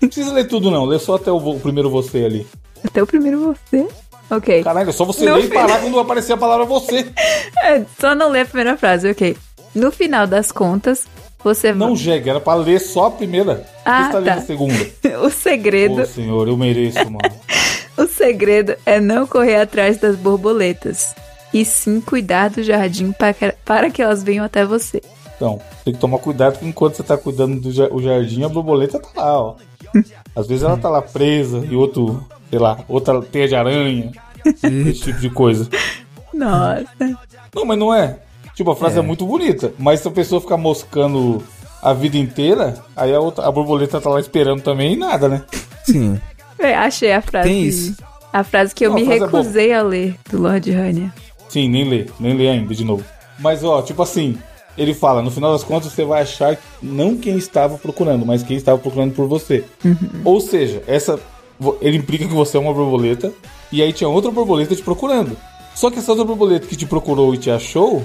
Não 0.00 0.08
precisa 0.08 0.32
ler 0.32 0.46
tudo, 0.46 0.70
não. 0.70 0.84
Lê 0.84 0.98
só 0.98 1.16
até 1.16 1.30
o, 1.30 1.36
o 1.36 1.60
primeiro 1.60 1.88
você 1.90 2.24
ali. 2.24 2.46
Até 2.84 3.02
o 3.02 3.06
primeiro 3.06 3.40
você. 3.40 3.86
Ok. 4.30 4.62
Caralho, 4.62 4.90
é 4.90 4.92
só 4.92 5.04
você 5.04 5.24
Não 5.24 5.36
ler 5.36 5.44
e 5.44 5.48
parar 5.48 5.80
quando 5.80 5.98
aparecer 5.98 6.32
a 6.32 6.36
palavra 6.36 6.64
você. 6.64 7.06
É, 7.64 7.84
só 7.98 8.14
não 8.14 8.28
ler 8.30 8.40
a 8.42 8.44
primeira 8.44 8.76
frase, 8.76 9.10
ok. 9.10 9.36
No 9.74 9.90
final 9.90 10.26
das 10.26 10.52
contas, 10.52 11.06
você 11.54 11.72
Não, 11.72 11.94
jegue, 11.96 12.28
era 12.30 12.40
pra 12.40 12.54
ler 12.54 12.80
só 12.80 13.06
a 13.06 13.10
primeira. 13.10 13.64
Ah, 13.84 14.04
você 14.06 14.12
tá 14.12 14.18
lendo 14.18 14.34
tá. 14.34 14.34
a 14.34 14.42
segunda? 14.42 14.86
O 15.22 15.30
segredo, 15.30 16.02
Ô, 16.02 16.06
senhor, 16.06 16.48
eu 16.48 16.56
mereço, 16.56 16.98
mano. 17.04 17.20
o 17.96 18.06
segredo 18.06 18.74
é 18.84 19.00
não 19.00 19.26
correr 19.26 19.56
atrás 19.56 19.98
das 19.98 20.16
borboletas. 20.16 21.14
E 21.54 21.64
sim 21.64 22.00
cuidar 22.00 22.50
do 22.50 22.62
jardim 22.62 23.12
para 23.12 23.90
que, 23.90 24.02
elas 24.02 24.22
venham 24.22 24.44
até 24.44 24.64
você. 24.64 25.00
Então, 25.36 25.60
tem 25.84 25.94
que 25.94 26.00
tomar 26.00 26.18
cuidado 26.18 26.58
que 26.58 26.66
enquanto 26.66 26.96
você 26.96 27.02
tá 27.02 27.16
cuidando 27.16 27.60
do 27.60 27.70
ja- 27.70 27.88
jardim, 28.00 28.42
a 28.42 28.48
borboleta 28.48 28.98
tá 28.98 29.08
lá, 29.16 29.40
ó. 29.40 29.54
Às 30.34 30.46
vezes 30.46 30.64
ela 30.64 30.76
tá 30.76 30.88
lá 30.90 31.00
presa 31.00 31.64
e 31.70 31.74
outro, 31.76 32.22
sei 32.50 32.58
lá, 32.58 32.78
outra 32.88 33.22
teia 33.22 33.48
de 33.48 33.54
aranha, 33.54 34.10
esse 34.44 35.00
tipo 35.00 35.20
de 35.20 35.30
coisa. 35.30 35.68
Nossa. 36.34 36.84
Não, 37.54 37.64
mas 37.64 37.78
não 37.78 37.94
é. 37.94 38.18
Tipo, 38.56 38.70
a 38.70 38.76
frase 38.76 38.98
é. 38.98 39.02
muito 39.02 39.26
bonita, 39.26 39.72
mas 39.78 40.00
se 40.00 40.08
a 40.08 40.10
pessoa 40.10 40.40
ficar 40.40 40.56
moscando 40.56 41.42
a 41.82 41.92
vida 41.92 42.16
inteira, 42.16 42.82
aí 42.96 43.14
a, 43.14 43.20
outra, 43.20 43.46
a 43.46 43.52
borboleta 43.52 44.00
tá 44.00 44.08
lá 44.08 44.18
esperando 44.18 44.62
também 44.62 44.94
e 44.94 44.96
nada, 44.96 45.28
né? 45.28 45.44
Sim. 45.84 46.18
É, 46.58 46.74
achei 46.74 47.12
a 47.12 47.20
frase. 47.20 47.48
Tem 47.48 47.62
isso. 47.62 47.94
A 48.32 48.42
frase 48.42 48.74
que 48.74 48.86
eu 48.86 48.90
Não, 48.90 48.96
me 48.96 49.04
é 49.04 49.18
recusei 49.18 49.74
a 49.74 49.82
ler 49.82 50.16
do 50.30 50.40
Lord 50.40 50.70
Rania. 50.70 51.12
Sim, 51.50 51.68
nem 51.68 51.86
lê, 51.86 52.06
nem 52.18 52.34
lê 52.34 52.48
ainda 52.48 52.74
de 52.74 52.82
novo. 52.82 53.04
Mas 53.38 53.62
ó, 53.62 53.82
tipo 53.82 54.02
assim, 54.02 54.38
ele 54.76 54.94
fala, 54.94 55.20
no 55.20 55.30
final 55.30 55.52
das 55.52 55.62
contas 55.62 55.92
você 55.92 56.04
vai 56.04 56.22
achar 56.22 56.56
não 56.82 57.14
quem 57.14 57.36
estava 57.36 57.76
procurando, 57.76 58.24
mas 58.24 58.42
quem 58.42 58.56
estava 58.56 58.78
procurando 58.78 59.14
por 59.14 59.28
você. 59.28 59.64
Ou 60.24 60.40
seja, 60.40 60.82
essa 60.86 61.20
ele 61.80 61.98
implica 61.98 62.26
que 62.26 62.34
você 62.34 62.56
é 62.56 62.60
uma 62.60 62.72
borboleta 62.72 63.32
e 63.70 63.82
aí 63.82 63.92
tinha 63.92 64.08
outra 64.08 64.30
borboleta 64.30 64.74
te 64.74 64.82
procurando. 64.82 65.36
Só 65.74 65.90
que 65.90 65.98
essa 65.98 66.10
outra 66.10 66.24
borboleta 66.24 66.66
que 66.66 66.76
te 66.76 66.86
procurou 66.86 67.34
e 67.34 67.38
te 67.38 67.50
achou, 67.50 68.02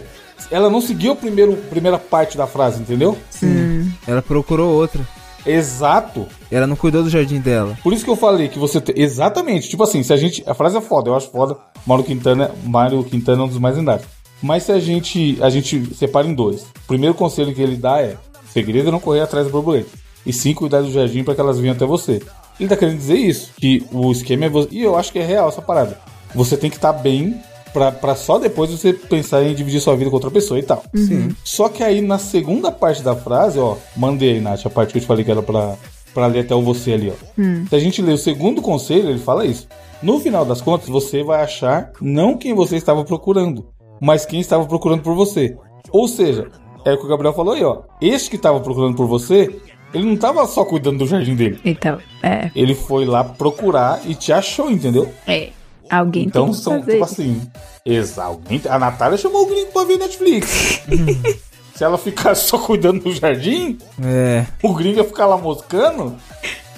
ela 0.49 0.69
não 0.69 0.81
seguiu 0.81 1.11
a 1.11 1.15
primeiro, 1.15 1.55
primeira 1.69 1.97
parte 1.97 2.37
da 2.37 2.47
frase, 2.47 2.81
entendeu? 2.81 3.17
Sim. 3.29 3.91
Ela 4.07 4.21
procurou 4.21 4.73
outra. 4.73 5.05
Exato. 5.45 6.27
Ela 6.51 6.67
não 6.67 6.75
cuidou 6.75 7.03
do 7.03 7.09
jardim 7.09 7.39
dela. 7.39 7.77
Por 7.83 7.93
isso 7.93 8.03
que 8.03 8.09
eu 8.09 8.15
falei 8.15 8.47
que 8.47 8.59
você 8.59 8.79
tem. 8.79 9.01
Exatamente. 9.01 9.69
Tipo 9.69 9.83
assim, 9.83 10.03
se 10.03 10.13
a 10.13 10.17
gente. 10.17 10.43
A 10.45 10.53
frase 10.53 10.77
é 10.77 10.81
foda, 10.81 11.09
eu 11.09 11.15
acho 11.15 11.29
foda. 11.29 11.57
Mário 11.85 12.03
Quintana, 12.03 12.51
Mário 12.63 13.03
Quintana 13.03 13.41
é 13.41 13.45
um 13.45 13.47
dos 13.47 13.57
mais 13.57 13.75
lendários. 13.75 14.07
Mas 14.41 14.63
se 14.63 14.71
a 14.71 14.79
gente, 14.79 15.37
a 15.41 15.49
gente 15.49 15.93
separa 15.95 16.27
em 16.27 16.33
dois. 16.33 16.61
O 16.61 16.87
primeiro 16.87 17.15
conselho 17.15 17.53
que 17.53 17.61
ele 17.61 17.75
dá 17.75 17.99
é: 18.01 18.17
segredo 18.51 18.89
é 18.89 18.91
não 18.91 18.99
correr 18.99 19.21
atrás 19.21 19.45
das 19.45 19.51
borboletas. 19.51 19.91
E 20.25 20.31
sim 20.31 20.53
cuidar 20.53 20.81
do 20.81 20.91
jardim 20.91 21.23
para 21.23 21.33
que 21.33 21.41
elas 21.41 21.59
venham 21.59 21.75
até 21.75 21.85
você. 21.85 22.21
Ele 22.59 22.69
tá 22.69 22.77
querendo 22.77 22.97
dizer 22.97 23.15
isso, 23.15 23.51
que 23.57 23.83
o 23.91 24.11
esquema 24.11 24.45
é 24.45 24.49
você. 24.49 24.67
E 24.71 24.83
eu 24.83 24.95
acho 24.95 25.11
que 25.11 25.17
é 25.17 25.25
real 25.25 25.49
essa 25.49 25.61
parada. 25.61 25.99
Você 26.35 26.55
tem 26.55 26.69
que 26.69 26.75
estar 26.75 26.93
bem 26.93 27.41
pra, 27.73 27.91
pra 27.91 28.15
só 28.15 28.37
depois 28.37 28.69
você 28.69 28.93
pensar 28.93 29.43
em 29.43 29.53
dividir 29.53 29.81
sua 29.81 29.95
vida 29.95 30.09
com 30.09 30.15
outra 30.15 30.31
pessoa 30.31 30.59
e 30.59 30.63
tal. 30.63 30.83
Sim. 30.95 31.35
Só 31.43 31.69
que 31.69 31.83
aí 31.83 32.01
na 32.01 32.17
segunda 32.17 32.71
parte 32.71 33.01
da 33.01 33.15
frase, 33.15 33.59
ó, 33.59 33.75
mandei 33.95 34.33
aí, 34.33 34.41
Nath, 34.41 34.65
a 34.65 34.69
parte 34.69 34.91
que 34.91 34.97
eu 34.97 35.01
te 35.01 35.07
falei 35.07 35.23
que 35.23 35.31
era 35.31 35.41
pra, 35.41 35.75
pra 36.13 36.27
ler 36.27 36.41
até 36.41 36.55
o 36.55 36.61
você 36.61 36.93
ali, 36.93 37.11
ó. 37.11 37.41
Se 37.69 37.75
a 37.75 37.79
gente 37.79 38.01
ler 38.01 38.13
o 38.13 38.17
segundo 38.17 38.61
conselho, 38.61 39.09
ele 39.09 39.19
fala 39.19 39.45
isso. 39.45 39.67
No 40.01 40.19
final 40.19 40.43
das 40.45 40.61
contas, 40.61 40.89
você 40.89 41.23
vai 41.23 41.43
achar 41.43 41.91
não 42.01 42.37
quem 42.37 42.53
você 42.53 42.75
estava 42.75 43.03
procurando, 43.03 43.67
mas 44.01 44.25
quem 44.25 44.39
estava 44.39 44.65
procurando 44.65 45.03
por 45.03 45.15
você. 45.15 45.55
Ou 45.91 46.07
seja, 46.07 46.47
é 46.83 46.93
o 46.93 46.97
que 46.97 47.05
o 47.05 47.09
Gabriel 47.09 47.33
falou 47.33 47.53
aí, 47.53 47.63
ó. 47.63 47.81
Este 48.01 48.29
que 48.31 48.35
estava 48.35 48.59
procurando 48.59 48.95
por 48.95 49.05
você, 49.05 49.55
ele 49.93 50.05
não 50.05 50.13
estava 50.13 50.45
só 50.47 50.65
cuidando 50.65 50.99
do 50.99 51.07
jardim 51.07 51.35
dele. 51.35 51.59
Então, 51.63 51.99
é. 52.23 52.49
Ele 52.55 52.73
foi 52.73 53.05
lá 53.05 53.23
procurar 53.23 54.01
e 54.05 54.15
te 54.15 54.33
achou, 54.33 54.71
entendeu? 54.71 55.07
É. 55.27 55.49
Alguém 55.91 56.23
Então 56.23 56.45
tem 56.45 56.53
que 56.55 56.59
são, 56.61 56.79
fazer 56.79 56.91
tipo 56.93 57.03
isso. 57.05 57.13
assim, 57.13 57.51
exatamente. 57.85 58.67
A 58.69 58.79
Natália 58.79 59.17
chamou 59.17 59.43
o 59.43 59.47
gringo 59.49 59.71
pra 59.71 59.83
ver 59.83 59.97
Netflix. 59.97 60.81
Se 61.75 61.83
ela 61.83 61.97
ficasse 61.97 62.47
só 62.47 62.57
cuidando 62.59 63.01
do 63.03 63.11
jardim, 63.13 63.77
É. 64.03 64.45
o 64.63 64.73
gringo 64.73 64.97
ia 64.97 65.03
ficar 65.03 65.25
lá 65.25 65.37
moscando 65.37 66.15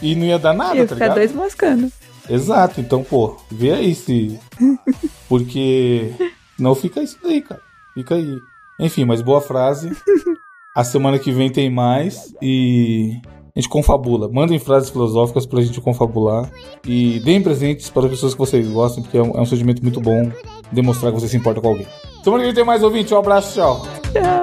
e 0.02 0.16
não 0.16 0.26
ia 0.26 0.40
dar 0.40 0.54
nada, 0.54 0.76
Ia 0.76 0.88
tá 0.88 0.96
ficar 0.96 1.06
ligado? 1.06 1.18
dois 1.18 1.34
moscando. 1.34 1.92
Exato, 2.30 2.80
então, 2.80 3.04
pô, 3.04 3.38
vê 3.52 3.72
aí 3.74 3.94
se. 3.94 4.40
Porque 5.28 6.12
não 6.58 6.74
fica 6.76 7.02
isso 7.02 7.18
aí, 7.26 7.42
cara. 7.42 7.62
Fica 7.94 8.16
aí. 8.16 8.38
Enfim, 8.80 9.06
mas 9.06 9.22
boa 9.22 9.42
frase. 9.42 9.92
A 10.76 10.84
semana 10.84 11.20
que 11.20 11.32
vem 11.32 11.52
tem 11.52 11.70
mais 11.70 12.34
e 12.42 13.22
a 13.56 13.60
gente 13.60 13.70
confabula. 13.70 14.28
Mandem 14.28 14.58
frases 14.58 14.90
filosóficas 14.90 15.46
pra 15.46 15.62
gente 15.62 15.80
confabular. 15.80 16.50
E 16.86 17.20
deem 17.20 17.42
presentes 17.42 17.90
para 17.90 18.06
as 18.06 18.12
pessoas 18.12 18.34
que 18.34 18.40
vocês 18.40 18.68
gostam, 18.68 19.04
porque 19.04 19.18
é 19.18 19.22
um, 19.22 19.32
é 19.32 19.42
um 19.42 19.46
sentimento 19.46 19.82
muito 19.82 20.02
bom 20.02 20.32
demonstrar 20.72 21.14
que 21.14 21.20
você 21.20 21.28
se 21.28 21.38
importa 21.38 21.62
com 21.62 21.68
alguém. 21.68 21.88
Semana 22.24 22.44
que 22.44 22.48
vem 22.48 22.56
tem 22.56 22.66
mais 22.66 22.82
ouvinte. 22.84 23.14
Um 23.14 23.18
abraço, 23.18 23.54
tchau. 23.54 23.82
Tchau. 24.12 24.43